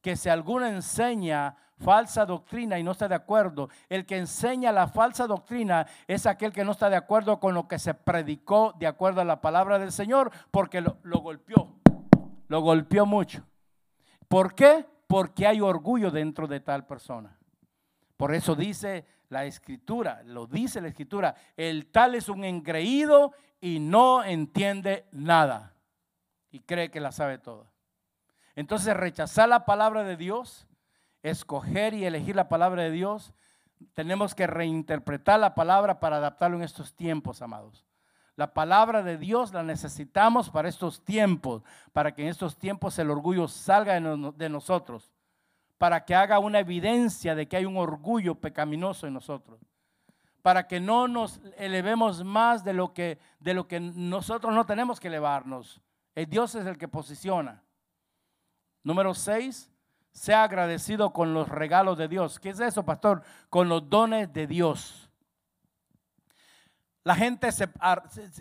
que 0.00 0.16
si 0.16 0.28
alguno 0.28 0.66
enseña 0.66 1.56
falsa 1.78 2.24
doctrina 2.24 2.78
y 2.78 2.82
no 2.82 2.92
está 2.92 3.08
de 3.08 3.14
acuerdo. 3.14 3.68
El 3.88 4.06
que 4.06 4.16
enseña 4.16 4.72
la 4.72 4.88
falsa 4.88 5.26
doctrina 5.26 5.86
es 6.06 6.26
aquel 6.26 6.52
que 6.52 6.64
no 6.64 6.72
está 6.72 6.90
de 6.90 6.96
acuerdo 6.96 7.40
con 7.40 7.54
lo 7.54 7.68
que 7.68 7.78
se 7.78 7.94
predicó 7.94 8.74
de 8.78 8.86
acuerdo 8.86 9.20
a 9.20 9.24
la 9.24 9.40
palabra 9.40 9.78
del 9.78 9.92
Señor, 9.92 10.30
porque 10.50 10.80
lo, 10.80 10.98
golpeó, 11.20 11.74
lo 12.48 12.60
golpeó 12.60 13.06
mucho. 13.06 13.44
¿Por 14.28 14.54
qué? 14.54 14.86
Porque 15.06 15.46
hay 15.46 15.60
orgullo 15.60 16.10
dentro 16.10 16.46
de 16.46 16.60
tal 16.60 16.86
persona. 16.86 17.38
Por 18.16 18.34
eso 18.34 18.54
dice 18.54 19.04
la 19.28 19.44
escritura, 19.44 20.22
lo 20.24 20.46
dice 20.46 20.80
la 20.80 20.88
escritura, 20.88 21.34
el 21.56 21.86
tal 21.86 22.14
es 22.14 22.28
un 22.28 22.44
engreído 22.44 23.32
y 23.60 23.78
no 23.78 24.22
entiende 24.22 25.06
nada 25.12 25.74
y 26.50 26.60
cree 26.60 26.90
que 26.90 27.00
la 27.00 27.12
sabe 27.12 27.38
toda. 27.38 27.70
Entonces 28.54 28.96
rechazar 28.96 29.48
la 29.48 29.64
palabra 29.64 30.04
de 30.04 30.16
Dios 30.16 30.66
escoger 31.24 31.94
y 31.94 32.04
elegir 32.04 32.36
la 32.36 32.48
palabra 32.48 32.82
de 32.82 32.90
Dios, 32.90 33.32
tenemos 33.94 34.34
que 34.34 34.46
reinterpretar 34.46 35.40
la 35.40 35.54
palabra 35.54 35.98
para 35.98 36.18
adaptarlo 36.18 36.58
en 36.58 36.62
estos 36.62 36.94
tiempos, 36.94 37.42
amados. 37.42 37.84
La 38.36 38.52
palabra 38.52 39.02
de 39.02 39.16
Dios 39.16 39.52
la 39.52 39.62
necesitamos 39.62 40.50
para 40.50 40.68
estos 40.68 41.02
tiempos, 41.02 41.62
para 41.92 42.14
que 42.14 42.22
en 42.22 42.28
estos 42.28 42.58
tiempos 42.58 42.98
el 42.98 43.10
orgullo 43.10 43.48
salga 43.48 43.98
de 43.98 44.48
nosotros, 44.48 45.10
para 45.78 46.04
que 46.04 46.14
haga 46.14 46.38
una 46.38 46.60
evidencia 46.60 47.34
de 47.34 47.48
que 47.48 47.56
hay 47.56 47.64
un 47.64 47.76
orgullo 47.76 48.34
pecaminoso 48.34 49.06
en 49.06 49.14
nosotros, 49.14 49.60
para 50.42 50.66
que 50.66 50.80
no 50.80 51.08
nos 51.08 51.40
elevemos 51.56 52.22
más 52.24 52.64
de 52.64 52.72
lo 52.72 52.92
que, 52.92 53.18
de 53.40 53.54
lo 53.54 53.66
que 53.66 53.80
nosotros 53.80 54.54
no 54.54 54.66
tenemos 54.66 55.00
que 55.00 55.08
elevarnos. 55.08 55.80
El 56.14 56.26
Dios 56.26 56.54
es 56.54 56.66
el 56.66 56.78
que 56.78 56.88
posiciona. 56.88 57.62
Número 58.82 59.14
seis, 59.14 59.70
sea 60.12 60.44
agradecido 60.44 61.12
con 61.12 61.34
los 61.34 61.48
regalos 61.48 61.98
de 61.98 62.08
Dios. 62.08 62.38
¿Qué 62.38 62.50
es 62.50 62.60
eso, 62.60 62.84
pastor? 62.84 63.22
Con 63.50 63.68
los 63.68 63.88
dones 63.90 64.32
de 64.32 64.46
Dios. 64.46 65.03
La 67.04 67.14
gente 67.14 67.52
se, 67.52 67.68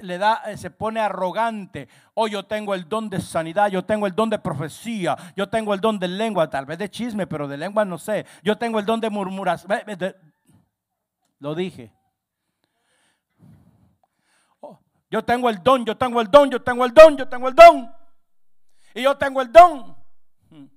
le 0.02 0.18
da, 0.18 0.42
eh, 0.46 0.56
se 0.56 0.72
pone 0.72 1.02
arrogante. 1.02 1.90
Oh, 2.14 2.28
yo 2.28 2.46
tengo 2.46 2.74
el 2.74 2.88
don 2.88 3.10
de 3.10 3.20
sanidad, 3.20 3.68
yo 3.68 3.84
tengo 3.84 4.08
el 4.08 4.16
don 4.16 4.30
de 4.30 4.40
profecía, 4.40 5.18
yo 5.36 5.50
tengo 5.50 5.74
el 5.74 5.82
don 5.82 6.00
de 6.00 6.08
lengua, 6.08 6.50
tal 6.50 6.66
vez 6.66 6.78
de 6.78 6.90
chisme, 6.90 7.28
pero 7.28 7.46
de 7.46 7.58
lengua 7.58 7.84
no 7.84 7.98
sé. 7.98 8.26
Yo 8.42 8.58
tengo 8.58 8.80
el 8.80 8.86
don 8.86 9.02
de 9.02 9.10
murmuración. 9.10 9.70
Lo 11.40 11.54
dije. 11.54 11.94
Oh, 14.62 14.80
yo 15.12 15.26
tengo 15.26 15.50
el 15.50 15.62
don, 15.62 15.86
yo 15.86 15.98
tengo 15.98 16.22
el 16.22 16.32
don, 16.32 16.50
yo 16.50 16.62
tengo 16.62 16.86
el 16.86 16.94
don, 16.94 17.18
yo 17.18 17.28
tengo 17.28 17.50
el 17.50 17.56
don. 17.56 17.94
Y 18.96 19.02
yo 19.02 19.18
tengo 19.18 19.42
el 19.42 19.52
don. 19.52 19.94
Hmm. 20.50 20.68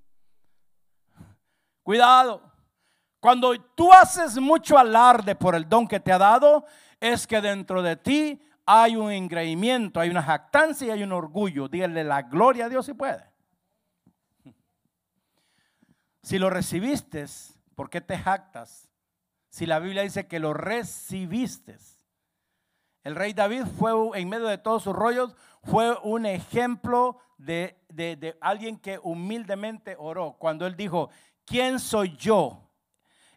Cuidado. 1.84 2.42
Cuando 3.20 3.54
tú 3.76 3.92
haces 3.92 4.38
mucho 4.38 4.76
alarde 4.76 5.36
por 5.36 5.54
el 5.54 5.68
don 5.68 5.86
que 5.86 6.00
te 6.00 6.10
ha 6.10 6.18
dado, 6.18 6.64
es 7.00 7.26
que 7.26 7.40
dentro 7.40 7.82
de 7.82 7.96
ti 7.96 8.40
hay 8.64 8.96
un 8.96 9.10
engreimiento, 9.10 10.00
hay 10.00 10.10
una 10.10 10.22
jactancia 10.22 10.88
y 10.88 10.90
hay 10.90 11.02
un 11.02 11.12
orgullo. 11.12 11.68
Dígale 11.68 12.04
la 12.04 12.22
gloria 12.22 12.66
a 12.66 12.68
Dios 12.68 12.86
si 12.86 12.94
puede. 12.94 13.24
Si 16.22 16.38
lo 16.38 16.50
recibiste, 16.50 17.24
¿por 17.74 17.88
qué 17.88 18.00
te 18.00 18.18
jactas? 18.18 18.86
si 19.56 19.64
la 19.64 19.78
Biblia 19.78 20.02
dice 20.02 20.26
que 20.26 20.38
lo 20.38 20.52
recibiste. 20.52 21.78
El 23.02 23.14
rey 23.14 23.32
David 23.32 23.64
fue 23.78 23.92
en 24.20 24.28
medio 24.28 24.48
de 24.48 24.58
todos 24.58 24.82
sus 24.82 24.94
rollos, 24.94 25.34
fue 25.62 25.96
un 26.02 26.26
ejemplo 26.26 27.16
de, 27.38 28.36
alguien 28.42 28.76
que 28.76 28.98
humildemente 29.02 29.96
oró. 29.98 30.36
Cuando 30.38 30.66
él 30.66 30.76
dijo, 30.76 31.08
¿quién 31.46 31.78
soy 31.78 32.14
yo? 32.18 32.65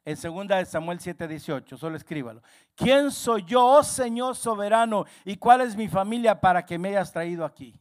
En 0.10 0.16
2 0.20 0.48
de 0.48 0.66
Samuel 0.66 1.00
7:18, 1.00 1.78
solo 1.78 1.96
escríbalo. 1.96 2.42
¿Quién 2.76 3.12
soy 3.12 3.44
yo, 3.44 3.64
oh 3.64 3.84
Señor 3.84 4.36
soberano? 4.36 5.06
¿Y 5.24 5.38
cuál 5.38 5.62
es 5.62 5.76
mi 5.76 5.88
familia 5.88 6.42
para 6.42 6.66
que 6.66 6.80
me 6.80 6.90
hayas 6.90 7.12
traído 7.12 7.46
aquí? 7.46 7.80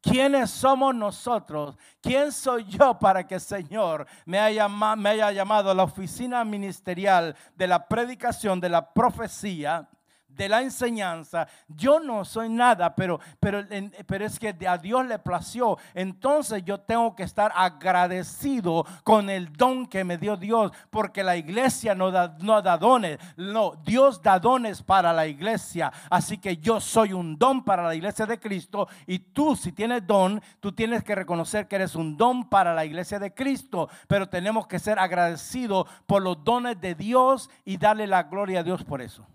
¿Quiénes 0.00 0.48
somos 0.48 0.94
nosotros? 0.94 1.76
¿Quién 2.00 2.30
soy 2.30 2.64
yo 2.66 2.96
para 2.96 3.26
que 3.26 3.34
el 3.34 3.40
Señor 3.40 4.06
me 4.24 4.38
haya, 4.38 4.68
me 4.68 5.10
haya 5.10 5.32
llamado 5.32 5.68
a 5.68 5.74
la 5.74 5.82
oficina 5.82 6.44
ministerial 6.44 7.34
de 7.56 7.66
la 7.66 7.88
predicación, 7.88 8.60
de 8.60 8.68
la 8.68 8.92
profecía? 8.94 9.88
De 10.36 10.48
la 10.48 10.62
enseñanza, 10.62 11.48
yo 11.68 12.00
no 12.00 12.24
soy 12.24 12.48
nada, 12.48 12.94
pero, 12.94 13.18
pero, 13.40 13.64
pero 14.06 14.26
es 14.26 14.38
que 14.38 14.54
a 14.66 14.78
Dios 14.78 15.06
le 15.06 15.18
plació. 15.18 15.78
Entonces 15.94 16.62
yo 16.64 16.78
tengo 16.78 17.14
que 17.16 17.22
estar 17.22 17.52
agradecido 17.54 18.84
con 19.02 19.30
el 19.30 19.52
don 19.52 19.86
que 19.86 20.04
me 20.04 20.18
dio 20.18 20.36
Dios, 20.36 20.72
porque 20.90 21.22
la 21.22 21.36
iglesia 21.36 21.94
no 21.94 22.10
da, 22.10 22.36
no 22.40 22.62
da 22.62 22.76
dones, 22.76 23.18
no, 23.36 23.74
Dios 23.84 24.22
da 24.22 24.38
dones 24.38 24.82
para 24.82 25.12
la 25.12 25.26
iglesia. 25.26 25.92
Así 26.10 26.38
que 26.38 26.58
yo 26.58 26.80
soy 26.80 27.12
un 27.12 27.36
don 27.36 27.64
para 27.64 27.82
la 27.82 27.94
iglesia 27.94 28.26
de 28.26 28.38
Cristo 28.38 28.88
y 29.06 29.18
tú 29.18 29.56
si 29.56 29.72
tienes 29.72 30.06
don, 30.06 30.42
tú 30.60 30.72
tienes 30.72 31.02
que 31.02 31.14
reconocer 31.14 31.68
que 31.68 31.76
eres 31.76 31.94
un 31.94 32.16
don 32.16 32.48
para 32.48 32.74
la 32.74 32.84
iglesia 32.84 33.18
de 33.18 33.32
Cristo, 33.34 33.88
pero 34.06 34.28
tenemos 34.28 34.66
que 34.66 34.78
ser 34.78 34.98
agradecidos 34.98 35.88
por 36.06 36.22
los 36.22 36.42
dones 36.44 36.80
de 36.80 36.94
Dios 36.94 37.50
y 37.64 37.76
darle 37.76 38.06
la 38.06 38.24
gloria 38.24 38.60
a 38.60 38.62
Dios 38.62 38.84
por 38.84 39.00
eso. 39.00 39.26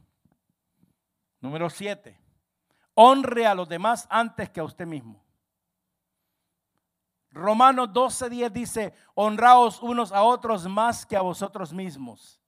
Número 1.41 1.69
siete, 1.69 2.19
honre 2.93 3.47
a 3.47 3.55
los 3.55 3.67
demás 3.67 4.07
antes 4.09 4.49
que 4.49 4.59
a 4.59 4.63
usted 4.63 4.85
mismo. 4.85 5.21
Romanos 7.31 7.89
12:10 7.89 8.51
dice, 8.51 8.93
honraos 9.15 9.81
unos 9.81 10.11
a 10.11 10.21
otros 10.21 10.67
más 10.67 11.05
que 11.05 11.17
a 11.17 11.21
vosotros 11.21 11.73
mismos. 11.73 12.39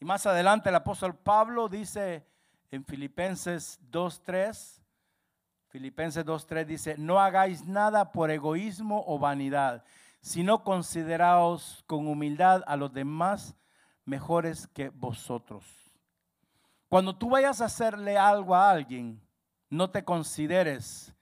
Y 0.00 0.04
más 0.04 0.24
adelante 0.26 0.70
el 0.70 0.74
apóstol 0.74 1.14
Pablo 1.14 1.68
dice 1.68 2.26
en 2.70 2.84
Filipenses 2.84 3.78
2:3, 3.90 4.80
Filipenses 5.68 6.24
2:3 6.24 6.64
dice, 6.64 6.94
no 6.96 7.20
hagáis 7.20 7.66
nada 7.66 8.12
por 8.12 8.30
egoísmo 8.30 9.04
o 9.06 9.18
vanidad, 9.18 9.84
sino 10.20 10.64
consideraos 10.64 11.84
con 11.86 12.06
humildad 12.06 12.62
a 12.66 12.76
los 12.76 12.92
demás 12.92 13.54
mejores 14.04 14.66
que 14.68 14.88
vosotros. 14.88 15.85
Cuando 16.88 17.16
tú 17.16 17.30
vayas 17.30 17.60
a 17.60 17.66
hacerle 17.66 18.16
algo 18.16 18.54
a 18.54 18.70
alguien, 18.70 19.20
no 19.68 19.90
te 19.90 20.04
consideres, 20.04 21.14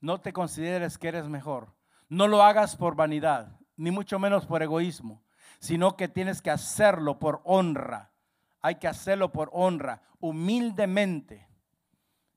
no 0.00 0.20
te 0.20 0.32
consideres 0.32 0.98
que 0.98 1.08
eres 1.08 1.28
mejor. 1.28 1.74
No 2.08 2.26
lo 2.28 2.42
hagas 2.42 2.76
por 2.76 2.96
vanidad, 2.96 3.58
ni 3.76 3.90
mucho 3.90 4.18
menos 4.18 4.44
por 4.44 4.62
egoísmo, 4.62 5.22
sino 5.58 5.96
que 5.96 6.08
tienes 6.08 6.42
que 6.42 6.50
hacerlo 6.50 7.18
por 7.18 7.40
honra. 7.44 8.12
Hay 8.60 8.74
que 8.74 8.88
hacerlo 8.88 9.32
por 9.32 9.48
honra, 9.52 10.02
humildemente. 10.18 11.48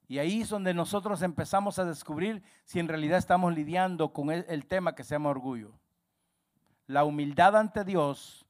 Y 0.07 0.19
ahí 0.19 0.41
es 0.41 0.49
donde 0.49 0.73
nosotros 0.73 1.21
empezamos 1.21 1.79
a 1.79 1.85
descubrir 1.85 2.43
si 2.65 2.79
en 2.79 2.87
realidad 2.87 3.17
estamos 3.17 3.53
lidiando 3.53 4.13
con 4.13 4.31
el, 4.31 4.65
tema 4.67 4.95
que 4.95 5.03
se 5.03 5.15
llama 5.15 5.31
orgullo. 5.31 5.73
La 6.85 7.03
humildad 7.03 7.57
ante 7.57 7.83
Dios 7.83 8.42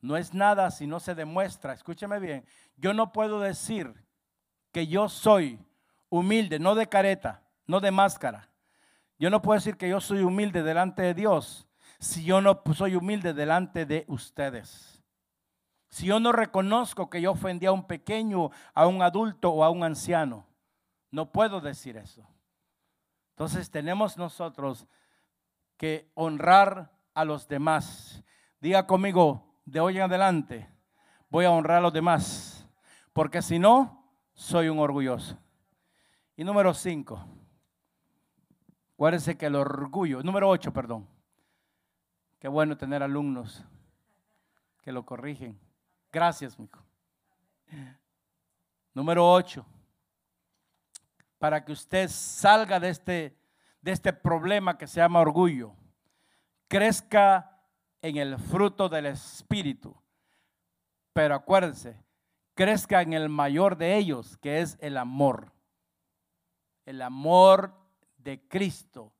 no 0.00 0.16
es 0.16 0.34
nada 0.34 0.70
si 0.70 0.86
no 0.86 1.00
se 1.00 1.14
demuestra. 1.14 1.72
Escúcheme 1.72 2.18
bien. 2.18 2.44
Yo 2.76 2.94
no 2.94 3.12
puedo 3.12 3.40
decir 3.40 3.94
que 4.72 4.86
yo 4.86 5.08
soy 5.08 5.58
humilde, 6.08 6.58
no 6.58 6.74
de 6.74 6.88
careta, 6.88 7.42
no 7.66 7.80
de 7.80 7.90
máscara. 7.90 8.48
Yo 9.18 9.30
no 9.30 9.42
puedo 9.42 9.58
decir 9.58 9.76
que 9.76 9.88
yo 9.88 10.00
soy 10.00 10.20
humilde 10.20 10.62
delante 10.62 11.02
de 11.02 11.14
Dios 11.14 11.68
si 11.98 12.24
yo 12.24 12.40
no 12.40 12.62
soy 12.74 12.94
humilde 12.94 13.34
delante 13.34 13.84
de 13.84 14.04
ustedes. 14.08 15.02
Si 15.90 16.06
yo 16.06 16.20
no 16.20 16.32
reconozco 16.32 17.10
que 17.10 17.20
yo 17.20 17.32
ofendí 17.32 17.66
a 17.66 17.72
un 17.72 17.86
pequeño, 17.86 18.50
a 18.74 18.86
un 18.86 19.02
adulto 19.02 19.50
o 19.50 19.64
a 19.64 19.70
un 19.70 19.82
anciano. 19.82 20.46
No 21.10 21.32
puedo 21.32 21.60
decir 21.60 21.96
eso. 21.96 22.28
Entonces 23.30 23.70
tenemos 23.70 24.16
nosotros 24.16 24.86
que 25.76 26.10
honrar 26.14 26.92
a 27.14 27.24
los 27.24 27.48
demás. 27.48 28.22
Diga 28.60 28.86
conmigo, 28.86 29.47
de 29.70 29.80
hoy 29.80 29.96
en 29.96 30.02
adelante 30.02 30.66
voy 31.28 31.44
a 31.44 31.50
honrar 31.50 31.78
a 31.78 31.82
los 31.82 31.92
demás, 31.92 32.66
porque 33.12 33.42
si 33.42 33.58
no, 33.58 34.10
soy 34.32 34.68
un 34.68 34.78
orgulloso. 34.78 35.38
Y 36.36 36.44
número 36.44 36.72
cinco, 36.72 37.22
acuérdense 38.94 39.36
que 39.36 39.46
el 39.46 39.56
orgullo, 39.56 40.22
número 40.22 40.48
ocho, 40.48 40.72
perdón, 40.72 41.06
qué 42.38 42.48
bueno 42.48 42.78
tener 42.78 43.02
alumnos 43.02 43.62
que 44.80 44.90
lo 44.90 45.04
corrigen. 45.04 45.60
Gracias, 46.10 46.58
mijo. 46.58 46.82
Número 48.94 49.30
ocho, 49.30 49.66
para 51.38 51.62
que 51.62 51.72
usted 51.72 52.08
salga 52.08 52.80
de 52.80 52.88
este, 52.88 53.38
de 53.82 53.92
este 53.92 54.14
problema 54.14 54.78
que 54.78 54.86
se 54.86 55.00
llama 55.00 55.20
orgullo, 55.20 55.74
crezca 56.68 57.57
en 58.02 58.16
el 58.16 58.38
fruto 58.38 58.88
del 58.88 59.06
Espíritu. 59.06 59.94
Pero 61.12 61.34
acuérdense, 61.34 61.96
crezca 62.54 63.02
en 63.02 63.12
el 63.12 63.28
mayor 63.28 63.76
de 63.76 63.96
ellos, 63.96 64.36
que 64.38 64.60
es 64.60 64.78
el 64.80 64.96
amor. 64.96 65.52
El 66.84 67.02
amor 67.02 67.74
de 68.16 68.40
Cristo 68.48 69.12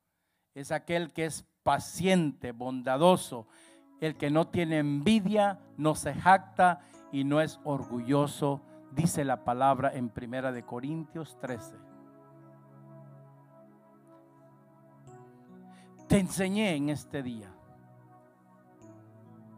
es 0.55 0.73
aquel 0.73 1.13
que 1.13 1.27
es 1.27 1.45
paciente, 1.63 2.53
bondadoso, 2.53 3.49
el 4.01 4.17
que 4.17 4.31
no 4.31 4.49
tiene 4.49 4.79
envidia, 4.79 5.61
no 5.77 5.95
se 5.95 6.15
jacta 6.15 6.81
y 7.13 7.25
no 7.25 7.41
es 7.41 7.61
orgulloso, 7.65 8.63
dice 8.93 9.25
la 9.25 9.45
palabra 9.45 9.93
en 9.93 10.09
Primera 10.09 10.53
de 10.53 10.65
Corintios 10.65 11.37
13. 11.41 11.75
Te 16.07 16.19
enseñé 16.19 16.75
en 16.75 16.89
este 16.89 17.23
día 17.23 17.58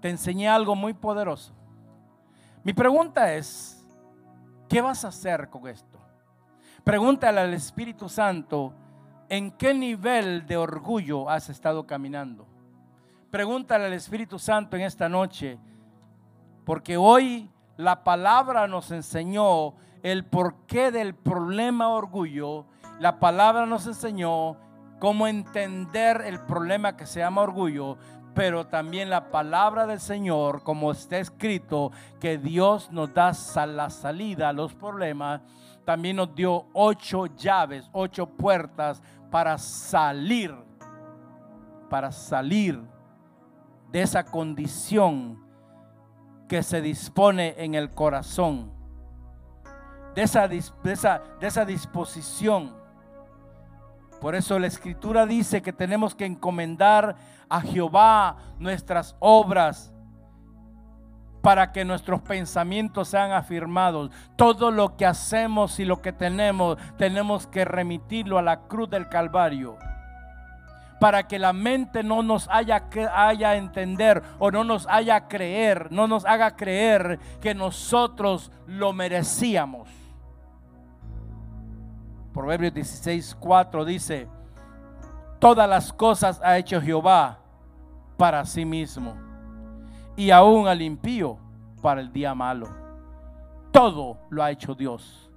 te 0.01 0.09
enseñé 0.09 0.49
algo 0.49 0.75
muy 0.75 0.95
poderoso. 0.95 1.53
Mi 2.63 2.73
pregunta 2.73 3.35
es, 3.35 3.87
¿qué 4.69 4.81
vas 4.81 5.05
a 5.05 5.09
hacer 5.09 5.49
con 5.49 5.67
esto? 5.69 5.99
Pregúntale 6.85 7.41
al 7.41 7.55
Espíritu 7.55 8.09
Santo, 8.09 8.75
¿en 9.29 9.51
qué 9.53 9.75
nivel 9.75 10.47
de 10.47 10.57
orgullo 10.57 11.29
has 11.29 11.49
estado 11.49 11.87
caminando? 11.87 12.47
Pregúntale 13.31 13.87
al 13.87 13.93
Espíritu 13.93 14.39
Santo 14.39 14.77
en 14.77 14.83
esta 14.83 15.09
noche, 15.09 15.59
porque 16.65 16.97
hoy 16.97 17.51
la 17.77 18.03
palabra 18.05 18.67
nos 18.67 18.91
enseñó 18.91 19.75
el 20.03 20.25
porqué 20.25 20.91
del 20.91 21.15
problema 21.15 21.89
orgullo. 21.89 22.67
La 22.99 23.19
palabra 23.19 23.67
nos 23.67 23.87
enseñó 23.87 24.57
cómo 24.99 25.27
entender 25.27 26.23
el 26.27 26.41
problema 26.41 26.97
que 26.97 27.07
se 27.07 27.21
llama 27.21 27.43
orgullo, 27.43 27.97
pero 28.35 28.67
también 28.67 29.11
la 29.11 29.31
palabra 29.31 29.87
del 29.87 30.01
Señor, 30.01 30.63
como 30.63 30.93
está 30.93 31.19
escrito, 31.19 31.91
que 32.21 32.39
Dios 32.39 32.91
nos 32.91 33.13
da 33.13 33.33
la 33.67 33.91
salida 33.91 34.49
a 34.49 34.53
los 34.53 34.75
problemas, 34.75 35.41
también 35.85 36.17
nos 36.17 36.35
dio 36.35 36.67
ocho 36.73 37.27
llaves, 37.27 37.89
ocho 37.93 38.27
puertas 38.27 39.03
para 39.31 39.59
salir, 39.59 40.55
para 41.89 42.13
salir 42.13 42.81
de 43.91 44.03
esa 44.03 44.25
condición 44.25 45.43
que 46.49 46.63
se 46.63 46.81
dispone 46.81 47.55
en 47.59 47.75
el 47.75 47.91
corazón, 47.91 48.73
de 50.15 50.23
esa, 50.23 50.49
de 50.49 50.63
esa, 50.85 51.23
de 51.41 51.47
esa 51.47 51.65
disposición. 51.65 52.75
Por 54.21 54.35
eso 54.35 54.59
la 54.59 54.67
escritura 54.67 55.27
dice 55.27 55.63
que 55.63 55.73
tenemos 55.73 56.15
que 56.15 56.27
encomendar 56.27 57.17
a 57.51 57.61
Jehová 57.61 58.37
nuestras 58.59 59.17
obras 59.19 59.93
para 61.43 61.73
que 61.73 61.85
nuestros 61.85 62.21
pensamientos 62.21 63.09
sean 63.09 63.33
afirmados. 63.33 64.11
Todo 64.37 64.71
lo 64.71 64.97
que 64.97 65.07
hacemos 65.07 65.79
y 65.81 65.85
lo 65.85 66.01
que 66.01 66.13
tenemos, 66.13 66.79
tenemos 66.97 67.47
que 67.47 67.65
remitirlo 67.65 68.39
a 68.39 68.43
la 68.43 68.61
cruz 68.63 68.89
del 68.89 69.09
Calvario. 69.09 69.77
Para 71.01 71.27
que 71.27 71.39
la 71.39 71.55
mente 71.55 72.03
no 72.03 72.23
nos 72.23 72.47
haya, 72.51 72.85
haya 73.15 73.57
entender 73.57 74.23
o 74.39 74.51
no 74.51 74.65
nos 74.65 74.87
haya 74.87 75.29
creer, 75.29 75.91
no 75.91 76.07
nos 76.07 76.27
haga 76.27 76.57
creer 76.57 77.19
que 77.41 77.55
nosotros 77.55 78.53
lo 78.67 78.93
merecíamos. 78.93 79.89
Proverbios 82.35 82.75
16, 82.75 83.35
4 83.41 83.85
dice, 83.87 84.29
todas 85.39 85.69
las 85.69 85.91
cosas 85.93 86.39
ha 86.45 86.59
hecho 86.59 86.83
Jehová 86.83 87.40
para 88.21 88.45
sí 88.45 88.67
mismo 88.67 89.15
y 90.15 90.31
aún 90.31 90.69
al 90.69 90.83
impío 90.83 91.39
para 91.81 92.03
el 92.03 92.13
día 92.13 92.35
malo. 92.35 92.69
Todo 93.73 94.19
lo 94.29 94.43
ha 94.43 94.51
hecho 94.51 94.75
Dios. 94.75 95.31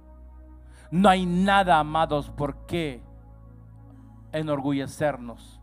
No 0.90 1.08
hay 1.08 1.24
nada, 1.24 1.78
amados, 1.78 2.28
por 2.28 2.66
qué 2.66 3.02
enorgullecernos. 4.32 5.58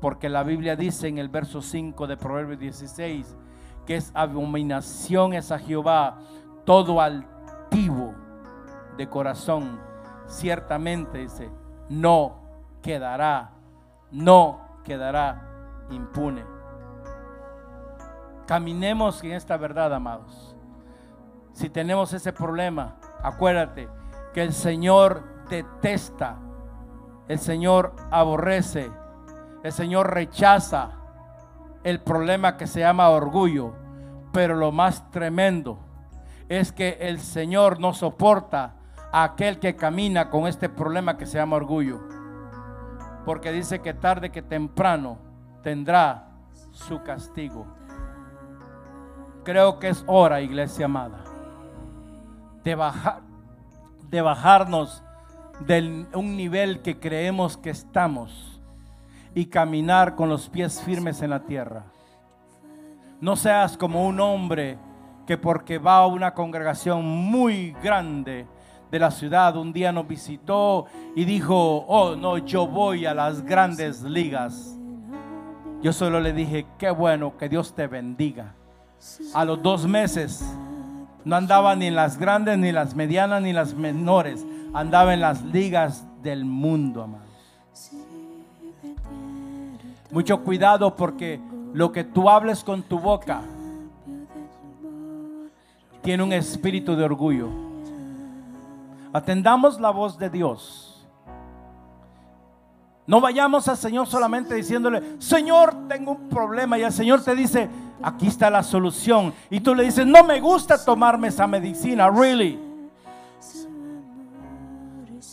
Porque 0.00 0.28
la 0.28 0.44
Biblia 0.44 0.76
dice 0.76 1.08
en 1.08 1.18
el 1.18 1.28
verso 1.28 1.60
5 1.60 2.06
de 2.06 2.16
Proverbios 2.16 2.60
16 2.60 3.36
que 3.84 3.96
es 3.96 4.12
abominación 4.14 5.32
es 5.32 5.50
a 5.50 5.58
Jehová 5.58 6.20
todo 6.64 7.00
altivo 7.00 8.14
de 8.96 9.08
corazón. 9.08 9.80
Ciertamente 10.28 11.18
dice, 11.18 11.50
no 11.88 12.36
quedará, 12.82 13.50
no 14.12 14.60
quedará 14.84 15.55
impune. 15.90 16.44
Caminemos 18.46 19.22
en 19.24 19.32
esta 19.32 19.56
verdad, 19.56 19.92
amados. 19.92 20.54
Si 21.52 21.68
tenemos 21.68 22.12
ese 22.12 22.32
problema, 22.32 22.96
acuérdate 23.22 23.88
que 24.32 24.42
el 24.42 24.52
Señor 24.52 25.24
detesta, 25.48 26.38
el 27.28 27.38
Señor 27.38 27.94
aborrece, 28.10 28.90
el 29.62 29.72
Señor 29.72 30.12
rechaza 30.12 30.92
el 31.82 32.00
problema 32.00 32.56
que 32.56 32.66
se 32.66 32.80
llama 32.80 33.08
orgullo. 33.10 33.72
Pero 34.32 34.54
lo 34.54 34.70
más 34.70 35.10
tremendo 35.10 35.78
es 36.48 36.72
que 36.72 36.98
el 37.00 37.20
Señor 37.20 37.80
no 37.80 37.94
soporta 37.94 38.74
a 39.12 39.24
aquel 39.24 39.58
que 39.58 39.76
camina 39.76 40.28
con 40.30 40.46
este 40.46 40.68
problema 40.68 41.16
que 41.16 41.26
se 41.26 41.38
llama 41.38 41.56
orgullo. 41.56 42.00
Porque 43.24 43.50
dice 43.50 43.80
que 43.80 43.94
tarde 43.94 44.30
que 44.30 44.42
temprano 44.42 45.18
tendrá 45.66 46.28
su 46.70 47.02
castigo. 47.02 47.66
Creo 49.42 49.80
que 49.80 49.88
es 49.88 50.04
hora, 50.06 50.40
iglesia 50.40 50.84
amada, 50.84 51.24
de 52.62 52.76
bajar, 52.76 53.22
de 54.08 54.20
bajarnos 54.20 55.02
de 55.66 56.06
un 56.14 56.36
nivel 56.36 56.82
que 56.82 57.00
creemos 57.00 57.56
que 57.56 57.70
estamos 57.70 58.60
y 59.34 59.46
caminar 59.46 60.14
con 60.14 60.28
los 60.28 60.48
pies 60.48 60.80
firmes 60.82 61.20
en 61.20 61.30
la 61.30 61.40
tierra. 61.40 61.86
No 63.20 63.34
seas 63.34 63.76
como 63.76 64.06
un 64.06 64.20
hombre 64.20 64.78
que 65.26 65.36
porque 65.36 65.78
va 65.78 65.96
a 65.96 66.06
una 66.06 66.32
congregación 66.32 67.04
muy 67.04 67.72
grande 67.82 68.46
de 68.88 68.98
la 69.00 69.10
ciudad 69.10 69.56
un 69.56 69.72
día 69.72 69.90
nos 69.90 70.06
visitó 70.06 70.86
y 71.16 71.24
dijo, 71.24 71.78
oh 71.88 72.14
no, 72.14 72.38
yo 72.38 72.68
voy 72.68 73.04
a 73.04 73.12
las 73.12 73.42
grandes 73.42 74.02
ligas. 74.02 74.76
Yo 75.82 75.92
solo 75.92 76.20
le 76.20 76.32
dije, 76.32 76.66
qué 76.78 76.90
bueno, 76.90 77.36
que 77.36 77.48
Dios 77.48 77.74
te 77.74 77.86
bendiga. 77.86 78.54
A 79.34 79.44
los 79.44 79.62
dos 79.62 79.86
meses 79.86 80.44
no 81.24 81.36
andaba 81.36 81.76
ni 81.76 81.86
en 81.86 81.94
las 81.94 82.18
grandes, 82.18 82.58
ni 82.58 82.72
las 82.72 82.94
medianas, 82.94 83.42
ni 83.42 83.52
las 83.52 83.74
menores. 83.74 84.44
Andaba 84.72 85.14
en 85.14 85.20
las 85.20 85.42
ligas 85.42 86.04
del 86.22 86.44
mundo, 86.44 87.02
amados. 87.02 87.26
Mucho 90.10 90.42
cuidado 90.42 90.96
porque 90.96 91.40
lo 91.72 91.92
que 91.92 92.04
tú 92.04 92.30
hables 92.30 92.64
con 92.64 92.82
tu 92.82 92.98
boca 92.98 93.42
tiene 96.02 96.22
un 96.22 96.32
espíritu 96.32 96.96
de 96.96 97.04
orgullo. 97.04 97.48
Atendamos 99.12 99.80
la 99.80 99.90
voz 99.90 100.18
de 100.18 100.30
Dios. 100.30 100.95
No 103.06 103.20
vayamos 103.20 103.68
al 103.68 103.76
Señor 103.76 104.06
solamente 104.08 104.54
diciéndole, 104.54 105.20
Señor, 105.20 105.88
tengo 105.88 106.12
un 106.12 106.28
problema. 106.28 106.76
Y 106.76 106.82
el 106.82 106.92
Señor 106.92 107.22
te 107.22 107.34
dice, 107.34 107.68
aquí 108.02 108.26
está 108.26 108.50
la 108.50 108.62
solución. 108.62 109.32
Y 109.48 109.60
tú 109.60 109.74
le 109.74 109.84
dices, 109.84 110.06
no 110.06 110.24
me 110.24 110.40
gusta 110.40 110.84
tomarme 110.84 111.28
esa 111.28 111.46
medicina, 111.46 112.10
really. 112.10 112.58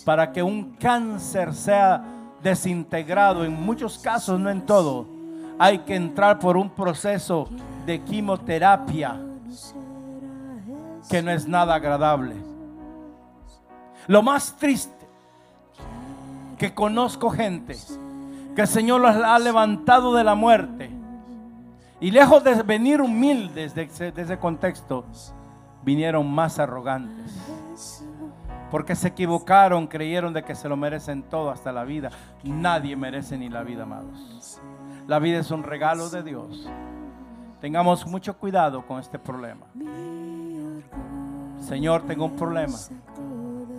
Para 0.05 0.31
que 0.31 0.43
un 0.43 0.75
cáncer 0.75 1.53
sea 1.53 2.03
desintegrado, 2.43 3.43
en 3.43 3.53
muchos 3.53 3.97
casos, 3.97 4.39
no 4.39 4.49
en 4.49 4.65
todo, 4.65 5.07
hay 5.57 5.79
que 5.79 5.95
entrar 5.95 6.37
por 6.39 6.57
un 6.57 6.69
proceso 6.69 7.47
de 7.85 8.01
quimioterapia 8.01 9.19
que 11.09 11.21
no 11.21 11.31
es 11.31 11.47
nada 11.47 11.73
agradable. 11.75 12.35
Lo 14.07 14.21
más 14.21 14.55
triste 14.57 15.02
que 16.57 16.73
conozco 16.73 17.29
gente 17.29 17.77
que 18.55 18.61
el 18.61 18.67
Señor 18.67 19.01
los 19.01 19.15
ha 19.15 19.39
levantado 19.39 20.13
de 20.13 20.23
la 20.23 20.35
muerte. 20.35 20.89
Y 21.99 22.11
lejos 22.11 22.43
de 22.43 22.61
venir 22.63 23.01
humildes 23.01 23.73
de 23.73 23.83
ese, 23.83 24.37
contexto, 24.37 25.05
vinieron 25.83 26.29
más 26.29 26.59
arrogantes. 26.59 28.03
Porque 28.69 28.95
se 28.95 29.09
equivocaron, 29.09 29.87
creyeron 29.87 30.33
de 30.33 30.43
que 30.43 30.55
se 30.55 30.67
lo 30.67 30.75
merecen 30.75 31.23
todo 31.23 31.49
hasta 31.49 31.71
la 31.71 31.83
vida. 31.83 32.09
Nadie 32.43 32.95
merece 32.95 33.37
ni 33.37 33.49
la 33.49 33.63
vida, 33.63 33.83
amados. 33.83 34.59
La 35.07 35.19
vida 35.19 35.39
es 35.39 35.51
un 35.51 35.63
regalo 35.63 36.09
de 36.09 36.23
Dios. 36.23 36.69
Tengamos 37.61 38.05
mucho 38.05 38.37
cuidado 38.37 38.85
con 38.85 38.99
este 38.99 39.17
problema. 39.17 39.65
Señor, 41.59 42.03
tengo 42.03 42.25
un 42.25 42.35
problema 42.35 42.77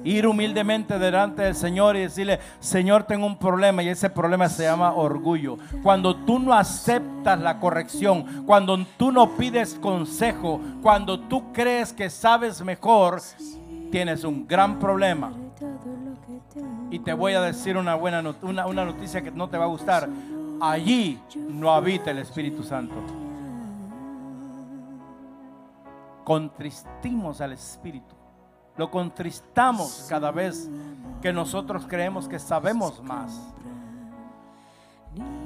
ir 0.05 0.27
humildemente 0.27 0.99
delante 0.99 1.43
del 1.43 1.55
Señor 1.55 1.97
y 1.97 2.01
decirle, 2.01 2.39
Señor, 2.61 3.05
tengo 3.05 3.27
un 3.27 3.39
problema 3.39 3.83
y 3.83 3.89
ese 3.89 4.11
problema 4.11 4.49
se 4.49 4.65
llama 4.65 4.93
orgullo. 4.93 5.57
Cuando 5.83 6.15
tú 6.15 6.39
no 6.39 6.53
aceptas 6.53 7.41
la 7.41 7.59
corrección, 7.59 8.45
cuando 8.47 8.85
tú 8.99 9.11
no 9.11 9.31
pides 9.37 9.75
consejo, 9.75 10.61
cuando 10.83 11.19
tú 11.19 11.53
crees 11.53 11.93
que 11.93 12.11
sabes 12.11 12.63
mejor, 12.63 13.21
tienes 13.91 14.25
un 14.25 14.47
gran 14.47 14.79
problema. 14.79 15.33
Y 16.91 16.99
te 16.99 17.13
voy 17.13 17.33
a 17.33 17.41
decir 17.41 17.77
una 17.77 17.95
buena 17.95 18.23
una, 18.43 18.67
una 18.67 18.85
noticia 18.85 19.23
que 19.23 19.31
no 19.31 19.49
te 19.49 19.57
va 19.57 19.65
a 19.65 19.69
gustar. 19.69 20.09
Allí 20.61 21.19
no 21.49 21.73
habita 21.73 22.11
el 22.11 22.19
Espíritu 22.19 22.63
Santo. 22.63 22.95
Contristimos 26.25 27.41
al 27.41 27.53
Espíritu. 27.53 28.15
Lo 28.77 28.91
contristamos 28.91 30.07
cada 30.09 30.31
vez 30.31 30.69
que 31.23 31.33
nosotros 31.33 31.87
creemos 31.89 32.29
que 32.29 32.39
sabemos 32.39 33.03
más. 33.03 33.33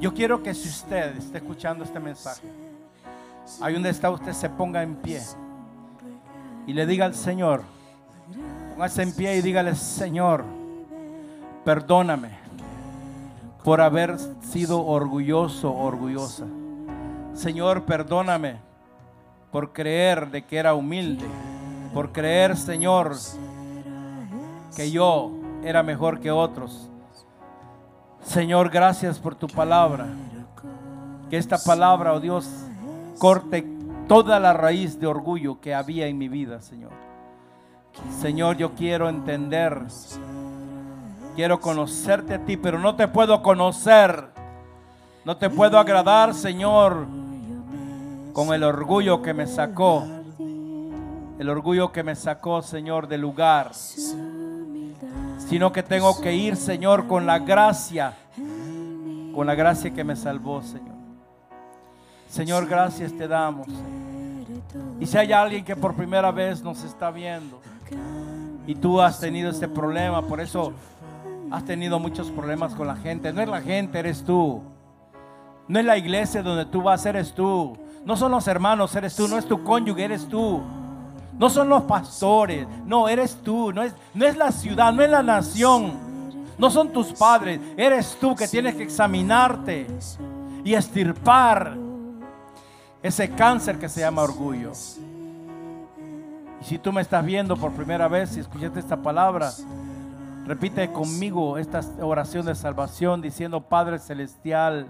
Yo 0.00 0.14
quiero 0.14 0.42
que 0.42 0.54
si 0.54 0.68
usted 0.68 1.16
está 1.16 1.38
escuchando 1.38 1.84
este 1.84 2.00
mensaje, 2.00 2.48
ahí 3.60 3.74
donde 3.74 3.90
está 3.90 4.10
usted 4.10 4.32
se 4.32 4.48
ponga 4.48 4.82
en 4.82 4.96
pie 4.96 5.20
y 6.66 6.72
le 6.72 6.86
diga 6.86 7.04
al 7.04 7.14
Señor, 7.14 7.62
póngase 8.70 9.02
en 9.02 9.12
pie 9.12 9.36
y 9.36 9.42
dígale, 9.42 9.74
Señor, 9.74 10.44
perdóname 11.64 12.30
por 13.62 13.80
haber 13.80 14.18
sido 14.40 14.84
orgulloso, 14.86 15.74
orgullosa. 15.74 16.46
Señor, 17.34 17.84
perdóname 17.84 18.56
por 19.52 19.72
creer 19.72 20.30
de 20.30 20.44
que 20.44 20.56
era 20.56 20.74
humilde 20.74 21.26
por 21.98 22.12
creer, 22.12 22.56
Señor, 22.56 23.16
que 24.76 24.88
yo 24.88 25.32
era 25.64 25.82
mejor 25.82 26.20
que 26.20 26.30
otros. 26.30 26.88
Señor, 28.22 28.70
gracias 28.70 29.18
por 29.18 29.34
tu 29.34 29.48
palabra. 29.48 30.06
Que 31.28 31.36
esta 31.36 31.58
palabra, 31.58 32.12
oh 32.12 32.20
Dios, 32.20 32.48
corte 33.18 33.66
toda 34.06 34.38
la 34.38 34.52
raíz 34.52 35.00
de 35.00 35.08
orgullo 35.08 35.60
que 35.60 35.74
había 35.74 36.06
en 36.06 36.18
mi 36.18 36.28
vida, 36.28 36.60
Señor. 36.60 36.92
Señor, 38.20 38.56
yo 38.56 38.76
quiero 38.76 39.08
entender, 39.08 39.82
quiero 41.34 41.58
conocerte 41.58 42.34
a 42.34 42.44
ti, 42.44 42.56
pero 42.56 42.78
no 42.78 42.94
te 42.94 43.08
puedo 43.08 43.42
conocer, 43.42 44.28
no 45.24 45.36
te 45.36 45.50
puedo 45.50 45.76
agradar, 45.80 46.32
Señor, 46.32 47.08
con 48.32 48.54
el 48.54 48.62
orgullo 48.62 49.20
que 49.20 49.34
me 49.34 49.48
sacó, 49.48 50.06
el 51.38 51.48
orgullo 51.48 51.92
que 51.92 52.02
me 52.02 52.16
sacó, 52.16 52.62
Señor, 52.62 53.06
del 53.06 53.20
lugar, 53.20 53.72
sino 53.74 55.72
que 55.72 55.82
tengo 55.82 56.20
que 56.20 56.34
ir, 56.34 56.56
Señor, 56.56 57.06
con 57.06 57.26
la 57.26 57.38
gracia, 57.38 58.14
con 59.34 59.46
la 59.46 59.54
gracia 59.54 59.92
que 59.92 60.04
me 60.04 60.16
salvó, 60.16 60.62
Señor. 60.62 60.96
Señor, 62.28 62.66
gracias 62.66 63.12
te 63.12 63.28
damos. 63.28 63.68
Y 65.00 65.06
si 65.06 65.16
hay 65.16 65.32
alguien 65.32 65.64
que 65.64 65.76
por 65.76 65.94
primera 65.94 66.30
vez 66.30 66.62
nos 66.62 66.82
está 66.82 67.10
viendo 67.10 67.60
y 68.66 68.74
tú 68.74 69.00
has 69.00 69.20
tenido 69.20 69.50
este 69.50 69.68
problema, 69.68 70.22
por 70.22 70.40
eso 70.40 70.72
has 71.50 71.64
tenido 71.64 71.98
muchos 71.98 72.30
problemas 72.30 72.74
con 72.74 72.86
la 72.86 72.96
gente. 72.96 73.32
No 73.32 73.40
es 73.40 73.48
la 73.48 73.62
gente, 73.62 73.98
eres 73.98 74.24
tú. 74.24 74.60
No 75.68 75.78
es 75.78 75.84
la 75.84 75.96
iglesia 75.96 76.42
donde 76.42 76.66
tú 76.66 76.82
vas, 76.82 77.06
eres 77.06 77.32
tú. 77.32 77.78
No 78.04 78.16
son 78.16 78.32
los 78.32 78.46
hermanos, 78.48 78.94
eres 78.96 79.14
tú. 79.14 79.28
No 79.28 79.38
es 79.38 79.46
tu 79.46 79.62
cónyuge, 79.62 80.04
eres 80.04 80.26
tú. 80.28 80.60
No 81.38 81.48
son 81.48 81.68
los 81.68 81.82
pastores, 81.84 82.66
no, 82.84 83.08
eres 83.08 83.36
tú. 83.42 83.72
No 83.72 83.82
es, 83.82 83.94
no 84.14 84.26
es 84.26 84.36
la 84.36 84.50
ciudad, 84.50 84.92
no 84.92 85.02
es 85.02 85.10
la 85.10 85.22
nación. 85.22 86.08
No 86.58 86.70
son 86.70 86.92
tus 86.92 87.12
padres, 87.12 87.60
eres 87.76 88.16
tú 88.20 88.34
que 88.34 88.48
tienes 88.48 88.74
que 88.74 88.82
examinarte 88.82 89.86
y 90.64 90.74
estirpar 90.74 91.76
ese 93.00 93.30
cáncer 93.30 93.78
que 93.78 93.88
se 93.88 94.00
llama 94.00 94.22
orgullo. 94.22 94.72
Y 96.60 96.64
si 96.64 96.78
tú 96.78 96.92
me 96.92 97.00
estás 97.00 97.24
viendo 97.24 97.56
por 97.56 97.70
primera 97.72 98.08
vez 98.08 98.36
y 98.36 98.40
escuchaste 98.40 98.80
esta 98.80 98.96
palabra, 98.96 99.52
repite 100.46 100.90
conmigo 100.90 101.58
esta 101.58 101.80
oración 102.00 102.44
de 102.44 102.56
salvación 102.56 103.22
diciendo, 103.22 103.60
Padre 103.60 104.00
Celestial, 104.00 104.88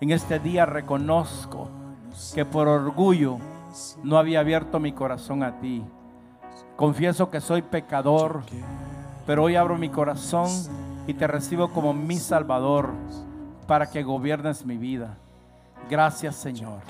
en 0.00 0.10
este 0.10 0.40
día 0.40 0.66
reconozco 0.66 1.68
que 2.34 2.44
por 2.44 2.66
orgullo 2.66 3.38
no 4.02 4.18
había 4.18 4.40
abierto 4.40 4.80
mi 4.80 4.92
corazón 4.92 5.42
a 5.42 5.58
ti. 5.60 5.84
Confieso 6.76 7.30
que 7.30 7.40
soy 7.40 7.62
pecador, 7.62 8.42
pero 9.26 9.44
hoy 9.44 9.56
abro 9.56 9.76
mi 9.76 9.88
corazón 9.88 10.48
y 11.06 11.14
te 11.14 11.26
recibo 11.26 11.68
como 11.68 11.92
mi 11.92 12.16
Salvador 12.16 12.90
para 13.66 13.90
que 13.90 14.02
gobiernes 14.02 14.64
mi 14.64 14.76
vida. 14.76 15.16
Gracias 15.90 16.36
Señor 16.36 16.80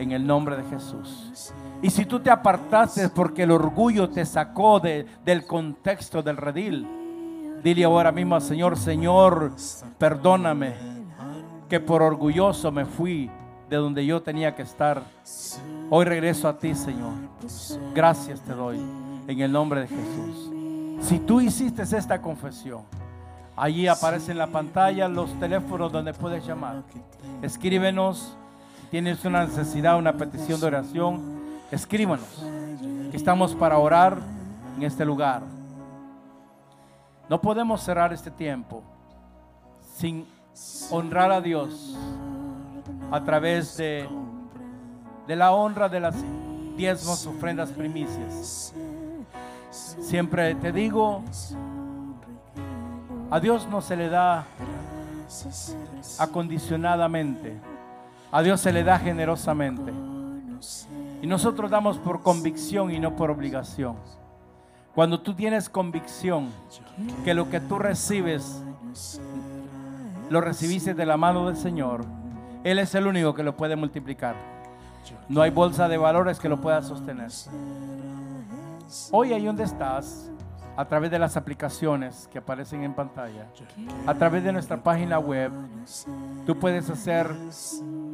en 0.00 0.12
el 0.12 0.26
nombre 0.26 0.56
de 0.56 0.64
Jesús. 0.64 1.52
Y 1.82 1.90
si 1.90 2.06
tú 2.06 2.20
te 2.20 2.30
apartaste 2.30 3.10
porque 3.10 3.42
el 3.42 3.50
orgullo 3.50 4.08
te 4.08 4.24
sacó 4.24 4.80
de, 4.80 5.06
del 5.24 5.46
contexto 5.46 6.22
del 6.22 6.38
redil, 6.38 6.86
dile 7.62 7.84
ahora 7.84 8.10
mismo 8.10 8.34
al 8.34 8.42
Señor, 8.42 8.78
Señor, 8.78 9.52
perdóname 9.98 10.74
que 11.68 11.80
por 11.80 12.02
orgulloso 12.02 12.72
me 12.72 12.86
fui 12.86 13.30
de 13.70 13.76
donde 13.76 14.04
yo 14.04 14.20
tenía 14.20 14.54
que 14.54 14.62
estar. 14.62 15.02
Hoy 15.88 16.04
regreso 16.04 16.48
a 16.48 16.58
ti, 16.58 16.74
Señor. 16.74 17.12
Gracias 17.94 18.40
te 18.40 18.52
doy 18.52 18.80
en 19.28 19.40
el 19.40 19.52
nombre 19.52 19.82
de 19.82 19.86
Jesús. 19.86 20.50
Si 21.02 21.20
tú 21.20 21.40
hiciste 21.40 21.82
esta 21.82 22.20
confesión, 22.20 22.82
allí 23.56 23.86
aparece 23.86 24.32
en 24.32 24.38
la 24.38 24.48
pantalla 24.48 25.08
los 25.08 25.32
teléfonos 25.38 25.92
donde 25.92 26.12
puedes 26.12 26.44
llamar. 26.44 26.82
Escríbenos 27.40 28.36
tienes 28.90 29.24
una 29.24 29.46
necesidad, 29.46 29.96
una 29.96 30.14
petición 30.14 30.60
de 30.60 30.66
oración, 30.66 31.40
escríbanos. 31.70 32.44
Estamos 33.12 33.54
para 33.54 33.78
orar 33.78 34.18
en 34.76 34.82
este 34.82 35.04
lugar. 35.04 35.42
No 37.28 37.40
podemos 37.40 37.80
cerrar 37.82 38.12
este 38.12 38.32
tiempo 38.32 38.82
sin 39.94 40.26
honrar 40.90 41.30
a 41.30 41.40
Dios 41.40 41.96
a 43.10 43.24
través 43.24 43.76
de, 43.76 44.08
de 45.26 45.36
la 45.36 45.52
honra 45.52 45.88
de 45.88 46.00
las 46.00 46.14
diezmos, 46.76 47.26
ofrendas, 47.26 47.70
primicias. 47.70 48.74
Siempre 49.70 50.54
te 50.56 50.72
digo, 50.72 51.22
a 53.30 53.38
Dios 53.38 53.68
no 53.70 53.80
se 53.80 53.96
le 53.96 54.08
da 54.08 54.44
acondicionadamente. 56.18 57.56
A 58.32 58.42
Dios 58.42 58.60
se 58.60 58.72
le 58.72 58.84
da 58.84 58.98
generosamente. 58.98 59.92
Y 61.22 61.26
nosotros 61.26 61.70
damos 61.70 61.98
por 61.98 62.22
convicción 62.22 62.90
y 62.90 62.98
no 62.98 63.14
por 63.14 63.30
obligación. 63.30 63.96
Cuando 64.94 65.20
tú 65.20 65.34
tienes 65.34 65.68
convicción 65.68 66.48
que 67.24 67.34
lo 67.34 67.48
que 67.48 67.60
tú 67.60 67.78
recibes, 67.78 68.62
lo 70.28 70.40
recibiste 70.40 70.94
de 70.94 71.06
la 71.06 71.16
mano 71.16 71.46
del 71.46 71.56
Señor, 71.56 72.04
Él 72.62 72.78
es 72.78 72.94
el 72.94 73.06
único 73.06 73.34
que 73.34 73.42
lo 73.42 73.56
puede 73.56 73.76
multiplicar. 73.76 74.34
No 75.28 75.42
hay 75.42 75.50
bolsa 75.50 75.88
de 75.88 75.96
valores 75.96 76.38
que 76.38 76.48
lo 76.48 76.60
pueda 76.60 76.82
sostener. 76.82 77.30
Hoy 79.10 79.32
ahí 79.32 79.44
donde 79.44 79.64
estás, 79.64 80.30
a 80.76 80.84
través 80.84 81.10
de 81.10 81.18
las 81.18 81.36
aplicaciones 81.36 82.28
que 82.30 82.38
aparecen 82.38 82.82
en 82.82 82.94
pantalla, 82.94 83.46
a 84.06 84.14
través 84.14 84.44
de 84.44 84.52
nuestra 84.52 84.82
página 84.82 85.18
web, 85.18 85.52
tú 86.46 86.58
puedes 86.58 86.88
hacer 86.90 87.30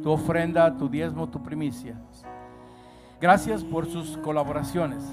tu 0.03 0.11
ofrenda, 0.11 0.75
tu 0.77 0.87
diezmo, 0.87 1.27
tu 1.27 1.41
primicia. 1.41 1.95
Gracias 3.19 3.63
por 3.63 3.85
sus 3.87 4.17
colaboraciones. 4.17 5.03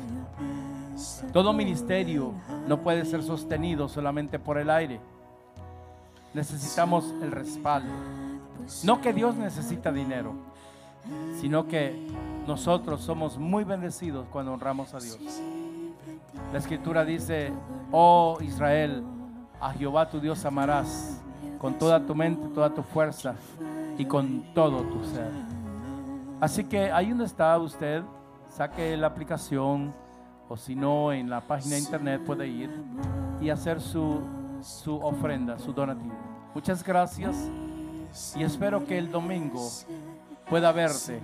Todo 1.33 1.53
ministerio 1.53 2.33
no 2.69 2.81
puede 2.81 3.05
ser 3.05 3.23
sostenido 3.23 3.89
solamente 3.89 4.39
por 4.39 4.59
el 4.59 4.71
aire. 4.71 5.01
Necesitamos 6.35 7.13
el 7.23 7.33
respaldo. 7.33 7.93
No 8.85 9.01
que 9.01 9.13
Dios 9.13 9.37
necesita 9.37 9.93
dinero, 9.93 10.35
sino 11.41 11.67
que 11.67 12.09
nosotros 12.47 13.01
somos 13.01 13.39
muy 13.39 13.65
bendecidos 13.65 14.27
cuando 14.31 14.53
honramos 14.53 14.95
a 14.95 14.99
Dios. 14.99 15.19
La 16.53 16.59
escritura 16.59 17.05
dice, 17.05 17.53
oh 17.91 18.39
Israel, 18.41 19.03
a 19.61 19.73
Jehová 19.73 20.09
tu 20.09 20.21
Dios 20.21 20.45
amarás 20.45 21.21
con 21.59 21.79
toda 21.79 22.05
tu 22.05 22.15
mente, 22.15 22.49
toda 22.49 22.71
tu 22.71 22.83
fuerza 22.83 23.35
y 23.97 24.05
con 24.05 24.55
todo 24.55 24.83
tu 24.83 25.05
ser. 25.05 25.31
Así 26.41 26.65
que 26.65 26.91
ahí 26.91 27.09
donde 27.11 27.25
está 27.25 27.59
usted, 27.59 28.03
saque 28.49 28.97
la 28.97 29.07
aplicación 29.07 29.95
o 30.49 30.57
si 30.57 30.75
no 30.75 31.13
en 31.13 31.31
la 31.31 31.41
página 31.41 31.77
de 31.77 31.81
internet 31.81 32.23
puede 32.25 32.47
ir 32.47 32.71
y 33.41 33.51
hacer 33.51 33.81
su, 33.81 34.21
su 34.61 34.97
ofrenda, 34.97 35.59
su 35.59 35.73
donativo. 35.73 36.15
Muchas 36.55 36.85
gracias 36.85 37.51
y 38.37 38.43
espero 38.43 38.87
que 38.87 38.99
el 38.99 39.11
domingo 39.11 39.69
pueda 40.49 40.73
verte 40.73 41.21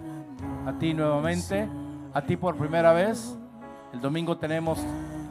a 0.66 0.72
ti 0.78 0.94
nuevamente, 0.94 1.68
a 2.12 2.22
ti 2.22 2.36
por 2.36 2.56
primera 2.56 2.92
vez. 2.92 3.36
El 3.92 4.00
domingo 4.00 4.36
tenemos 4.38 4.78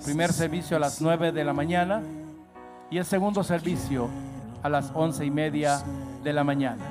primer 0.03 0.31
servicio 0.33 0.77
a 0.77 0.79
las 0.79 1.01
9 1.01 1.31
de 1.31 1.43
la 1.43 1.53
mañana 1.53 2.01
y 2.89 2.97
el 2.97 3.05
segundo 3.05 3.43
servicio 3.43 4.09
a 4.63 4.69
las 4.69 4.91
once 4.93 5.25
y 5.25 5.31
media 5.31 5.81
de 6.23 6.33
la 6.33 6.43
mañana. 6.43 6.83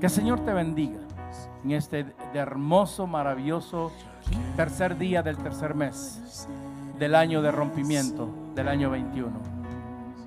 Que 0.00 0.06
el 0.06 0.12
Señor 0.12 0.40
te 0.44 0.52
bendiga 0.52 1.00
en 1.64 1.72
este 1.72 2.06
hermoso, 2.34 3.06
maravilloso 3.06 3.92
tercer 4.56 4.96
día 4.98 5.22
del 5.22 5.36
tercer 5.36 5.74
mes 5.74 6.48
del 6.98 7.14
año 7.14 7.42
de 7.42 7.50
rompimiento 7.50 8.28
del 8.54 8.68
año 8.68 8.90
21. 8.90 9.30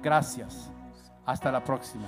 Gracias. 0.02 0.70
Hasta 1.26 1.52
la 1.52 1.64
próxima. 1.64 2.08